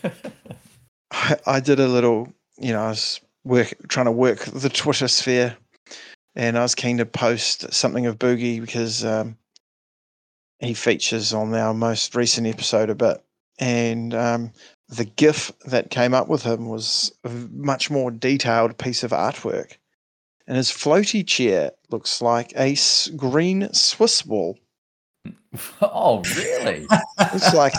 I, 1.12 1.38
I 1.48 1.60
did 1.60 1.80
a 1.80 1.88
little, 1.88 2.32
you 2.60 2.74
know, 2.74 2.84
I 2.84 2.90
was 2.90 3.20
work 3.44 3.74
trying 3.88 4.06
to 4.06 4.12
work 4.12 4.40
the 4.46 4.70
Twitter 4.70 5.08
sphere, 5.08 5.58
and 6.36 6.60
I 6.60 6.62
was 6.62 6.76
keen 6.76 6.98
to 6.98 7.08
post 7.08 7.74
something 7.74 8.06
of 8.06 8.20
Bugey 8.20 8.62
because 8.62 9.04
um, 9.04 9.36
he 10.60 10.74
features 10.74 11.34
on 11.34 11.54
our 11.54 11.74
most 11.74 12.16
recent 12.16 12.48
episode 12.48 12.90
a 12.90 12.96
bit, 12.96 13.24
and 13.60 14.14
um, 14.14 14.52
the 14.90 15.06
GIF 15.06 15.52
that 15.66 15.90
came 15.90 16.14
up 16.14 16.28
with 16.28 16.44
him 16.44 16.68
was 16.68 17.12
a 17.24 17.30
much 17.30 17.90
more 17.90 18.12
detailed 18.12 18.78
piece 18.78 19.04
of 19.04 19.12
artwork, 19.12 19.78
and 20.48 20.58
his 20.58 20.70
floaty 20.72 21.26
chair 21.26 21.72
looks 21.90 22.22
like 22.22 22.54
a 22.58 22.76
green 23.16 23.72
Swiss 23.74 24.26
wall. 24.26 24.58
oh, 25.82 26.22
really? 26.38 26.86
It's 27.34 27.54
like 27.54 27.74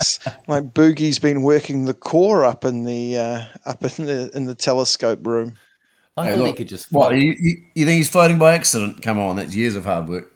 it's 0.00 0.18
like 0.48 0.64
Bugey's 0.74 1.18
been 1.18 1.42
working 1.42 1.84
the 1.84 1.94
core 1.94 2.44
up 2.44 2.64
in 2.64 2.84
the 2.84 3.16
uh, 3.18 3.44
up 3.66 3.82
in 3.84 4.06
the 4.06 4.30
in 4.34 4.44
the 4.46 4.54
telescope 4.54 5.26
room. 5.26 5.54
I 6.16 6.26
Hey, 6.26 6.34
thought 6.34 6.46
he 6.46 6.46
look, 6.48 6.56
could 6.56 6.68
just 6.68 6.90
What 6.90 7.10
float. 7.10 7.14
you, 7.14 7.36
you, 7.38 7.56
you 7.74 7.86
think 7.86 7.98
he's 7.98 8.10
floating 8.10 8.38
by 8.38 8.54
accident? 8.54 9.02
Come 9.02 9.18
on, 9.20 9.36
that's 9.36 9.54
years 9.54 9.76
of 9.76 9.84
hard 9.84 10.08
work. 10.08 10.32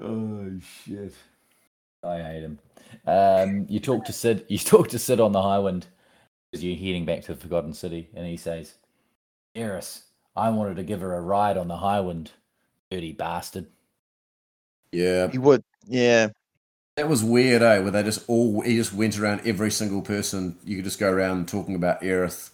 Oh 0.00 0.50
shit! 0.60 1.14
I 2.02 2.18
hate 2.18 2.42
him. 2.42 2.58
Um, 3.06 3.66
you 3.68 3.80
talk 3.80 4.04
to 4.06 4.12
Sid. 4.12 4.44
You 4.48 4.58
talk 4.58 4.88
to 4.88 4.98
Sid 4.98 5.20
on 5.20 5.32
the 5.32 5.40
Highwind 5.40 5.84
as 6.52 6.62
you're 6.62 6.76
heading 6.76 7.04
back 7.04 7.22
to 7.22 7.34
the 7.34 7.40
Forgotten 7.40 7.72
City, 7.74 8.08
and 8.14 8.26
he 8.26 8.36
says, 8.36 8.74
"Eris, 9.54 10.04
I 10.36 10.50
wanted 10.50 10.76
to 10.76 10.82
give 10.84 11.00
her 11.00 11.14
a 11.14 11.20
ride 11.20 11.56
on 11.56 11.68
the 11.68 11.76
Highwind. 11.76 12.28
Dirty 12.90 13.12
bastard." 13.12 13.66
Yeah, 14.92 15.28
He 15.30 15.38
would. 15.38 15.64
Yeah. 15.88 16.28
that 16.96 17.08
was 17.08 17.24
weird, 17.24 17.62
eh? 17.62 17.80
Where 17.80 17.90
they 17.90 18.02
just 18.04 18.24
all 18.28 18.60
he 18.60 18.76
just 18.76 18.92
went 18.92 19.18
around 19.18 19.40
every 19.44 19.70
single 19.70 20.02
person. 20.02 20.56
You 20.64 20.76
could 20.76 20.84
just 20.84 21.00
go 21.00 21.10
around 21.10 21.48
talking 21.48 21.74
about 21.74 22.00
Aerith. 22.02 22.50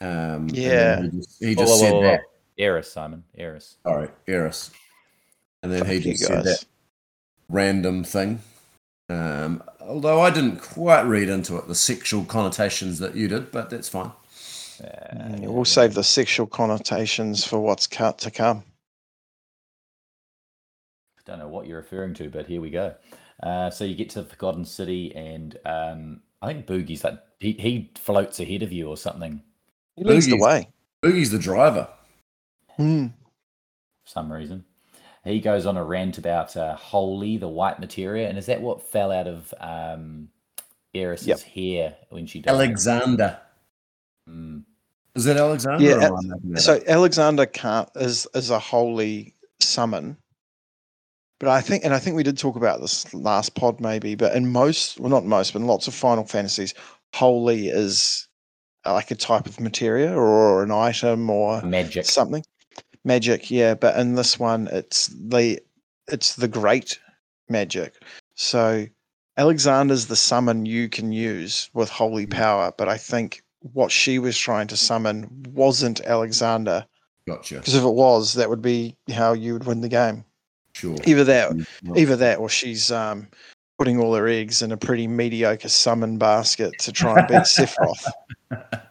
Um, 0.00 0.08
and 0.48 0.56
Yeah. 0.56 1.02
he 1.02 1.08
just, 1.10 1.44
he 1.44 1.54
just 1.54 1.70
whoa, 1.70 1.78
said 1.78 1.92
whoa, 1.92 2.00
whoa. 2.00 2.10
that. 2.10 2.20
Eris, 2.58 2.92
Simon. 2.92 3.24
Eris. 3.36 3.76
Sorry, 3.82 4.08
Eris. 4.26 4.70
And 5.62 5.72
then 5.72 5.84
he 5.86 5.96
Fuck 5.96 6.04
you 6.06 6.12
just 6.12 6.26
said 6.26 6.44
that 6.44 6.64
random 7.48 8.04
thing. 8.04 8.40
Um, 9.08 9.62
although 9.80 10.20
I 10.20 10.30
didn't 10.30 10.58
quite 10.58 11.02
read 11.02 11.28
into 11.28 11.56
it 11.56 11.66
the 11.66 11.74
sexual 11.74 12.24
connotations 12.24 12.98
that 13.00 13.16
you 13.16 13.28
did, 13.28 13.50
but 13.50 13.70
that's 13.70 13.88
fine. 13.88 14.12
Uh, 14.82 15.36
Yeah, 15.40 15.48
we'll 15.48 15.64
save 15.64 15.94
the 15.94 16.04
sexual 16.04 16.46
connotations 16.46 17.44
for 17.44 17.58
what's 17.58 17.86
cut 17.86 18.18
to 18.18 18.30
come. 18.30 18.64
don't 21.26 21.38
know 21.38 21.48
what 21.48 21.66
you're 21.66 21.78
referring 21.78 22.14
to, 22.14 22.28
but 22.28 22.46
here 22.46 22.60
we 22.60 22.70
go. 22.70 22.94
Uh, 23.42 23.70
so 23.70 23.84
you 23.84 23.94
get 23.94 24.10
to 24.10 24.22
the 24.22 24.28
Forgotten 24.28 24.64
City, 24.64 25.14
and 25.14 25.56
um, 25.64 26.20
I 26.42 26.48
think 26.48 26.66
Bugey's 26.66 27.04
like 27.04 27.18
he, 27.38 27.52
he 27.52 27.90
floats 27.96 28.40
ahead 28.40 28.62
of 28.62 28.72
you 28.72 28.88
or 28.88 28.96
something 28.96 29.42
He 30.00 30.04
leads 30.06 30.26
the 30.26 30.36
way. 30.38 30.68
Bugey's 31.02 31.30
the 31.30 31.38
driver. 31.38 31.88
Hmm. 32.76 33.08
for 34.04 34.08
some 34.10 34.32
reason. 34.32 34.64
He 35.24 35.40
goes 35.40 35.66
on 35.66 35.76
a 35.76 35.84
rant 35.84 36.16
about 36.16 36.56
uh, 36.56 36.74
holy, 36.76 37.36
the 37.36 37.48
white 37.48 37.78
materia, 37.78 38.28
and 38.30 38.38
is 38.38 38.46
that 38.46 38.62
what 38.62 38.90
fell 38.90 39.12
out 39.12 39.26
of 39.28 39.52
um, 39.60 40.28
Eris's 40.94 41.26
Yep. 41.26 41.40
hair 41.42 41.96
when 42.08 42.26
she 42.26 42.40
died? 42.40 42.54
Alexander. 42.54 43.38
Mm, 44.26 44.64
Is 45.14 45.24
that 45.24 45.36
Alexander? 45.36 45.84
Yeah, 45.84 46.08
or 46.08 46.16
am 46.18 46.50
that 46.52 46.60
So? 46.62 46.80
Alexander 46.88 47.44
can't 47.44 47.90
is 47.96 48.26
is 48.34 48.48
a 48.48 48.58
holy 48.58 49.34
summon. 49.60 50.16
But 51.38 51.50
I 51.50 51.60
think 51.60 51.84
and 51.84 51.92
I 51.92 51.98
think 51.98 52.16
we 52.16 52.22
did 52.22 52.38
talk 52.38 52.56
about 52.56 52.80
this 52.80 53.12
last 53.12 53.54
pod 53.54 53.78
maybe, 53.80 54.14
but 54.14 54.34
in 54.34 54.50
most 54.50 54.98
well 55.00 55.10
not 55.10 55.26
most, 55.26 55.52
but 55.52 55.60
in 55.60 55.66
lots 55.66 55.86
of 55.86 55.92
Final 55.94 56.24
Fantasies, 56.24 56.72
holy 57.14 57.68
is 57.68 58.26
like 58.86 59.10
a 59.10 59.14
type 59.14 59.46
of 59.46 59.60
material 59.60 60.14
or 60.14 60.62
an 60.62 60.70
item 60.70 61.28
or 61.30 61.62
magic. 61.62 62.04
something. 62.06 62.44
Magic, 63.04 63.50
yeah, 63.50 63.74
but 63.74 63.98
in 63.98 64.14
this 64.14 64.38
one 64.38 64.68
it's 64.72 65.08
the 65.08 65.60
it's 66.08 66.36
the 66.36 66.48
great 66.48 66.98
magic. 67.48 67.94
So 68.34 68.86
Alexander's 69.36 70.06
the 70.06 70.16
summon 70.16 70.66
you 70.66 70.88
can 70.88 71.12
use 71.12 71.70
with 71.72 71.88
holy 71.88 72.26
Mm. 72.26 72.30
power, 72.30 72.72
but 72.76 72.88
I 72.88 72.96
think 72.98 73.42
what 73.72 73.90
she 73.92 74.18
was 74.18 74.36
trying 74.36 74.66
to 74.68 74.76
summon 74.76 75.28
wasn't 75.54 76.00
Alexander. 76.02 76.84
Gotcha. 77.26 77.56
Because 77.56 77.74
if 77.74 77.84
it 77.84 77.88
was, 77.94 78.34
that 78.34 78.48
would 78.50 78.62
be 78.62 78.96
how 79.12 79.32
you 79.34 79.52
would 79.52 79.64
win 79.66 79.80
the 79.82 79.88
game. 79.88 80.24
Sure. 80.74 80.96
Either 81.04 81.24
that, 81.24 81.52
Mm, 81.52 81.98
either 81.98 82.16
that, 82.16 82.38
or 82.38 82.48
she's 82.48 82.90
um, 82.90 83.28
putting 83.80 83.98
all 83.98 84.12
their 84.12 84.28
eggs 84.28 84.60
in 84.60 84.72
a 84.72 84.76
pretty 84.76 85.06
mediocre 85.06 85.66
summon 85.66 86.18
basket 86.18 86.78
to 86.78 86.92
try 86.92 87.18
and 87.18 87.26
beat 87.28 87.36
Sephiroth. 87.44 88.06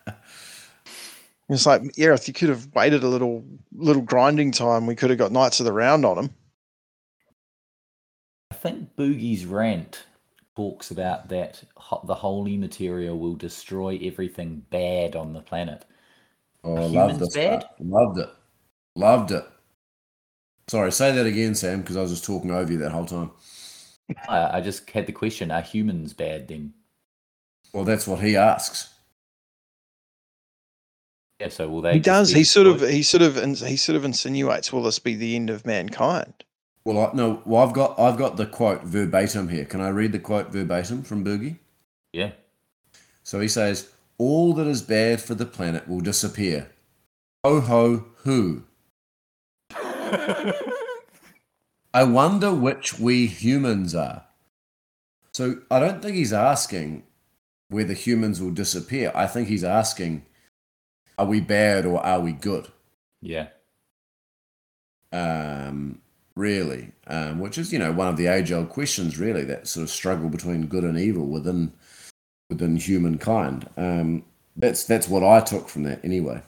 It's 1.52 1.66
like, 1.66 1.82
yeah, 1.98 2.14
if 2.14 2.28
you 2.28 2.34
could 2.36 2.50
have 2.50 2.68
waited 2.76 3.02
a 3.02 3.08
little, 3.08 3.44
little 3.74 4.04
grinding 4.04 4.52
time, 4.52 4.86
we 4.86 4.94
could 4.94 5.10
have 5.10 5.18
got 5.18 5.32
Knights 5.32 5.60
of 5.60 5.66
the 5.66 5.74
Round 5.74 6.06
on 6.06 6.18
him. 6.20 6.30
I 8.52 8.56
think 8.56 8.96
Bugey's 8.96 9.48
rant 9.48 10.06
talks 10.56 10.92
about 10.92 11.28
that 11.30 11.64
the 12.04 12.14
holy 12.14 12.56
material 12.56 13.18
will 13.18 13.34
destroy 13.34 14.00
everything 14.04 14.64
bad 14.70 15.16
on 15.16 15.34
the 15.34 15.42
planet. 15.42 15.86
Oh, 16.64 16.76
Are 16.76 16.80
I 16.82 16.82
love 16.84 16.92
humans 16.92 17.20
this. 17.20 17.34
bad? 17.34 17.62
part. 17.62 17.82
Loved 17.82 18.20
it. 18.20 18.30
Loved 18.96 19.32
it. 19.32 19.46
Sorry, 20.68 20.92
say 20.92 21.12
that 21.14 21.26
again, 21.26 21.56
Sam, 21.56 21.82
because 21.82 21.98
I 21.98 22.02
was 22.02 22.12
just 22.12 22.26
talking 22.26 22.52
over 22.52 22.72
you 22.72 22.78
that 22.78 22.92
whole 22.92 23.08
time. 23.08 23.32
I, 24.28 24.58
I 24.58 24.62
just 24.62 24.90
had 24.90 25.08
the 25.08 25.12
question: 25.12 25.52
Are 25.52 25.62
humans 25.62 26.14
bad 26.14 26.48
then? 26.48 26.74
Well, 27.74 27.84
that's 27.84 28.08
what 28.08 28.20
he 28.20 28.36
asks. 28.36 28.94
Yeah. 31.40 31.50
So 31.50 31.70
will 31.70 31.82
they? 31.82 31.94
He 31.94 32.00
does. 32.00 32.32
He 32.32 32.44
sort 32.44 32.68
of, 32.68 32.82
he 32.82 33.04
sort 33.04 33.22
of, 33.22 33.36
he 33.36 33.78
sort 33.78 33.96
of 33.96 34.06
insinuates, 34.06 34.74
will 34.74 34.84
this 34.84 35.00
be 35.00 35.16
the 35.16 35.36
end 35.36 35.50
of 35.50 35.66
mankind? 35.66 36.44
Well, 36.86 37.00
I, 37.00 37.16
no, 37.16 37.42
well, 37.46 37.62
I've 37.66 37.74
got 37.74 38.00
I've 38.00 38.18
got 38.18 38.38
the 38.38 38.46
quote 38.46 38.84
verbatim 38.84 39.50
here. 39.50 39.66
Can 39.66 39.82
I 39.82 39.90
read 39.90 40.12
the 40.12 40.20
quote 40.20 40.52
verbatim 40.52 41.04
from 41.04 41.24
Bugey? 41.24 41.58
Yeah. 42.14 42.32
So 43.24 43.40
he 43.40 43.48
says, 43.48 43.90
"All 44.18 44.54
that 44.54 44.68
is 44.68 44.82
bad 44.82 45.22
for 45.22 45.36
the 45.36 45.46
planet 45.46 45.88
will 45.88 46.00
disappear." 46.00 46.72
Ho 47.44 47.62
ho 47.62 48.06
who? 48.24 48.64
I 51.94 52.04
wonder 52.04 52.54
which 52.54 53.00
we 53.00 53.26
humans 53.28 53.96
are. 53.96 54.24
So 55.34 55.62
I 55.72 55.80
don't 55.80 56.02
think 56.02 56.16
he's 56.16 56.34
asking 56.34 57.04
whether 57.70 57.94
humans 57.94 58.42
will 58.42 58.52
disappear. 58.52 59.12
I 59.16 59.28
think 59.28 59.48
he's 59.48 59.64
asking, 59.64 60.26
are 61.18 61.26
we 61.26 61.40
bad 61.40 61.86
or 61.86 62.06
are 62.06 62.20
we 62.20 62.32
good? 62.32 62.68
yeah. 63.22 63.48
Um, 65.12 66.00
really, 66.36 66.92
um, 67.08 67.40
which 67.40 67.58
is 67.58 67.74
you 67.74 67.80
know 67.80 67.92
one 67.92 68.08
of 68.08 68.18
the 68.18 68.28
age-old 68.28 68.70
questions, 68.70 69.18
really, 69.18 69.44
that 69.46 69.68
sort 69.68 69.84
of 69.84 69.90
struggle 69.90 70.30
between 70.30 70.68
good 70.68 70.84
and 70.84 71.00
evil 71.00 71.26
within 71.26 71.74
within 72.50 72.76
humankind. 72.76 73.68
Um, 73.76 74.24
that's 74.56 74.84
that's 74.84 75.08
what 75.08 75.24
I 75.24 75.40
took 75.42 75.68
from 75.68 75.84
that, 75.84 76.04
anyway. 76.04 76.42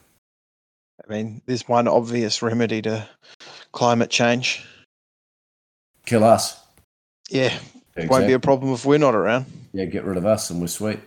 I 1.04 1.12
mean, 1.12 1.42
there's 1.48 1.68
one 1.68 1.88
obvious 1.88 2.42
remedy 2.42 2.82
to 2.84 3.08
climate 3.72 4.12
change. 4.12 4.64
Kill 6.06 6.24
us. 6.24 6.60
Yeah, 7.30 7.58
won't 7.96 8.28
be 8.28 8.34
a 8.34 8.40
problem 8.40 8.74
if 8.74 8.86
we're 8.86 8.98
not 8.98 9.16
around. 9.16 9.46
Yeah, 9.74 9.86
get 9.86 10.04
rid 10.04 10.18
of 10.18 10.26
us, 10.26 10.50
and 10.50 10.60
we're 10.60 10.68
sweet. 10.68 11.00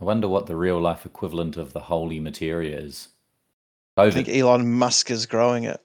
I 0.00 0.04
wonder 0.04 0.28
what 0.28 0.46
the 0.46 0.56
real 0.56 0.80
life 0.80 1.06
equivalent 1.06 1.56
of 1.56 1.72
the 1.72 1.80
holy 1.80 2.20
materia 2.20 2.78
is. 2.78 3.08
I 3.96 4.10
think 4.10 4.28
Elon 4.28 4.70
Musk 4.70 5.10
is 5.10 5.24
growing 5.24 5.64
it. 5.64 5.80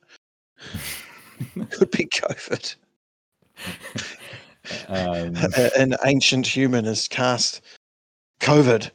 Could 1.71 1.91
be 1.91 2.05
COVID. 2.05 2.75
um, 4.89 5.35
An 5.77 5.95
ancient 6.03 6.45
human 6.45 6.83
has 6.85 7.07
cast 7.07 7.61
COVID. 8.41 8.91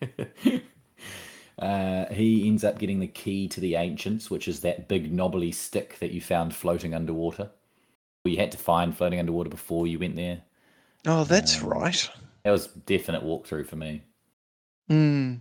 uh, 1.58 2.06
he 2.06 2.48
ends 2.48 2.64
up 2.64 2.78
getting 2.78 3.00
the 3.00 3.06
key 3.06 3.48
to 3.48 3.60
the 3.60 3.74
ancients, 3.74 4.30
which 4.30 4.48
is 4.48 4.60
that 4.60 4.88
big 4.88 5.12
knobbly 5.12 5.52
stick 5.52 5.98
that 5.98 6.12
you 6.12 6.22
found 6.22 6.54
floating 6.54 6.94
underwater. 6.94 7.50
You 8.28 8.36
had 8.38 8.52
to 8.52 8.58
find 8.58 8.96
floating 8.96 9.18
underwater 9.18 9.50
before 9.50 9.86
you 9.86 9.98
went 9.98 10.16
there. 10.16 10.42
Oh, 11.06 11.24
that's 11.24 11.62
Um, 11.62 11.68
right. 11.68 12.10
That 12.44 12.50
was 12.50 12.68
definite 12.68 13.22
walkthrough 13.24 13.66
for 13.66 13.76
me. 13.76 14.02
Hmm. 14.88 15.34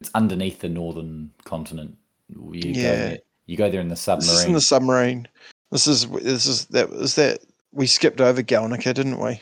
It's 0.00 0.10
underneath 0.14 0.60
the 0.60 0.68
northern 0.68 1.32
continent. 1.44 1.96
You 2.28 2.60
go 2.62 2.68
Yeah. 2.68 2.96
there, 2.96 3.18
you 3.46 3.56
go 3.56 3.70
there 3.70 3.80
in 3.80 3.88
the 3.88 3.94
This 3.94 4.06
is 4.08 4.08
in 4.08 4.20
submarine. 4.22 4.52
the 4.54 4.60
submarine. 4.60 5.28
This 5.70 5.86
is 5.86 6.08
this 6.08 6.46
is 6.46 6.66
that 6.66 6.90
is 6.90 7.14
that 7.16 7.40
we 7.72 7.86
skipped 7.86 8.20
over 8.20 8.42
Gelnika, 8.42 8.94
didn't 8.94 9.18
we? 9.18 9.40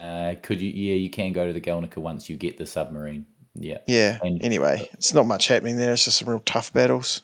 Uh, 0.00 0.34
could 0.42 0.60
you? 0.60 0.70
Yeah, 0.70 0.94
you 0.96 1.10
can 1.10 1.32
go 1.32 1.46
to 1.46 1.52
the 1.52 1.60
Gelnika 1.60 1.98
once 1.98 2.28
you 2.28 2.36
get 2.36 2.58
the 2.58 2.66
submarine. 2.66 3.26
Yeah. 3.54 3.78
Yeah. 3.86 4.18
And- 4.22 4.42
Anyway, 4.42 4.88
it's 4.94 5.14
not 5.14 5.26
much 5.26 5.46
happening 5.48 5.76
there. 5.76 5.92
It's 5.92 6.04
just 6.04 6.18
some 6.18 6.28
real 6.28 6.42
tough 6.44 6.72
battles. 6.72 7.22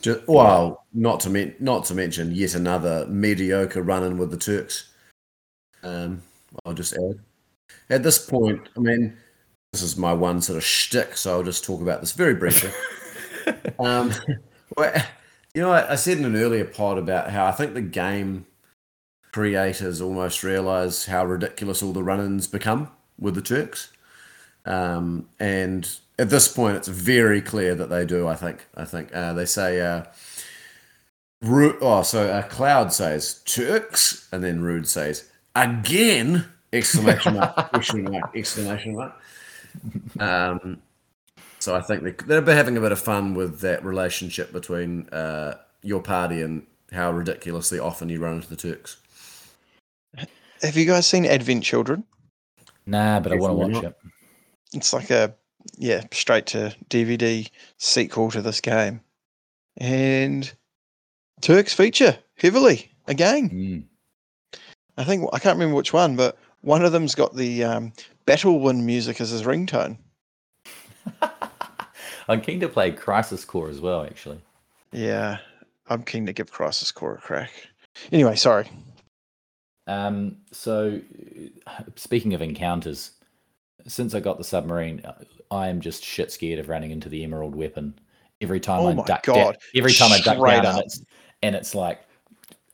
Just, 0.00 0.26
well, 0.26 0.86
not 0.94 1.20
to 1.20 1.30
men- 1.30 1.54
not 1.60 1.84
to 1.86 1.94
mention 1.94 2.34
yet 2.34 2.54
another 2.54 3.06
mediocre 3.06 3.82
run-in 3.82 4.16
with 4.16 4.30
the 4.30 4.36
Turks. 4.36 4.90
Um, 5.82 6.22
I'll 6.64 6.74
just 6.74 6.94
add. 6.94 7.20
At 7.90 8.02
this 8.02 8.18
point, 8.18 8.68
I 8.76 8.80
mean, 8.80 9.16
this 9.72 9.82
is 9.82 9.96
my 9.96 10.12
one 10.12 10.40
sort 10.40 10.56
of 10.56 10.64
shtick, 10.64 11.16
so 11.16 11.32
I'll 11.32 11.42
just 11.42 11.64
talk 11.64 11.80
about 11.82 12.00
this 12.00 12.12
very 12.12 12.34
briefly. 12.34 12.70
um, 13.78 14.12
well, 14.76 15.02
you 15.54 15.62
know, 15.62 15.70
I, 15.70 15.92
I 15.92 15.94
said 15.96 16.18
in 16.18 16.24
an 16.24 16.36
earlier 16.36 16.64
pod 16.64 16.98
about 16.98 17.30
how 17.30 17.46
I 17.46 17.52
think 17.52 17.74
the 17.74 17.82
game 17.82 18.46
creators 19.32 20.00
almost 20.00 20.42
realize 20.42 21.06
how 21.06 21.24
ridiculous 21.24 21.82
all 21.82 21.92
the 21.92 22.02
run-ins 22.02 22.46
become 22.46 22.90
with 23.18 23.34
the 23.34 23.42
Turks. 23.42 23.92
Um, 24.64 25.28
and 25.38 25.88
at 26.20 26.28
this 26.28 26.48
point, 26.48 26.76
it's 26.76 26.88
very 26.88 27.40
clear 27.40 27.74
that 27.74 27.88
they 27.88 28.04
do. 28.04 28.28
I 28.28 28.36
think. 28.36 28.66
I 28.76 28.84
think 28.84 29.14
uh, 29.14 29.32
they 29.32 29.46
say. 29.46 29.80
Uh, 29.80 30.04
Ru- 31.42 31.78
oh, 31.80 32.02
so 32.02 32.28
uh, 32.28 32.42
Cloud 32.42 32.92
says 32.92 33.42
Turks, 33.46 34.28
and 34.30 34.44
then 34.44 34.60
Rude 34.60 34.86
says 34.86 35.30
again. 35.56 36.46
Exclamation 36.72 37.34
mark! 37.34 37.56
Question 37.72 38.04
mark! 38.04 38.36
Exclamation 38.36 38.94
mark! 38.94 39.12
Um, 40.20 40.82
so 41.58 41.74
I 41.74 41.80
think 41.80 42.02
they, 42.02 42.40
they're 42.40 42.54
having 42.54 42.76
a 42.76 42.80
bit 42.80 42.92
of 42.92 43.00
fun 43.00 43.34
with 43.34 43.60
that 43.60 43.84
relationship 43.84 44.52
between 44.52 45.08
uh, 45.08 45.54
your 45.82 46.00
party 46.00 46.42
and 46.42 46.66
how 46.92 47.10
ridiculously 47.10 47.78
often 47.78 48.08
you 48.08 48.20
run 48.20 48.34
into 48.34 48.48
the 48.48 48.56
Turks. 48.56 48.98
Have 50.62 50.76
you 50.76 50.84
guys 50.84 51.06
seen 51.06 51.24
Advent 51.24 51.64
Children? 51.64 52.04
Nah, 52.86 53.18
but 53.20 53.32
I 53.32 53.36
want 53.36 53.50
to 53.50 53.54
watch 53.54 53.70
not. 53.70 53.84
it. 53.84 53.96
It's 54.74 54.92
like 54.92 55.10
a 55.10 55.34
yeah, 55.76 56.04
straight 56.12 56.46
to 56.46 56.74
DVD 56.88 57.48
sequel 57.78 58.30
to 58.30 58.42
this 58.42 58.60
game. 58.60 59.00
And 59.76 60.50
Turks 61.40 61.74
feature 61.74 62.18
heavily 62.36 62.90
again. 63.06 63.50
Mm. 63.50 64.60
I 64.96 65.04
think 65.04 65.28
I 65.32 65.38
can't 65.38 65.56
remember 65.56 65.76
which 65.76 65.92
one, 65.92 66.16
but 66.16 66.36
one 66.60 66.84
of 66.84 66.92
them's 66.92 67.14
got 67.14 67.34
the 67.34 67.64
um, 67.64 67.92
Battle 68.26 68.60
Wind 68.60 68.84
music 68.84 69.20
as 69.20 69.30
his 69.30 69.42
ringtone. 69.42 69.96
I'm 72.28 72.40
keen 72.40 72.60
to 72.60 72.68
play 72.68 72.92
Crisis 72.92 73.44
Core 73.44 73.70
as 73.70 73.80
well, 73.80 74.04
actually. 74.04 74.40
Yeah, 74.92 75.38
I'm 75.88 76.02
keen 76.02 76.26
to 76.26 76.32
give 76.32 76.52
Crisis 76.52 76.92
Core 76.92 77.14
a 77.14 77.18
crack. 77.18 77.50
Anyway, 78.12 78.36
sorry. 78.36 78.68
Um, 79.86 80.36
so, 80.52 81.00
uh, 81.66 81.82
speaking 81.96 82.34
of 82.34 82.42
encounters, 82.42 83.12
since 83.90 84.14
I 84.14 84.20
got 84.20 84.38
the 84.38 84.44
submarine, 84.44 85.00
uh, 85.04 85.14
I 85.50 85.68
am 85.68 85.80
just 85.80 86.04
shit 86.04 86.30
scared 86.30 86.58
of 86.58 86.68
running 86.68 86.90
into 86.90 87.08
the 87.08 87.24
emerald 87.24 87.54
weapon. 87.54 87.98
Every 88.40 88.60
time 88.60 88.80
Oh 88.80 88.88
I 88.88 88.94
my 88.94 89.04
duck 89.04 89.24
God, 89.24 89.34
down, 89.34 89.54
every 89.74 89.92
time 89.92 90.12
I 90.12 90.20
duck 90.20 90.38
straight 90.38 90.62
down, 90.62 90.76
and 90.76 90.84
it's 90.84 91.04
and 91.42 91.54
it's 91.54 91.74
like 91.74 92.02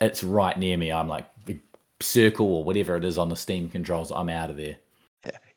it's 0.00 0.22
right 0.22 0.56
near 0.56 0.76
me. 0.76 0.92
I'm 0.92 1.08
like 1.08 1.26
big 1.44 1.60
circle 2.00 2.46
or 2.46 2.64
whatever 2.64 2.96
it 2.96 3.04
is 3.04 3.18
on 3.18 3.28
the 3.28 3.36
Steam 3.36 3.68
controls. 3.68 4.12
I'm 4.12 4.28
out 4.28 4.50
of 4.50 4.56
there. 4.56 4.76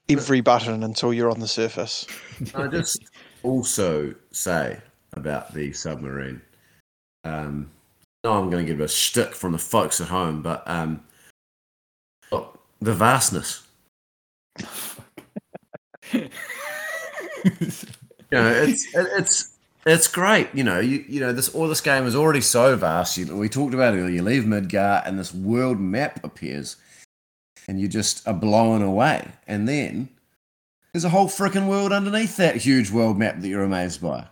Every 0.08 0.42
button 0.42 0.84
until 0.84 1.14
you're 1.14 1.30
on 1.30 1.40
the 1.40 1.48
surface. 1.48 2.08
I 2.56 2.66
just 2.66 3.00
also 3.44 4.16
say 4.32 4.80
about 5.14 5.54
the 5.54 5.72
submarine. 5.74 6.42
Um, 7.26 7.70
no, 8.24 8.34
I'm 8.34 8.50
going 8.50 8.66
to 8.66 8.72
give 8.72 8.82
a 8.82 8.88
stick 8.88 9.36
from 9.36 9.52
the 9.52 9.60
folks 9.60 10.02
at 10.02 10.08
home, 10.08 10.42
but 10.42 10.64
um, 10.66 11.04
look, 12.32 12.60
the 12.82 12.94
vastness. 12.94 13.69
You 18.32 18.38
know, 18.38 18.48
it's 18.48 18.86
it, 18.94 19.08
it's 19.18 19.58
it's 19.86 20.08
great. 20.08 20.50
You 20.54 20.64
know, 20.64 20.80
you 20.80 21.04
you 21.08 21.20
know 21.20 21.34
this 21.34 21.50
all 21.50 21.68
this 21.68 21.82
game 21.82 22.06
is 22.06 22.16
already 22.16 22.42
so 22.42 22.76
vast. 22.76 23.18
You, 23.18 23.36
we 23.36 23.50
talked 23.50 23.74
about 23.74 23.96
it 23.96 23.98
earlier. 23.98 24.16
You 24.16 24.24
leave 24.24 24.44
Midgar, 24.44 25.02
and 25.06 25.18
this 25.18 25.34
world 25.34 25.80
map 25.80 26.24
appears, 26.24 26.76
and 27.68 27.80
you 27.80 27.88
just 27.88 28.28
are 28.28 28.34
blown 28.34 28.82
away. 28.82 29.28
And 29.48 29.68
then 29.68 30.10
there's 30.94 31.06
a 31.06 31.10
whole 31.10 31.28
freaking 31.28 31.68
world 31.68 31.92
underneath 31.92 32.38
that 32.38 32.58
huge 32.58 32.92
world 32.92 33.18
map 33.18 33.40
that 33.40 33.48
you're 33.48 33.64
amazed 33.64 34.02
by. 34.02 34.28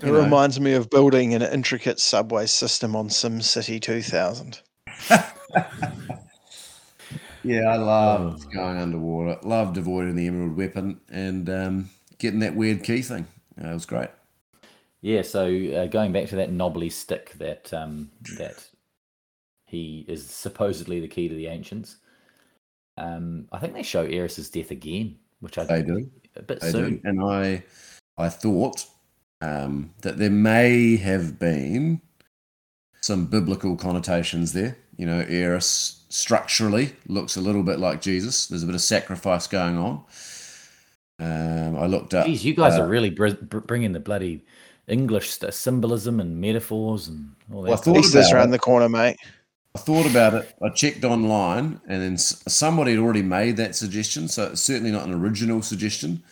It 0.00 0.06
know. 0.06 0.22
reminds 0.22 0.60
me 0.60 0.74
of 0.74 0.90
building 0.90 1.34
an 1.34 1.42
intricate 1.42 1.98
subway 2.00 2.46
system 2.46 2.94
on 2.94 3.08
SimCity 3.08 3.80
2000. 3.80 4.60
Yeah, 7.44 7.62
I 7.68 7.76
loved 7.76 8.44
Oh. 8.46 8.50
going 8.54 8.76
underwater. 8.78 9.38
Loved 9.46 9.76
avoiding 9.76 10.14
the 10.16 10.26
emerald 10.26 10.56
weapon 10.56 11.00
and 11.10 11.48
um, 11.50 11.90
getting 12.18 12.40
that 12.40 12.54
weird 12.54 12.84
key 12.84 13.02
thing. 13.02 13.26
Uh, 13.62 13.68
it 13.68 13.74
was 13.74 13.86
great. 13.86 14.08
Yeah, 15.00 15.22
so 15.22 15.46
uh, 15.46 15.86
going 15.86 16.12
back 16.12 16.28
to 16.28 16.36
that 16.36 16.52
knobbly 16.52 16.88
stick 16.88 17.32
that 17.38 17.72
um, 17.74 18.10
that 18.38 18.64
he 19.66 20.04
is 20.06 20.24
supposedly 20.28 21.00
the 21.00 21.08
key 21.08 21.28
to 21.28 21.34
the 21.34 21.48
ancients. 21.48 21.96
Um, 22.98 23.48
I 23.50 23.58
think 23.58 23.74
they 23.74 23.82
show 23.82 24.04
Eris's 24.04 24.50
death 24.50 24.70
again, 24.70 25.16
which 25.40 25.58
I 25.58 25.64
They 25.64 25.82
do. 25.82 26.08
a 26.36 26.42
bit 26.42 26.60
They 26.60 26.70
soon. 26.70 26.96
do. 26.96 27.00
And 27.04 27.20
I, 27.22 27.64
I 28.18 28.28
thought 28.28 28.84
um, 29.40 29.92
that 30.02 30.18
there 30.18 30.30
may 30.30 30.96
have 30.98 31.38
been 31.38 32.00
some 33.00 33.26
biblical 33.26 33.76
connotations 33.76 34.52
there. 34.52 34.76
You 34.96 35.06
know, 35.06 35.20
Eris 35.26 36.01
structurally 36.12 36.94
looks 37.06 37.36
a 37.36 37.40
little 37.40 37.62
bit 37.62 37.78
like 37.78 38.02
Jesus. 38.02 38.46
There's 38.46 38.62
a 38.62 38.66
bit 38.66 38.74
of 38.74 38.82
sacrifice 38.82 39.46
going 39.46 39.78
on. 39.78 40.04
Um, 41.18 41.76
I 41.76 41.86
looked 41.86 42.12
up. 42.12 42.26
Geez, 42.26 42.44
you 42.44 42.54
guys 42.54 42.78
uh, 42.78 42.82
are 42.82 42.88
really 42.88 43.10
br- 43.10 43.30
br- 43.30 43.58
bringing 43.60 43.92
the 43.92 44.00
bloody 44.00 44.44
English 44.88 45.30
st- 45.30 45.54
symbolism 45.54 46.20
and 46.20 46.38
metaphors 46.40 47.08
and 47.08 47.32
all 47.52 47.62
that. 47.62 47.68
Well, 47.68 47.72
I 47.72 47.76
stuff. 47.76 47.84
thought 47.94 48.04
Easter's 48.04 48.32
around 48.32 48.48
it. 48.48 48.52
the 48.52 48.58
corner, 48.58 48.88
mate. 48.88 49.16
I 49.74 49.78
thought 49.78 50.04
about 50.04 50.34
it. 50.34 50.54
I 50.60 50.68
checked 50.68 51.02
online, 51.04 51.80
and 51.88 52.02
then 52.02 52.18
somebody 52.18 52.90
had 52.90 53.00
already 53.00 53.22
made 53.22 53.56
that 53.56 53.74
suggestion. 53.74 54.28
So 54.28 54.50
it's 54.50 54.60
certainly 54.60 54.90
not 54.90 55.06
an 55.06 55.14
original 55.14 55.62
suggestion. 55.62 56.22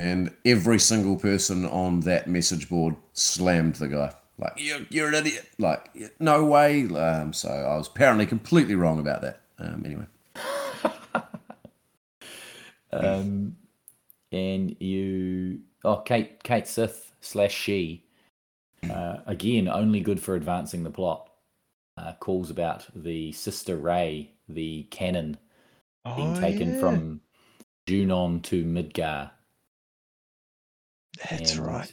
And 0.00 0.34
every 0.44 0.80
single 0.80 1.16
person 1.16 1.66
on 1.66 2.00
that 2.00 2.26
message 2.26 2.68
board 2.68 2.96
slammed 3.12 3.76
the 3.76 3.86
guy. 3.88 4.12
Like, 4.40 4.54
you're, 4.56 4.80
you're 4.88 5.08
an 5.08 5.14
idiot. 5.14 5.48
Like, 5.58 5.90
no 6.18 6.44
way. 6.44 6.88
Um, 6.88 7.32
so 7.32 7.48
I 7.50 7.76
was 7.76 7.86
apparently 7.88 8.26
completely 8.26 8.74
wrong 8.74 8.98
about 8.98 9.20
that. 9.22 9.40
Um, 9.58 9.82
anyway. 9.84 10.06
Um, 12.92 13.56
and 14.32 14.76
you, 14.80 15.60
oh, 15.84 15.98
Cait, 15.98 16.42
Cait 16.42 16.66
Sith 16.66 17.12
slash 17.20 17.54
she, 17.54 18.04
uh, 18.90 19.18
again, 19.26 19.68
only 19.68 20.00
good 20.00 20.20
for 20.20 20.34
advancing 20.34 20.82
the 20.82 20.90
plot. 20.90 21.30
Uh, 21.96 22.14
calls 22.14 22.50
about 22.50 22.86
the 22.94 23.30
sister 23.32 23.76
Ray, 23.76 24.32
the 24.48 24.84
cannon 24.90 25.36
being 26.16 26.34
Oh, 26.36 26.40
taken 26.40 26.74
yeah. 26.74 26.80
from 26.80 27.20
Junon 27.86 28.42
to 28.44 28.64
Midgar. 28.64 29.30
That's 31.30 31.56
and 31.56 31.66
right. 31.66 31.92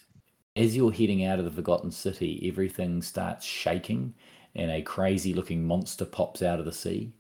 As 0.58 0.76
you're 0.76 0.92
heading 0.92 1.24
out 1.24 1.38
of 1.38 1.46
the 1.46 1.52
Forgotten 1.52 1.92
City, 1.92 2.44
everything 2.44 3.04
starts 3.04 3.46
shaking, 3.46 4.16
and 4.56 4.72
a 4.72 4.82
crazy-looking 4.82 5.64
monster 5.64 6.04
pops 6.04 6.42
out 6.42 6.58
of 6.58 6.66
the 6.66 6.74
sea. 6.74 7.14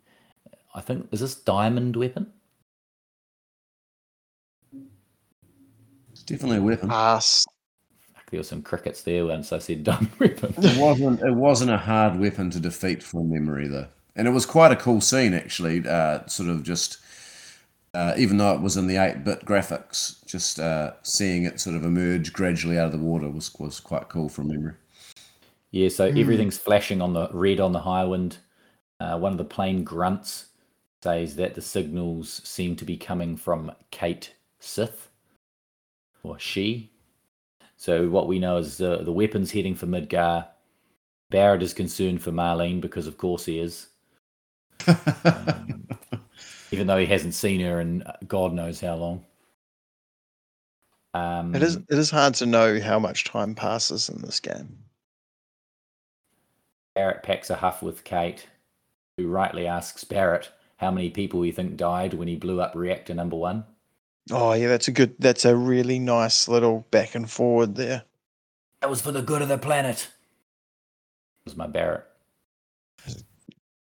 I 0.74 0.82
think 0.82 1.08
is 1.12 1.20
this 1.20 1.36
diamond 1.36 1.96
weapon? 1.96 2.34
It's 6.12 6.24
definitely 6.24 6.58
a 6.58 6.62
weapon. 6.64 6.90
Pass. 6.90 7.46
There 8.32 8.40
were 8.40 8.44
some 8.44 8.64
crickets 8.64 9.04
there 9.04 9.28
once 9.28 9.54
I 9.54 9.60
said 9.60 9.84
diamond 9.84 10.12
weapon. 10.20 10.56
It 10.58 10.78
wasn't. 10.80 11.22
It 11.22 11.36
wasn't 11.36 11.70
a 11.70 11.78
hard 11.78 12.20
weapon 12.20 12.50
to 12.50 12.60
defeat 12.60 13.04
from 13.04 13.30
memory, 13.30 13.68
though, 13.68 13.88
and 14.16 14.28
it 14.28 14.32
was 14.32 14.48
quite 14.48 14.72
a 14.72 14.76
cool 14.76 15.00
scene 15.00 15.36
actually. 15.36 15.88
Uh, 15.88 16.26
sort 16.26 16.50
of 16.50 16.64
just, 16.64 16.98
uh, 17.98 18.14
even 18.18 18.38
though 18.38 18.54
it 18.54 18.62
was 18.62 18.78
in 18.78 18.86
the 18.88 18.98
eight-bit 18.98 19.44
graphics, 19.46 20.24
just 20.26 20.60
uh, 20.60 20.94
seeing 21.02 21.46
it 21.46 21.60
sort 21.60 21.76
of 21.76 21.84
emerge 21.84 22.32
gradually 22.32 22.78
out 22.78 22.86
of 22.86 22.92
the 22.92 22.98
water 23.00 23.30
was 23.30 23.54
was 23.60 23.80
quite 23.80 24.08
cool 24.10 24.30
from 24.30 24.50
memory. 24.50 24.74
Yeah, 25.72 25.90
so 25.90 26.12
Hmm. 26.12 26.18
everything's 26.18 26.58
flashing 26.58 27.02
on 27.02 27.14
the 27.14 27.30
red 27.34 27.60
on 27.60 27.72
the 27.72 27.82
Highwind. 27.82 28.38
Uh, 29.00 29.18
one 29.18 29.32
of 29.32 29.38
the 29.38 29.44
plane 29.46 29.84
grunts 29.84 30.48
says 31.04 31.36
that 31.38 31.56
the 31.56 31.62
signals 31.62 32.42
seem 32.44 32.76
to 32.76 32.86
be 32.86 32.98
coming 32.98 33.36
from 33.38 33.72
Cait 33.92 34.34
Sith, 34.60 35.10
or 36.24 36.38
she. 36.40 36.92
So 37.78 38.10
what 38.10 38.28
we 38.28 38.40
know 38.40 38.58
is 38.58 38.78
the 38.78 38.98
the 39.04 39.12
weapon's 39.12 39.52
heading 39.52 39.76
for 39.76 39.88
Midgar. 39.88 40.48
Barrett 41.30 41.64
is 41.64 41.74
concerned 41.74 42.22
for 42.22 42.32
Marlene 42.32 42.80
because, 42.82 43.06
of 43.08 43.18
course, 43.18 43.46
he 43.46 43.60
is, 43.60 43.88
um, 44.88 45.88
even 46.72 46.88
though 46.88 46.98
he 46.98 47.06
hasn't 47.06 47.34
seen 47.34 47.60
her 47.62 47.80
in 47.82 48.04
uh, 48.04 48.14
God 48.28 48.54
knows 48.54 48.80
how 48.82 48.96
long. 48.96 49.26
Um, 51.14 51.56
It 51.56 51.64
is. 51.64 51.76
It 51.76 51.98
is 51.98 52.12
hard 52.12 52.36
to 52.36 52.46
know 52.46 52.80
how 52.80 53.00
much 53.00 53.24
time 53.24 53.56
passes 53.56 54.10
in 54.10 54.22
this 54.22 54.40
game. 54.40 54.78
Barrett 56.96 57.24
packs 57.24 57.50
a 57.50 57.56
huff 57.56 57.82
with 57.82 58.04
Cait, 58.04 58.48
who 59.18 59.28
rightly 59.28 59.68
asks 59.68 60.04
Barrett 60.04 60.52
how 60.78 60.92
many 60.92 61.10
people 61.10 61.42
he 61.42 61.52
think 61.52 61.78
died 61.78 62.14
when 62.14 62.28
he 62.28 62.36
blew 62.36 62.62
up 62.62 62.74
reactor 62.76 63.14
number 63.14 63.36
one. 63.36 63.66
Oh 64.32 64.54
yeah, 64.54 64.68
that's 64.68 64.88
a 64.88 64.92
good. 64.92 65.16
That's 65.20 65.46
a 65.46 65.56
really 65.56 66.00
nice 66.00 66.48
little 66.48 66.86
back 66.92 67.16
and 67.16 67.30
forward 67.30 67.76
there. 67.76 68.04
That 68.82 68.90
was 68.90 69.02
for 69.02 69.12
the 69.12 69.22
good 69.22 69.42
of 69.42 69.48
the 69.48 69.58
planet. 69.58 70.10
Was 71.46 71.56
my 71.56 71.68
Barrett. 71.68 72.04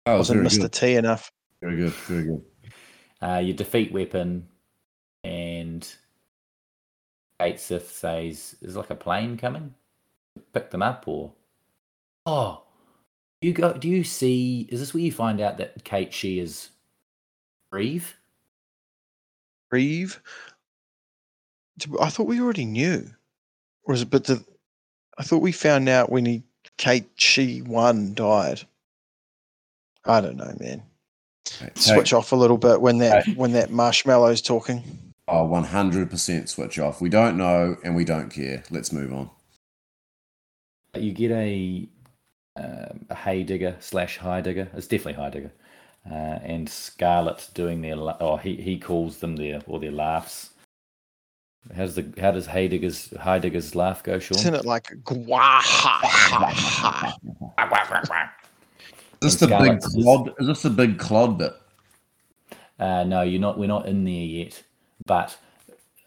Oh, 0.06 0.18
Wasn't 0.18 0.42
Mr. 0.42 0.62
good. 0.62 0.72
T 0.72 0.96
enough. 0.96 1.32
Very 1.62 1.76
good. 1.76 1.92
Very 1.94 2.24
good. 2.24 2.42
Uh, 3.22 3.41
you 3.43 3.53
defeat 3.53 3.91
Weapon, 3.91 4.47
and 5.24 5.88
Cait 7.39 7.59
Sith 7.59 7.91
says, 7.91 8.55
"Is 8.61 8.76
like 8.76 8.89
a 8.89 8.95
plane 8.95 9.38
coming? 9.38 9.74
Pick 10.53 10.72
them 10.72 10.82
up, 10.82 11.07
or 11.07 11.34
oh, 12.26 12.63
you 13.41 13.53
go? 13.53 13.74
Do 13.74 13.89
you 13.89 14.03
see? 14.03 14.67
Is 14.70 14.80
this 14.80 14.93
where 14.93 15.03
you 15.03 15.11
find 15.11 15.41
out 15.41 15.57
that 15.57 15.84
Cait 15.84 16.13
she 16.13 16.39
is 16.39 16.70
Reeve? 17.72 18.17
Reeve. 19.72 20.22
I 22.01 22.09
thought 22.09 22.28
we 22.28 22.41
already 22.41 22.65
knew. 22.65 23.09
Or 23.84 23.93
is 23.93 24.01
it? 24.01 24.09
But 24.09 24.26
the, 24.26 24.43
I 25.17 25.24
thought 25.24 25.41
we 25.41 25.51
found 25.51 25.88
out 25.88 26.11
when 26.11 26.26
he 26.26 26.43
Cait 26.78 27.09
she 27.15 27.61
one 27.61 28.13
died. 28.13 28.61
I 30.05 30.22
don't 30.22 30.38
know, 30.38 30.55
man. 30.59 30.84
Take- 31.46 31.78
switch 31.78 32.14
off 32.14 32.32
a 32.32 32.36
little 32.36 32.58
bit 32.58 32.82
when 32.82 33.00
that 33.00 33.28
when 33.36 33.54
that 33.54 33.72
marshmallow's 33.72 34.42
talking. 34.42 34.84
Oh, 35.28 35.48
100% 35.48 36.50
switch 36.50 36.80
off. 36.80 37.02
We 37.02 37.10
don't 37.10 37.38
know 37.38 37.78
and 37.84 37.96
we 37.96 38.04
don't 38.04 38.30
care. 38.30 38.64
Let's 38.72 38.92
move 38.92 39.14
on. 39.14 39.30
You 40.96 41.12
get 41.12 41.32
a 41.32 41.88
um, 42.56 43.06
a 43.10 43.16
hay 43.16 43.44
digger 43.44 43.76
slash 43.80 44.18
high 44.18 44.42
digger. 44.42 44.70
It's 44.74 44.88
definitely 44.88 45.22
high 45.22 45.30
digger, 45.30 45.52
uh, 46.10 46.40
and 46.44 46.68
Scarlet 46.68 47.48
doing 47.54 47.82
their 47.82 47.96
la- 47.96 48.18
oh 48.20 48.38
he 48.38 48.56
he 48.56 48.80
calls 48.80 49.18
them 49.18 49.36
their 49.36 49.62
or 49.68 49.80
their 49.80 49.92
laughs. 49.92 50.50
How 51.76 51.84
does 51.84 51.96
the 51.96 52.12
how 52.20 52.32
does 52.32 52.48
hay 52.48 52.68
diggers 52.68 53.14
high 53.20 53.38
diggers 53.38 53.76
laugh 53.76 54.02
go, 54.02 54.18
Sean? 54.18 54.40
Isn't 54.40 54.56
it 54.56 54.66
like 54.66 54.92
gwah 55.04 55.62
ha 55.62 56.00
ha 56.04 57.16
ha? 57.58 58.36
Is 59.22 59.38
this 59.38 59.49
the 59.49 59.57
big 59.57 59.82
clod? 59.82 60.34
Is 60.39 60.47
this 60.47 60.61
the 60.61 60.70
big 60.70 60.97
clod 60.97 61.38
bit? 61.38 61.53
Uh, 62.80 63.03
no, 63.03 63.22
you're 63.22 63.41
not. 63.41 63.57
We're 63.57 63.67
not 63.67 63.88
in 63.88 64.05
there 64.05 64.13
yet. 64.13 64.63
But 65.05 65.38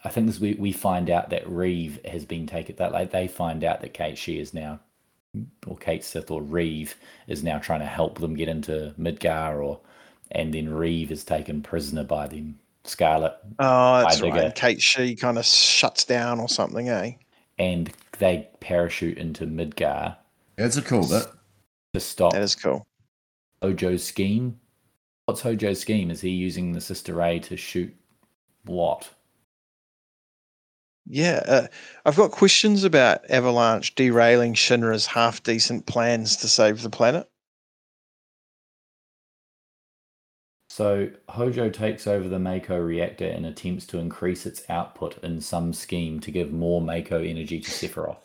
I 0.03 0.09
think 0.09 0.27
this 0.27 0.39
we, 0.39 0.53
we 0.55 0.71
find 0.71 1.09
out 1.09 1.29
that 1.29 1.47
Reeve 1.47 1.99
has 2.05 2.25
been 2.25 2.47
taken. 2.47 2.75
That 2.77 2.91
like 2.91 3.11
they 3.11 3.27
find 3.27 3.63
out 3.63 3.81
that 3.81 3.93
Cait 3.93 4.17
she 4.17 4.39
is 4.39 4.53
now, 4.53 4.79
or 5.67 5.77
Cait 5.77 6.03
Sith 6.03 6.31
or 6.31 6.41
Reeve 6.41 6.95
is 7.27 7.43
now 7.43 7.59
trying 7.59 7.81
to 7.81 7.85
help 7.85 8.19
them 8.19 8.35
get 8.35 8.49
into 8.49 8.93
Midgar, 8.99 9.63
or 9.63 9.79
and 10.31 10.53
then 10.53 10.73
Reeve 10.73 11.11
is 11.11 11.23
taken 11.23 11.61
prisoner 11.61 12.03
by 12.03 12.27
them. 12.27 12.59
Scarlet 12.85 13.33
Oh, 13.59 14.01
that's 14.01 14.21
right. 14.21 14.43
And 14.43 14.55
Cait 14.55 14.81
she 14.81 15.15
kind 15.15 15.37
of 15.37 15.45
shuts 15.45 16.03
down 16.03 16.41
or 16.41 16.49
something, 16.49 16.89
eh? 16.89 17.13
and 17.57 17.91
they 18.19 18.49
parachute 18.59 19.17
into 19.17 19.45
Midgar 19.45 20.17
That's 20.57 20.77
a 20.77 20.81
cool 20.81 21.07
bit. 21.07 21.27
to 21.93 21.99
stop 21.99 22.33
That 22.33 22.41
is 22.41 22.55
cool. 22.55 22.85
Hojo's 23.63 24.03
scheme. 24.03 24.59
What's 25.25 25.41
Hojo's 25.41 25.79
scheme? 25.79 26.11
Is 26.11 26.19
he 26.19 26.29
using 26.29 26.73
the 26.73 26.81
Sister 26.81 27.13
Ray 27.13 27.39
to 27.39 27.55
shoot 27.55 27.95
what? 28.65 29.09
Yeah, 31.05 31.41
uh, 31.47 31.67
I've 32.05 32.17
got 32.17 32.31
questions 32.31 32.83
about 32.83 33.29
Avalanche 33.29 33.95
derailing 33.95 34.53
Shinra's 34.53 35.05
half 35.05 35.43
decent 35.43 35.85
plans 35.85 36.35
to 36.37 36.49
save 36.49 36.81
the 36.81 36.89
planet. 36.89 37.29
So 40.69 41.09
Hojo 41.29 41.69
takes 41.69 42.05
over 42.07 42.27
the 42.27 42.39
Mako 42.39 42.79
reactor 42.79 43.27
and 43.27 43.45
attempts 43.45 43.85
to 43.87 43.99
increase 43.99 44.45
its 44.45 44.63
output 44.69 45.23
in 45.23 45.39
some 45.39 45.71
scheme 45.71 46.19
to 46.21 46.31
give 46.31 46.51
more 46.51 46.81
Mako 46.81 47.21
energy 47.21 47.59
to 47.61 47.69
Sephiroth. 47.69 48.17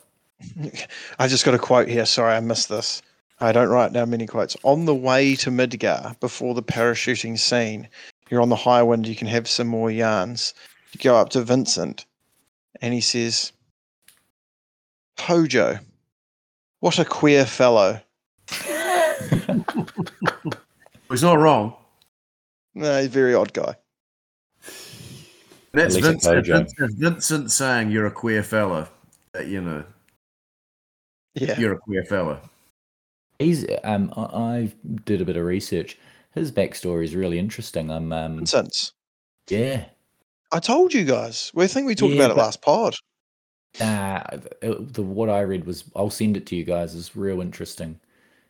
I 1.19 1.27
just 1.27 1.45
got 1.45 1.53
a 1.53 1.59
quote 1.59 1.87
here. 1.87 2.05
Sorry, 2.05 2.33
I 2.33 2.39
missed 2.39 2.67
this. 2.67 3.01
I 3.41 3.51
don't 3.51 3.69
write 3.69 3.93
down 3.93 4.09
many 4.09 4.27
quotes. 4.27 4.57
On 4.63 4.85
the 4.85 4.95
way 4.95 5.35
to 5.35 5.49
Midgar, 5.49 6.19
before 6.19 6.53
the 6.53 6.63
parachuting 6.63 7.39
scene, 7.39 7.87
you're 8.29 8.41
on 8.41 8.49
the 8.49 8.55
Highwind. 8.55 9.05
You 9.05 9.15
can 9.15 9.27
have 9.27 9.47
some 9.47 9.67
more 9.67 9.89
yarns. 9.89 10.53
You 10.91 10.99
go 10.99 11.15
up 11.15 11.29
to 11.29 11.41
Vincent, 11.41 12.05
and 12.81 12.93
he 12.93 13.01
says, 13.01 13.53
"Hojo, 15.19 15.79
what 16.81 16.99
a 16.99 17.05
queer 17.05 17.45
fellow." 17.45 18.01
He's 21.09 21.23
not 21.23 21.39
wrong. 21.39 21.73
No, 22.75 22.97
he's 22.97 23.07
a 23.07 23.09
very 23.09 23.33
odd 23.33 23.51
guy. 23.51 23.75
That's 25.71 25.95
At 25.95 26.03
least 26.03 26.07
it's 26.07 26.27
Vincent, 26.27 26.45
Vincent, 26.45 26.97
Vincent 26.97 27.51
saying 27.51 27.91
you're 27.91 28.05
a 28.05 28.11
queer 28.11 28.43
fella. 28.43 28.89
That, 29.33 29.47
you 29.47 29.61
know, 29.61 29.83
Yeah, 31.35 31.59
you're 31.59 31.73
a 31.73 31.77
queer 31.77 32.03
fella. 32.03 32.39
He's 33.39 33.65
um 33.83 34.13
I, 34.15 34.21
I 34.23 34.73
did 35.05 35.21
a 35.21 35.25
bit 35.25 35.37
of 35.37 35.45
research. 35.45 35.97
His 36.35 36.51
backstory 36.51 37.03
is 37.05 37.15
really 37.15 37.39
interesting. 37.39 37.89
I'm 37.89 38.11
um 38.13 38.35
Vincent. 38.37 38.91
yeah. 39.49 39.85
I 40.51 40.59
told 40.59 40.93
you 40.93 41.05
guys. 41.05 41.51
We 41.53 41.67
think 41.67 41.85
we 41.87 41.95
talked 41.95 42.13
Yeah, 42.13 42.23
about 42.25 42.31
it 42.31 42.35
but- 42.35 42.43
last 42.43 42.61
pod. 42.61 42.95
Nah, 43.79 44.23
the, 44.61 44.77
the 44.91 45.03
what 45.03 45.29
I 45.29 45.41
read 45.41 45.65
was 45.65 45.83
I'll 45.95 46.09
send 46.09 46.35
it 46.35 46.47
to 46.47 46.55
you 46.55 46.63
guys. 46.63 46.95
is 46.95 47.15
real 47.15 47.39
interesting. 47.39 47.99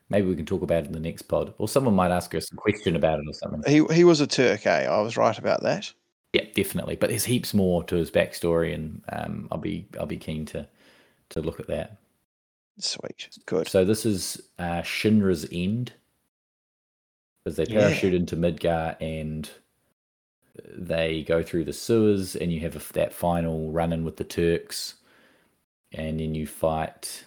Maybe 0.09 0.27
we 0.27 0.35
can 0.35 0.45
talk 0.45 0.61
about 0.63 0.83
it 0.83 0.87
in 0.87 0.93
the 0.93 0.99
next 0.99 1.23
pod, 1.23 1.53
or 1.57 1.67
someone 1.67 1.93
might 1.93 2.09
ask 2.09 2.33
us 2.33 2.51
a 2.51 2.55
question 2.55 2.95
about 2.95 3.19
it 3.19 3.25
or 3.27 3.33
something. 3.33 3.61
He 3.71 3.83
he 3.93 4.03
was 4.05 4.21
a 4.21 4.27
Turk, 4.27 4.65
eh? 4.65 4.85
I 4.85 5.01
was 5.01 5.17
right 5.17 5.37
about 5.37 5.61
that. 5.63 5.91
Yeah, 6.33 6.45
definitely. 6.55 6.95
But 6.95 7.09
there's 7.09 7.25
heaps 7.25 7.53
more 7.53 7.83
to 7.83 7.95
his 7.97 8.09
backstory, 8.09 8.73
and 8.73 9.01
um, 9.11 9.49
I'll 9.51 9.57
be 9.59 9.87
I'll 9.99 10.05
be 10.05 10.17
keen 10.17 10.45
to 10.47 10.65
to 11.31 11.41
look 11.41 11.59
at 11.59 11.67
that. 11.67 11.97
Sweet, 12.80 13.30
good. 13.45 13.67
So 13.67 13.84
this 13.86 14.05
is 14.05 14.41
uh, 14.57 14.82
Shinra's 14.82 15.47
end, 15.51 15.93
because 17.43 17.57
they 17.57 17.65
Yeah. 17.65 17.82
parachute 17.82 18.13
into 18.13 18.36
Midgar 18.36 18.95
and 19.01 19.49
they 20.65 21.23
go 21.23 21.43
through 21.43 21.65
the 21.65 21.73
sewers, 21.73 22.36
and 22.36 22.51
you 22.51 22.59
have 22.61 22.75
a, 22.75 22.93
that 22.93 23.13
final 23.13 23.71
run 23.71 23.93
in 23.93 24.03
with 24.03 24.17
the 24.17 24.23
Turks, 24.23 24.95
and 25.91 26.19
then 26.19 26.36
you 26.36 26.47
fight 26.47 27.25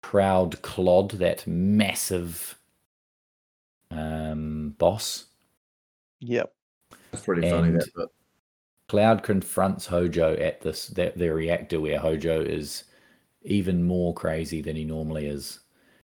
Proud 0.00 0.60
Clod, 0.62 1.12
that 1.12 1.46
massive 1.46 2.58
um, 3.90 4.74
boss. 4.78 5.26
Yep. 6.20 6.52
That's 7.10 7.24
pretty 7.24 7.48
funny. 7.48 7.70
That 7.70 7.94
bit. 7.94 8.08
Cloud 8.88 9.22
confronts 9.22 9.86
Hojo 9.86 10.34
at 10.34 10.60
this 10.60 10.88
that 10.88 11.16
the 11.16 11.28
reactor 11.30 11.80
where 11.80 11.98
Hojo 11.98 12.40
is 12.40 12.84
even 13.44 13.82
more 13.82 14.14
crazy 14.14 14.60
than 14.60 14.76
he 14.76 14.84
normally 14.84 15.26
is. 15.26 15.60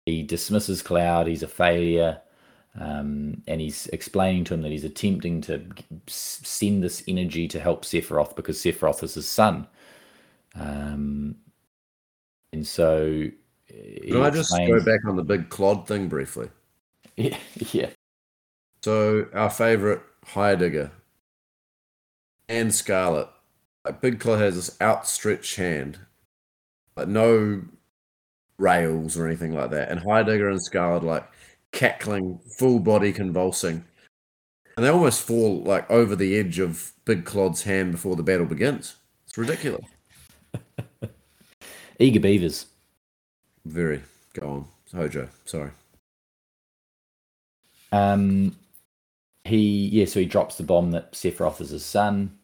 He 0.07 0.22
dismisses 0.22 0.83
Cloud, 0.83 1.26
he's 1.26 1.43
a 1.43 1.49
failure, 1.49 2.20
um, 2.79 3.43
and 3.47 3.61
he's 3.61 3.87
explaining 3.89 4.45
to 4.45 4.55
him 4.55 4.62
that 4.62 4.72
he's 4.72 4.85
attempting 4.85 5.41
to 5.43 5.64
send 6.07 6.83
this 6.83 7.03
energy 7.07 7.49
to 7.49 7.61
help 7.61 7.85
Sephiroth 7.85 8.35
because 8.35 8.59
Sephiroth 8.59 9.03
is 9.03 9.14
his 9.14 9.29
son. 9.29 9.66
Um, 10.55 11.37
and 12.53 12.66
so, 12.66 13.29
Can 13.68 14.22
I 14.22 14.31
just 14.31 14.57
go 14.57 14.83
back 14.83 15.01
on 15.07 15.16
the 15.16 15.24
big 15.24 15.51
clod 15.51 15.87
thing 15.87 16.09
briefly? 16.09 16.49
Yeah, 17.16 17.37
yeah. 17.72 17.91
So 18.85 19.26
our 19.35 19.51
favorite 19.51 20.03
Heidegger 20.24 20.93
and 22.49 22.74
Scarlet, 22.74 23.29
like 23.85 24.01
Big 24.01 24.20
Clod 24.20 24.39
has 24.39 24.55
this 24.55 24.81
outstretched 24.81 25.57
hand, 25.57 25.99
like 26.99 27.09
no 27.09 27.63
rails 28.59 29.17
or 29.17 29.27
anything 29.27 29.55
like 29.55 29.71
that, 29.71 29.91
and 29.91 30.01
Heidegger 30.01 30.49
and 30.49 30.63
Scarlet 30.63 31.05
like 31.05 31.29
cackling, 31.73 32.41
full 32.59 32.81
body 32.81 33.13
convulsing, 33.13 33.85
and 34.77 34.85
they 34.85 34.91
almost 34.91 35.23
fall 35.23 35.63
like 35.63 35.91
over 35.91 36.17
the 36.17 36.37
edge 36.37 36.59
of 36.59 36.93
Big 37.05 37.25
Clod's 37.25 37.63
hand 37.63 37.93
before 37.93 38.17
the 38.17 38.23
battle 38.23 38.47
begins. 38.47 38.97
It's 39.27 39.39
ridiculous. 39.39 39.85
Eager 41.99 42.21
beavers. 42.21 42.67
Very. 43.65 44.03
Go 44.35 44.49
on, 44.49 44.67
Hojo. 44.95 45.29
Sorry. 45.45 45.71
Um, 47.93 48.57
he 49.45 49.89
yeah, 49.89 50.05
so 50.05 50.21
he 50.21 50.27
drops 50.27 50.57
the 50.57 50.63
bomb 50.63 50.91
that 50.93 51.13
Sephiroth 51.13 51.61
is 51.61 51.71
his 51.71 51.85
son. 51.85 52.39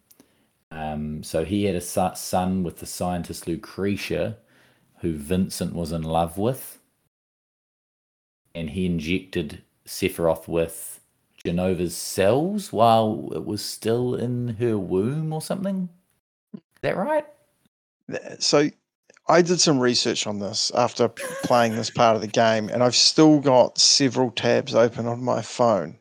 Um, 0.71 1.23
so 1.23 1.45
he 1.45 1.65
had 1.65 1.77
a 1.77 1.81
son 1.81 2.65
with 2.65 2.79
the 2.79 2.87
scientist 2.87 3.47
Lucrecia, 3.47 4.37
who 5.05 5.13
Vincent 5.13 5.75
was 5.75 5.93
in 5.93 6.03
love 6.03 6.39
with, 6.39 6.81
and 8.55 8.71
he 8.71 8.87
injected 8.87 9.63
Sephiroth 9.87 10.49
with 10.49 11.01
Jenova's 11.45 11.95
cells 11.95 12.73
while 12.73 13.29
it 13.35 13.45
was 13.45 13.63
still 13.63 14.15
in 14.15 14.57
her 14.59 14.79
womb 14.79 15.31
or 15.31 15.43
something. 15.43 15.91
Is 16.55 16.61
that 16.81 16.97
right? 16.97 17.27
So 18.39 18.71
I 19.29 19.43
did 19.43 19.61
some 19.61 19.79
research 19.79 20.27
on 20.27 20.39
this 20.39 20.73
after 20.75 21.09
playing 21.09 21.77
this 21.77 21.91
part 21.91 22.17
of 22.17 22.23
the 22.23 22.27
game, 22.27 22.71
and 22.71 22.83
I've 22.83 22.97
still 22.97 23.41
got 23.41 23.77
several 23.77 24.31
tabs 24.31 24.75
open 24.75 25.07
on 25.07 25.23
my 25.23 25.43
phone 25.43 25.99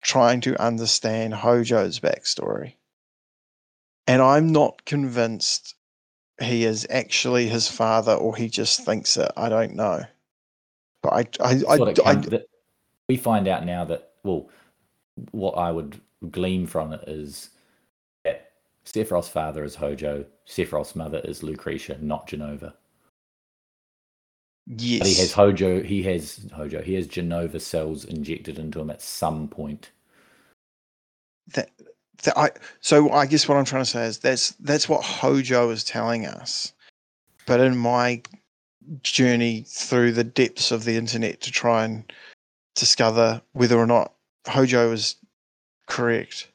trying 0.00 0.40
to 0.40 0.58
understand 0.58 1.34
Hojo's 1.34 2.00
backstory. 2.00 2.76
And 4.06 4.22
I'm 4.22 4.52
not 4.52 4.86
convinced 4.86 5.74
he 6.40 6.64
is 6.64 6.86
actually 6.90 7.48
his 7.48 7.68
father 7.68 8.12
or 8.14 8.34
he 8.36 8.48
just 8.48 8.84
thinks 8.84 9.16
it. 9.16 9.30
I 9.36 9.48
don't 9.48 9.74
know. 9.74 10.02
But 11.02 11.12
I, 11.12 11.18
I, 11.44 11.50
I, 11.68 11.74
I- 12.04 12.14
that- 12.16 12.46
we 13.08 13.16
find 13.16 13.48
out 13.48 13.64
now 13.64 13.84
that 13.86 14.12
well, 14.24 14.48
what 15.30 15.52
I 15.52 15.70
would 15.70 16.00
glean 16.30 16.66
from 16.66 16.92
it 16.92 17.02
is 17.08 17.50
that 18.24 18.50
Sephiroth's 18.84 19.28
father 19.28 19.64
is 19.64 19.74
Hojo, 19.74 20.24
Sephiroth's 20.46 20.94
mother 20.94 21.20
is 21.24 21.40
Lucrecia, 21.42 22.00
not 22.02 22.26
Jenova. 22.28 22.74
yes. 24.66 24.98
But 24.98 25.08
he 25.08 25.14
has 25.14 25.32
Hojo, 25.32 25.82
he 25.82 26.02
has 26.02 26.46
Hojo, 26.54 26.82
he 26.82 26.94
has 26.94 27.06
Jenova 27.08 27.60
cells 27.60 28.04
injected 28.04 28.58
into 28.58 28.80
him 28.80 28.90
at 28.90 29.00
some 29.00 29.48
point. 29.48 29.90
that, 31.54 31.70
that 32.24 32.36
I 32.38 32.50
so 32.80 33.10
I 33.10 33.26
guess 33.26 33.48
what 33.48 33.56
I'm 33.56 33.64
trying 33.64 33.84
to 33.84 33.90
say 33.90 34.04
is 34.06 34.18
that's 34.18 34.50
that's 34.60 34.88
what 34.88 35.02
Hojo 35.02 35.70
is 35.70 35.84
telling 35.84 36.26
us. 36.26 36.72
But 37.46 37.60
in 37.60 37.76
my 37.76 38.22
journey 39.02 39.64
through 39.68 40.12
the 40.12 40.24
depths 40.24 40.70
of 40.70 40.84
the 40.84 40.96
internet 40.96 41.40
to 41.42 41.50
try 41.50 41.84
and 41.84 42.10
discover 42.74 43.40
whether 43.52 43.78
or 43.78 43.86
not 43.86 44.14
Hojo 44.46 44.92
is 44.92 45.16
correct. 45.86 46.48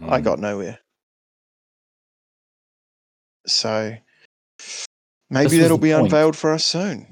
I 0.00 0.20
Mm. 0.20 0.24
got 0.24 0.38
nowhere. 0.40 0.78
So 3.46 3.96
maybe 5.30 5.58
that'll 5.58 5.78
be 5.78 5.92
point. 5.92 6.06
unveiled 6.06 6.36
for 6.36 6.52
us 6.52 6.64
soon. 6.66 7.06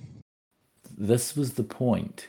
this 0.98 1.34
was 1.36 1.54
the 1.54 1.64
point 1.64 2.28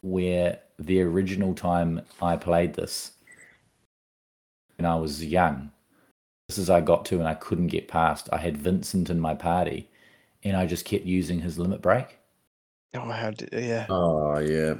where 0.00 0.58
the 0.78 1.00
original 1.02 1.54
time 1.54 2.00
I 2.20 2.36
played 2.36 2.74
this 2.74 3.12
when 4.78 4.86
I 4.86 4.96
was 4.96 5.24
young, 5.24 5.72
this 6.48 6.58
is 6.58 6.70
I 6.70 6.80
got 6.80 7.04
to 7.06 7.18
and 7.18 7.28
I 7.28 7.34
couldn't 7.34 7.68
get 7.68 7.88
past. 7.88 8.28
I 8.32 8.38
had 8.38 8.56
Vincent 8.58 9.10
in 9.10 9.20
my 9.20 9.34
party 9.34 9.90
and 10.44 10.56
I 10.56 10.66
just 10.66 10.84
kept 10.86 11.04
using 11.06 11.40
his 11.40 11.58
limit 11.58 11.82
break 11.82 12.18
Oh, 12.94 13.10
how 13.10 13.30
did, 13.30 13.50
yeah. 13.52 13.86
Oh 13.88 14.38
yeah. 14.38 14.74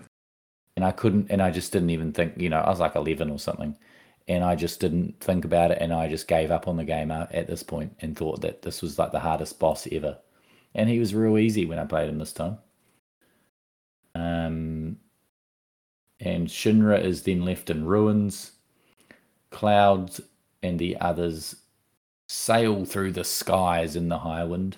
and 0.76 0.84
I 0.84 0.92
couldn't 0.92 1.30
and 1.30 1.42
I 1.42 1.50
just 1.50 1.72
didn't 1.72 1.90
even 1.90 2.12
think, 2.12 2.34
you 2.40 2.48
know, 2.48 2.60
I 2.60 2.70
was 2.70 2.80
like 2.80 2.94
11 2.96 3.30
or 3.30 3.38
something 3.38 3.76
and 4.28 4.44
I 4.44 4.54
just 4.56 4.80
didn't 4.80 5.20
think 5.20 5.44
about 5.44 5.70
it 5.72 5.78
and 5.80 5.92
I 5.92 6.08
just 6.08 6.28
gave 6.28 6.50
up 6.50 6.68
on 6.68 6.76
the 6.76 6.84
game 6.84 7.10
at 7.10 7.32
at 7.34 7.46
this 7.46 7.62
point 7.62 7.96
and 8.00 8.16
thought 8.16 8.40
that 8.42 8.62
this 8.62 8.82
was 8.82 8.98
like 8.98 9.12
the 9.12 9.20
hardest 9.20 9.58
boss 9.58 9.86
ever. 9.92 10.18
And 10.74 10.88
he 10.88 10.98
was 11.00 11.14
real 11.14 11.38
easy 11.38 11.66
when 11.66 11.78
I 11.78 11.84
played 11.86 12.08
him 12.08 12.18
this 12.18 12.32
time. 12.32 12.58
Um, 14.14 14.98
and 16.20 16.48
Shinra 16.48 17.02
is 17.02 17.22
then 17.22 17.44
left 17.44 17.70
in 17.70 17.84
ruins. 17.84 18.52
Clouds 19.50 20.20
and 20.62 20.78
the 20.78 20.96
others 21.00 21.56
sail 22.28 22.84
through 22.84 23.12
the 23.12 23.24
skies 23.24 23.96
in 23.96 24.08
the 24.08 24.18
Highwind. 24.18 24.74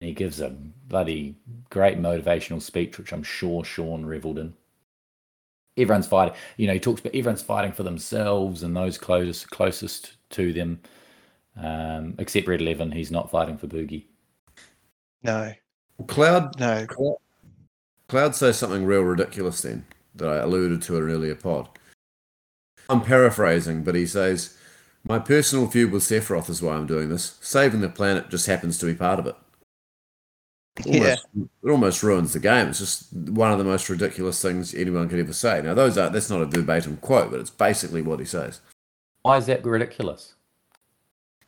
And 0.00 0.08
he 0.08 0.12
gives 0.12 0.40
a 0.40 0.50
bloody 0.50 1.36
great 1.70 1.98
motivational 1.98 2.60
speech, 2.60 2.98
which 2.98 3.12
I'm 3.12 3.22
sure 3.22 3.64
Sean 3.64 4.04
reveled 4.04 4.38
in. 4.38 4.54
Everyone's 5.78 6.06
fighting, 6.06 6.34
you 6.56 6.66
know, 6.66 6.74
he 6.74 6.80
talks 6.80 7.00
about 7.00 7.14
everyone's 7.14 7.42
fighting 7.42 7.72
for 7.72 7.82
themselves 7.82 8.62
and 8.62 8.76
those 8.76 8.98
closest 8.98 9.50
closest 9.50 10.16
to 10.30 10.52
them. 10.52 10.80
Um, 11.56 12.14
except 12.18 12.46
Red 12.46 12.60
Eleven, 12.60 12.92
he's 12.92 13.10
not 13.10 13.30
fighting 13.30 13.56
for 13.56 13.66
Bugey. 13.66 14.04
No, 15.22 15.52
Cloud 16.06 16.58
no. 16.60 16.86
Cloud, 16.86 17.16
Cloud 18.08 18.34
says 18.34 18.58
something 18.58 18.84
real 18.84 19.02
ridiculous 19.02 19.62
then 19.62 19.84
that 20.14 20.28
I 20.28 20.36
alluded 20.38 20.82
to 20.82 20.96
in 20.96 21.04
an 21.04 21.10
earlier 21.10 21.34
pod. 21.34 21.68
I'm 22.88 23.00
paraphrasing, 23.02 23.82
but 23.82 23.94
he 23.94 24.06
says, 24.06 24.56
My 25.04 25.18
personal 25.18 25.66
feud 25.68 25.90
with 25.92 26.02
Sephiroth 26.02 26.48
is 26.50 26.62
why 26.62 26.74
I'm 26.74 26.86
doing 26.86 27.08
this. 27.08 27.36
Saving 27.40 27.80
the 27.80 27.88
planet 27.88 28.30
just 28.30 28.46
happens 28.46 28.78
to 28.78 28.86
be 28.86 28.94
part 28.94 29.18
of 29.18 29.26
it. 29.26 29.36
Yeah. 30.84 31.00
Almost, 31.00 31.26
It 31.64 31.70
almost 31.70 32.02
ruins 32.02 32.32
the 32.34 32.38
game. 32.38 32.68
It's 32.68 32.78
just 32.78 33.12
one 33.12 33.50
of 33.50 33.58
the 33.58 33.64
most 33.64 33.88
ridiculous 33.88 34.40
things 34.42 34.74
anyone 34.74 35.08
could 35.08 35.18
ever 35.18 35.32
say. 35.32 35.62
Now, 35.62 35.74
those 35.74 35.96
are 35.96 36.10
that's 36.10 36.28
not 36.30 36.42
a 36.42 36.46
verbatim 36.46 36.98
quote, 36.98 37.30
but 37.30 37.40
it's 37.40 37.50
basically 37.50 38.02
what 38.02 38.18
he 38.20 38.26
says. 38.26 38.60
Why 39.22 39.38
is 39.38 39.46
that 39.46 39.64
ridiculous? 39.64 40.34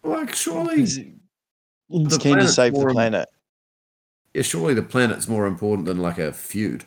Like, 0.03 0.35
surely, 0.35 0.77
He's, 0.79 0.97
he's 1.89 2.17
The 2.17 2.19
keen 2.19 2.39
to 2.39 2.49
save 2.49 2.73
the 2.75 2.87
planet. 2.87 3.29
yeah, 4.33 4.43
surely 4.43 4.73
the 4.75 4.83
planet's 4.83 5.29
more 5.29 5.47
important 5.47 5.87
than 5.87 5.99
like 5.99 6.19
a 6.19 6.33
feud. 6.33 6.85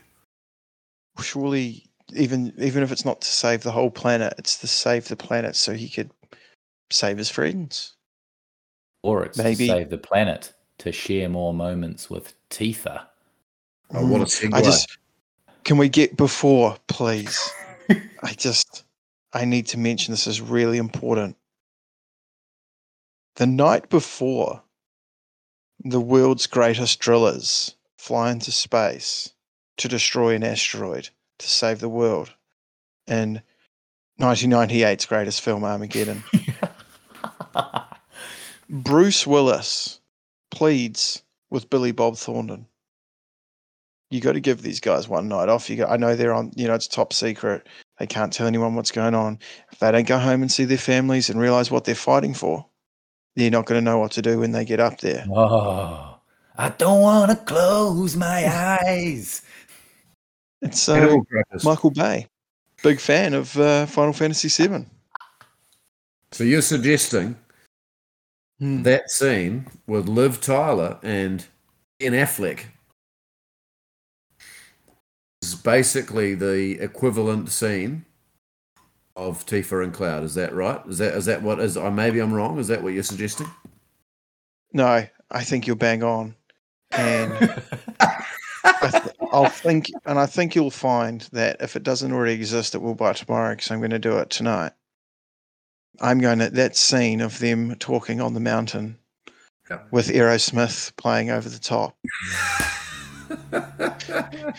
Surely, 1.21 1.90
even 2.15 2.53
even 2.57 2.83
if 2.83 2.91
it's 2.91 3.05
not 3.05 3.21
to 3.21 3.27
save 3.27 3.63
the 3.63 3.71
whole 3.71 3.91
planet, 3.91 4.33
it's 4.37 4.57
to 4.59 4.67
save 4.67 5.07
the 5.07 5.15
planet 5.15 5.55
so 5.55 5.73
he 5.73 5.89
could 5.89 6.11
save 6.91 7.17
his 7.17 7.29
friends. 7.29 7.95
Or 9.03 9.23
it's 9.25 9.37
Maybe- 9.37 9.67
to 9.67 9.73
save 9.73 9.89
the 9.89 9.97
planet 9.97 10.53
to 10.79 10.91
share 10.91 11.29
more 11.29 11.53
moments 11.53 12.09
with 12.09 12.33
Tifa. 12.49 13.05
Oh, 13.93 14.05
what 14.05 14.21
a 14.21 14.25
Mm, 14.25 14.49
segue. 14.49 14.53
I 14.53 14.61
just 14.61 14.97
can 15.63 15.77
we 15.77 15.89
get 15.89 16.17
before, 16.17 16.77
please? 16.87 17.37
I 18.23 18.33
just 18.33 18.83
I 19.33 19.45
need 19.45 19.67
to 19.67 19.77
mention 19.77 20.11
this 20.11 20.27
is 20.27 20.41
really 20.41 20.77
important. 20.77 21.35
The 23.35 23.47
night 23.47 23.89
before, 23.89 24.61
the 25.83 26.01
world's 26.01 26.47
greatest 26.47 26.99
drillers 26.99 27.75
fly 27.97 28.31
into 28.31 28.51
space 28.51 29.33
to 29.77 29.87
destroy 29.87 30.35
an 30.35 30.43
asteroid 30.43 31.09
to 31.41 31.49
save 31.49 31.79
the 31.79 31.89
world 31.89 32.31
and 33.07 33.41
1998's 34.19 35.05
greatest 35.05 35.41
film, 35.41 35.63
Armageddon. 35.63 36.23
Bruce 38.69 39.25
Willis 39.25 39.99
pleads 40.51 41.23
with 41.49 41.69
Billy 41.69 41.91
Bob 41.91 42.17
Thornton. 42.17 42.67
You 44.09 44.21
got 44.21 44.33
to 44.33 44.39
give 44.39 44.61
these 44.61 44.79
guys 44.79 45.07
one 45.07 45.27
night 45.27 45.49
off. 45.49 45.69
You 45.69 45.77
got, 45.77 45.91
I 45.91 45.97
know 45.97 46.15
they're 46.15 46.33
on, 46.33 46.51
you 46.55 46.67
know, 46.67 46.73
it's 46.73 46.87
top 46.87 47.13
secret. 47.13 47.67
They 47.97 48.07
can't 48.07 48.31
tell 48.31 48.47
anyone 48.47 48.75
what's 48.75 48.91
going 48.91 49.15
on. 49.15 49.39
If 49.71 49.79
they 49.79 49.91
don't 49.91 50.07
go 50.07 50.19
home 50.19 50.41
and 50.41 50.51
see 50.51 50.65
their 50.65 50.77
families 50.77 51.29
and 51.29 51.39
realize 51.39 51.71
what 51.71 51.85
they're 51.85 51.95
fighting 51.95 52.33
for, 52.33 52.65
they're 53.35 53.51
not 53.51 53.65
going 53.65 53.79
to 53.79 53.85
know 53.85 53.99
what 53.99 54.11
to 54.11 54.21
do 54.21 54.39
when 54.39 54.51
they 54.51 54.65
get 54.65 54.79
up 54.79 54.99
there. 54.99 55.25
oh, 55.33 56.17
I 56.57 56.69
don't 56.69 57.01
want 57.01 57.31
to 57.31 57.37
close 57.37 58.15
my 58.15 58.77
eyes. 58.83 59.41
So. 60.69 61.25
Michael 61.63 61.89
Bay, 61.89 62.27
big 62.83 62.99
fan 62.99 63.33
of 63.33 63.57
uh, 63.57 63.85
Final 63.87 64.13
Fantasy 64.13 64.47
VII. 64.67 64.85
So 66.31 66.43
you're 66.43 66.61
suggesting 66.61 67.35
Hmm. 68.59 68.83
that 68.83 69.09
scene 69.09 69.65
with 69.87 70.07
Liv 70.07 70.39
Tyler 70.39 70.99
and 71.01 71.43
Ben 71.99 72.11
Affleck 72.13 72.65
is 75.41 75.55
basically 75.55 76.35
the 76.35 76.79
equivalent 76.79 77.49
scene 77.49 78.05
of 79.15 79.43
Tifa 79.47 79.83
and 79.83 79.91
Cloud. 79.91 80.23
Is 80.23 80.35
that 80.35 80.53
right? 80.53 80.79
Is 80.87 80.99
that 80.99 81.15
is 81.15 81.25
that 81.25 81.41
what 81.41 81.59
is? 81.59 81.75
Or 81.75 81.89
maybe 81.89 82.19
I'm 82.19 82.31
wrong. 82.31 82.59
Is 82.59 82.67
that 82.67 82.83
what 82.83 82.93
you're 82.93 83.01
suggesting? 83.01 83.47
No, 84.73 85.05
I 85.31 85.43
think 85.43 85.65
you're 85.65 85.75
bang 85.75 86.03
on. 86.03 86.35
And 86.91 87.33
I 87.99 88.89
th- 88.91 89.15
I'll 89.31 89.49
think, 89.49 89.87
and 90.05 90.19
I 90.19 90.25
think 90.25 90.55
you'll 90.55 90.71
find 90.71 91.21
that 91.31 91.57
if 91.61 91.75
it 91.75 91.83
doesn't 91.83 92.11
already 92.11 92.33
exist, 92.33 92.75
it 92.75 92.81
will 92.81 92.95
by 92.95 93.13
tomorrow 93.13 93.55
because 93.55 93.71
I'm 93.71 93.79
going 93.79 93.91
to 93.91 93.99
do 93.99 94.17
it 94.17 94.29
tonight. 94.29 94.73
I'm 96.01 96.19
going 96.19 96.39
to 96.39 96.49
that 96.49 96.75
scene 96.75 97.21
of 97.21 97.39
them 97.39 97.75
talking 97.75 98.21
on 98.21 98.33
the 98.33 98.39
mountain 98.39 98.97
Yep. 99.69 99.87
with 99.91 100.07
Aerosmith 100.09 100.93
playing 100.97 101.29
over 101.29 101.47
the 101.47 101.59
top. 101.59 101.95
That, 103.49 104.55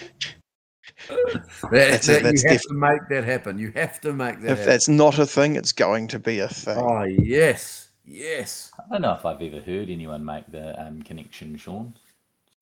That's 1.70 2.08
it, 2.08 2.12
that- 2.12 2.22
that's 2.22 2.42
you 2.42 2.48
have 2.48 2.58
def- 2.60 2.68
to 2.68 2.74
make 2.74 3.08
that 3.10 3.24
happen. 3.24 3.58
You 3.58 3.72
have 3.74 4.00
to 4.02 4.12
make 4.12 4.40
that 4.40 4.44
If 4.52 4.58
happen. 4.58 4.66
that's 4.66 4.88
not 4.88 5.18
a 5.18 5.26
thing, 5.26 5.56
it's 5.56 5.72
going 5.72 6.08
to 6.08 6.18
be 6.18 6.38
a 6.40 6.48
thing. 6.48 6.78
Oh 6.78 7.02
yes, 7.04 7.88
yes. 8.04 8.70
I 8.78 8.92
don't 8.92 9.02
know 9.02 9.14
if 9.14 9.26
I've 9.26 9.42
ever 9.42 9.60
heard 9.60 9.90
anyone 9.90 10.24
make 10.24 10.50
the 10.50 10.80
um, 10.80 11.02
connection, 11.02 11.56
Sean. 11.56 11.94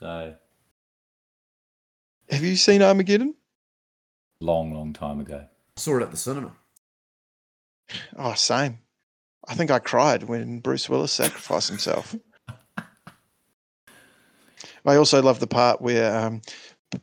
So 0.00 0.34
Have 2.30 2.42
you 2.42 2.56
seen 2.56 2.82
Armageddon? 2.82 3.34
long, 4.42 4.72
long 4.72 4.92
time 4.94 5.20
ago. 5.20 5.36
I 5.44 5.48
Saw 5.80 5.98
it 5.98 6.02
at 6.02 6.10
the 6.10 6.16
cinema. 6.16 6.52
Oh, 8.16 8.32
same. 8.34 8.78
I 9.48 9.54
think 9.54 9.70
I 9.70 9.78
cried 9.78 10.22
when 10.24 10.60
Bruce 10.60 10.88
Willis 10.88 11.12
sacrificed 11.12 11.68
himself. 11.68 12.14
I 14.86 14.96
also 14.96 15.20
love 15.22 15.40
the 15.40 15.46
part 15.46 15.82
where 15.82 16.16
um, 16.16 16.40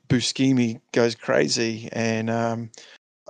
Buscemi 0.09 0.81
goes 0.93 1.13
crazy 1.13 1.89
and 1.91 2.29
um, 2.31 2.71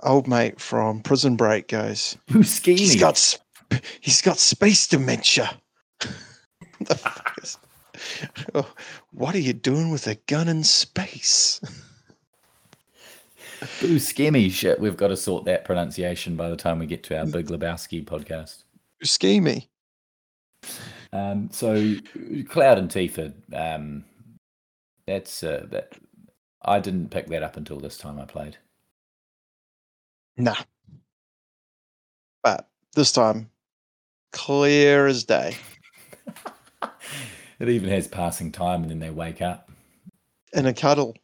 old 0.02 0.26
mate 0.26 0.58
from 0.60 1.00
Prison 1.02 1.36
Break 1.36 1.68
goes, 1.68 2.16
Who's 2.30 2.58
he's 2.64 2.92
scheming? 2.92 2.98
got 3.00 3.18
sp- 3.20 3.44
he's 4.00 4.22
got 4.22 4.38
space 4.38 4.86
dementia. 4.86 5.50
What 6.00 6.14
the 6.88 6.94
fuck 6.94 7.34
is- 7.42 7.58
Oh, 8.54 8.70
what 9.10 9.34
are 9.34 9.40
you 9.40 9.52
doing 9.52 9.90
with 9.90 10.06
a 10.06 10.14
gun 10.28 10.48
in 10.48 10.62
space? 10.64 11.60
Who's 13.80 14.12
scammy 14.12 14.50
shit? 14.50 14.78
We've 14.78 14.96
got 14.96 15.08
to 15.08 15.16
sort 15.16 15.44
that 15.46 15.64
pronunciation 15.64 16.36
by 16.36 16.48
the 16.48 16.56
time 16.56 16.78
we 16.78 16.86
get 16.86 17.02
to 17.04 17.18
our 17.18 17.26
Big 17.26 17.46
Lebowski 17.46 18.04
podcast. 18.04 18.64
Buscemi. 19.02 19.66
Um, 21.12 21.48
so 21.52 21.94
Cloud 22.48 22.78
and 22.78 22.90
Tifa, 22.90 23.32
um, 23.52 24.04
that's 25.06 25.42
uh, 25.42 25.66
that. 25.70 25.92
I 26.62 26.80
didn't 26.80 27.10
pick 27.10 27.28
that 27.28 27.42
up 27.42 27.56
until 27.56 27.78
this 27.78 27.96
time 27.96 28.18
I 28.18 28.24
played. 28.24 28.56
Nah. 30.36 30.56
But 32.42 32.68
this 32.94 33.12
time, 33.12 33.48
clear 34.32 35.06
as 35.06 35.24
day. 35.24 35.56
It 37.58 37.68
even 37.68 37.90
has 37.90 38.06
passing 38.06 38.52
time, 38.52 38.82
and 38.82 38.90
then 38.90 39.00
they 39.00 39.10
wake 39.10 39.42
up. 39.42 39.70
In 40.52 40.66
a 40.66 40.72
cuddle, 40.72 41.14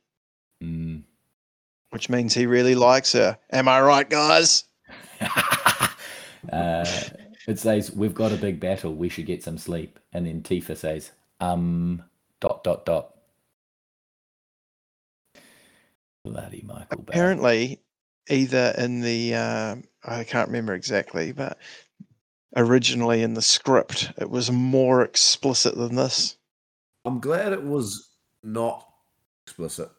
Mm. 0.62 1.02
Which 1.94 2.10
means 2.10 2.34
he 2.34 2.44
really 2.44 2.74
likes 2.74 3.12
her. 3.12 3.38
Am 3.52 3.68
I 3.68 3.80
right, 3.80 4.10
guys? 4.10 4.64
uh, 6.52 6.84
it 7.46 7.60
says 7.60 7.92
we've 7.94 8.12
got 8.14 8.32
a 8.32 8.36
big 8.36 8.58
battle. 8.58 8.92
We 8.92 9.08
should 9.08 9.26
get 9.26 9.44
some 9.44 9.56
sleep, 9.56 10.00
and 10.12 10.26
then 10.26 10.42
Tifa 10.42 10.76
says, 10.76 11.12
"Um, 11.38 12.02
dot 12.40 12.64
dot 12.64 12.84
dot." 12.84 13.14
Bloody 16.24 16.64
Michael 16.66 17.02
Bay. 17.02 17.12
Apparently, 17.12 17.80
either 18.28 18.74
in 18.76 19.00
the 19.00 19.36
uh, 19.36 19.76
I 20.04 20.24
can't 20.24 20.48
remember 20.48 20.74
exactly, 20.74 21.30
but 21.30 21.58
originally 22.56 23.22
in 23.22 23.34
the 23.34 23.42
script 23.42 24.12
it 24.18 24.30
was 24.30 24.50
more 24.50 25.02
explicit 25.02 25.76
than 25.76 25.94
this. 25.94 26.38
I'm 27.04 27.20
glad 27.20 27.52
it 27.52 27.62
was 27.62 28.08
not 28.42 28.84
explicit. 29.46 29.90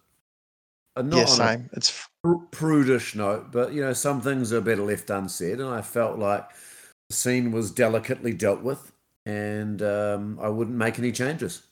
And 0.95 1.09
not 1.09 1.17
yeah, 1.17 1.25
same. 1.25 1.69
It's 1.73 2.07
prudish 2.51 3.15
note, 3.15 3.51
but 3.51 3.73
you 3.73 3.81
know, 3.81 3.93
some 3.93 4.21
things 4.21 4.53
are 4.53 4.61
better 4.61 4.83
left 4.83 5.09
unsaid, 5.09 5.59
and 5.59 5.69
I 5.69 5.81
felt 5.81 6.17
like 6.17 6.47
the 7.09 7.15
scene 7.15 7.51
was 7.51 7.71
delicately 7.71 8.33
dealt 8.33 8.61
with, 8.61 8.91
and 9.25 9.81
um, 9.81 10.39
I 10.41 10.47
wouldn't 10.49 10.77
make 10.77 10.97
any 10.97 11.11
changes. 11.11 11.63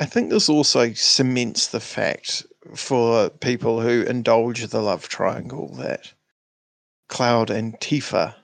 I 0.00 0.06
think 0.06 0.30
this 0.30 0.48
also 0.48 0.92
cements 0.92 1.68
the 1.68 1.80
fact 1.80 2.46
for 2.74 3.30
people 3.30 3.80
who 3.80 4.02
indulge 4.02 4.66
the 4.66 4.80
love 4.80 5.08
triangle 5.08 5.74
that 5.76 6.12
Cloud 7.08 7.50
and 7.50 7.74
Tifa 7.80 8.34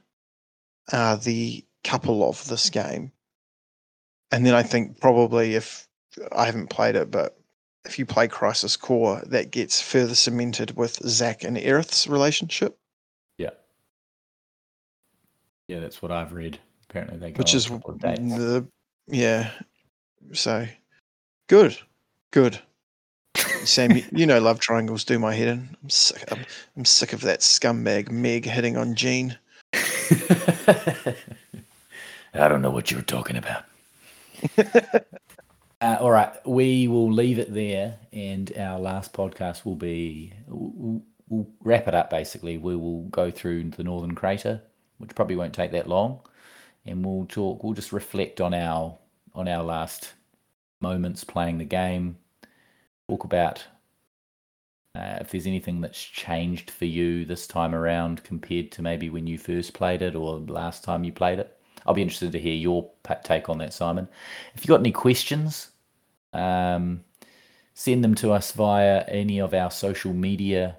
are 0.93 1.17
the 1.17 1.65
couple 1.85 2.29
of 2.29 2.47
this 2.49 2.71
game. 2.71 3.13
And 4.33 4.45
then 4.45 4.55
I 4.55 4.63
think 4.63 5.01
probably 5.01 5.55
if 5.55 5.87
I 6.33 6.47
haven't 6.47 6.71
played 6.71 6.97
it, 6.97 7.11
but 7.11 7.39
if 7.85 7.99
you 7.99 8.07
play 8.07 8.29
Crisis 8.29 8.77
Core, 8.77 9.23
that 9.27 9.51
gets 9.51 9.81
further 9.81 10.15
cemented 10.15 10.77
with 10.77 10.97
Zack 11.07 11.45
and 11.45 11.57
Aerith's 11.57 12.07
relationship. 12.07 12.79
Yeah. 13.39 13.51
Yeah, 15.69 15.81
that's 15.81 16.01
what 16.03 16.11
I've 16.11 16.33
read. 16.33 16.59
Apparently 16.89 17.19
they 17.19 17.33
Which 17.33 17.55
is 17.55 17.67
the 17.67 18.67
yeah. 19.07 19.51
So 20.33 20.67
good. 21.49 21.77
Good. 22.31 22.61
Sam, 23.65 23.93
you, 23.93 24.05
you, 24.13 24.27
know 24.27 24.41
love 24.41 24.61
triangles 24.61 25.05
do 25.05 25.19
my 25.19 25.35
head 25.35 25.49
in. 25.49 25.77
I'm 25.83 25.91
sick 25.91 26.23
I'm, 26.31 26.45
I'm 26.77 26.85
sick 26.85 27.13
of 27.13 27.23
that 27.23 27.41
scumbag 27.41 28.11
Meg 28.11 28.45
hitting 28.45 28.77
on 28.77 28.95
Jean. 28.95 29.39
I 32.35 32.49
don't 32.49 32.63
know 32.63 32.71
what 32.71 32.91
you 32.91 32.97
were 32.97 33.03
talking 33.03 33.37
about. 33.37 33.65
Uh, 35.85 35.99
all 36.01 36.11
right, 36.11 36.33
we 36.47 36.89
will 36.89 37.13
leave 37.13 37.39
it 37.39 37.53
there, 37.53 37.99
and 38.11 38.57
our 38.57 38.79
last 38.79 39.13
podcast 39.13 39.67
will 39.67 39.77
be 39.77 40.33
we'll, 40.47 41.03
we'll, 41.29 41.47
wrap 41.61 41.87
it 41.87 41.95
up. 41.95 42.09
Basically, 42.09 42.57
we 42.57 42.75
will 42.75 43.03
go 43.11 43.31
through 43.31 43.65
the 43.65 43.85
Northern 43.85 44.15
Crater, 44.15 44.63
which 44.97 45.15
probably 45.15 45.37
won't 45.37 45.53
take 45.53 45.73
that 45.73 45.87
long, 45.87 46.21
and 46.87 47.05
we'll 47.05 47.27
talk. 47.27 47.63
We'll 47.63 47.75
just 47.75 47.93
reflect 47.93 48.41
on 48.41 48.55
our 48.55 48.97
on 49.35 49.47
our 49.47 49.63
last 49.63 50.15
moments 50.81 51.23
playing 51.23 51.59
the 51.59 51.67
game. 51.67 52.17
Talk 53.11 53.25
about 53.25 53.63
uh, 54.95 55.19
if 55.21 55.33
there's 55.33 55.47
anything 55.47 55.83
that's 55.83 56.03
changed 56.03 56.71
for 56.71 56.87
you 56.87 57.27
this 57.27 57.47
time 57.47 57.75
around 57.75 58.25
compared 58.25 58.73
to 58.73 58.81
maybe 58.81 59.11
when 59.11 59.27
you 59.27 59.37
first 59.37 59.75
played 59.75 60.01
it 60.01 60.15
or 60.17 60.39
last 60.39 60.83
time 60.83 61.05
you 61.05 61.13
played 61.13 61.41
it. 61.41 61.55
I'll 61.87 61.93
be 61.93 62.01
interested 62.01 62.33
to 62.33 62.41
hear 62.41 62.55
your 62.55 62.91
take 63.23 63.51
on 63.51 63.59
that, 63.59 63.75
Simon. 63.75 64.09
If 64.55 64.63
you've 64.63 64.71
got 64.71 64.81
any 64.81 64.91
questions, 64.91 65.73
um, 66.35 67.05
send 67.75 68.05
them 68.05 68.15
to 68.17 68.33
us 68.33 68.53
via 68.53 69.05
any 69.09 69.41
of 69.41 69.55
our 69.55 69.71
social 69.71 70.13
media 70.13 70.77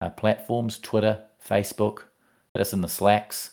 uh, 0.00 0.10
platforms 0.10 0.78
Twitter, 0.78 1.22
Facebook, 1.44 2.02
put 2.52 2.60
us 2.60 2.72
in 2.72 2.80
the 2.80 2.88
Slacks, 2.88 3.52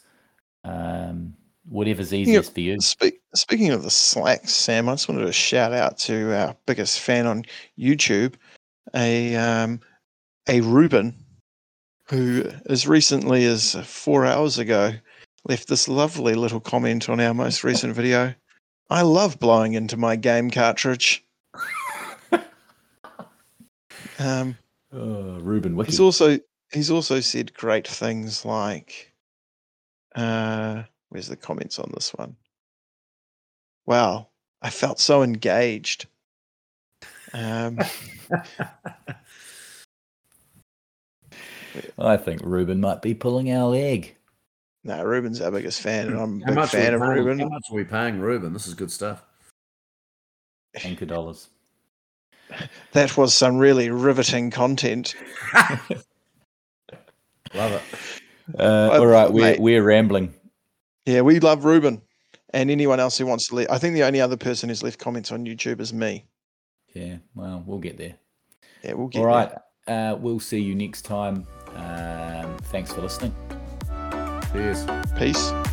um, 0.64 1.34
whatever's 1.70 2.14
easiest 2.14 2.54
for 2.54 2.60
you. 2.60 2.80
Speak, 2.80 3.22
speaking 3.34 3.72
of 3.72 3.84
the 3.84 3.90
Slacks, 3.90 4.54
Sam, 4.54 4.90
I 4.90 4.94
just 4.94 5.08
wanted 5.08 5.26
to 5.26 5.34
shout 5.34 5.74
out 5.74 5.98
to 6.00 6.38
our 6.38 6.56
biggest 6.66 7.00
fan 7.00 7.26
on 7.26 7.46
YouTube, 7.80 8.36
a, 8.96 9.36
um, 9.36 9.80
a 10.48 10.62
Ruben, 10.62 11.16
who 12.10 12.50
as 12.68 12.88
recently 12.88 13.46
as 13.46 13.76
four 13.86 14.26
hours 14.26 14.58
ago 14.60 14.92
left 15.46 15.68
this 15.68 15.88
lovely 15.88 16.36
little 16.36 16.60
comment 16.60 17.10
on 17.10 17.20
our 17.20 17.34
most 17.34 17.64
recent 17.64 17.96
video. 17.96 18.34
I 18.90 19.02
love 19.02 19.40
blowing 19.40 19.74
into 19.74 19.98
my 19.98 20.16
game 20.16 20.52
cartridge. 20.52 21.26
um, 24.20 24.58
oh, 24.92 25.40
Ruben 25.40 25.84
He's 25.86 26.00
also 26.00 26.40
he's 26.72 26.92
also 26.92 27.20
said 27.20 27.54
great 27.54 27.88
things 27.88 28.46
like, 28.46 29.14
uh, 30.16 30.84
"Where's 31.10 31.28
the 31.28 31.36
comments 31.36 31.80
on 31.80 31.92
this 31.94 32.14
one?" 32.14 32.36
Wow, 33.86 34.30
I 34.62 34.70
felt 34.70 35.00
so 35.00 35.24
engaged. 35.24 36.08
Um, 37.34 37.80
I 41.98 42.18
think 42.18 42.42
Ruben 42.44 42.80
might 42.80 43.02
be 43.02 43.14
pulling 43.14 43.52
our 43.52 43.70
leg. 43.70 44.16
No, 44.86 45.02
Ruben's 45.04 45.40
our 45.40 45.52
biggest 45.52 45.82
fan, 45.82 46.08
and 46.08 46.20
I'm 46.20 46.44
a 46.44 46.56
big 46.56 46.70
fan 46.70 46.94
of 46.94 47.02
paying, 47.02 47.14
Ruben. 47.14 47.40
How 47.40 47.48
much 47.48 47.64
are 47.72 47.76
we 47.76 47.86
paying 47.86 48.20
Ruben? 48.20 48.52
This 48.52 48.68
is 48.68 48.74
good 48.74 48.92
stuff. 48.92 49.24
Anchor 50.84 51.06
dollars. 51.06 51.50
That 52.92 53.18
was 53.18 53.34
some 53.34 53.58
really 53.58 53.90
riveting 53.90 54.52
content. 54.52 55.16
love 57.56 57.72
it. 57.72 57.82
Uh, 58.60 58.90
all 58.92 59.08
right, 59.08 59.32
we're 59.32 59.56
we're 59.60 59.82
rambling. 59.82 60.36
Yeah, 61.06 61.22
we 61.22 61.40
love 61.40 61.66
Ruben, 61.66 62.02
and 62.54 62.70
anyone 62.70 63.00
else 63.00 63.18
who 63.18 63.26
wants 63.26 63.48
to 63.48 63.56
leave. 63.56 63.68
I 63.72 63.80
think 63.80 63.96
the 63.96 64.04
only 64.04 64.22
other 64.22 64.38
person 64.38 64.70
who's 64.70 64.84
left 64.84 65.00
comments 65.00 65.32
on 65.32 65.46
YouTube 65.46 65.80
is 65.80 65.94
me. 65.94 66.28
Yeah, 66.94 67.16
well, 67.34 67.64
we'll 67.66 67.80
get 67.80 67.98
there. 67.98 68.16
Yeah, 68.84 68.94
we'll 68.94 69.08
get. 69.08 69.20
All 69.20 69.26
right, 69.26 69.52
uh, 69.88 70.16
we'll 70.20 70.40
see 70.40 70.60
you 70.60 70.76
next 70.76 71.04
time. 71.04 71.48
Um, 71.76 72.58
thanks 72.66 72.94
for 72.94 73.02
listening. 73.02 73.34
Peace. 74.54 74.86
Peace. 75.18 75.73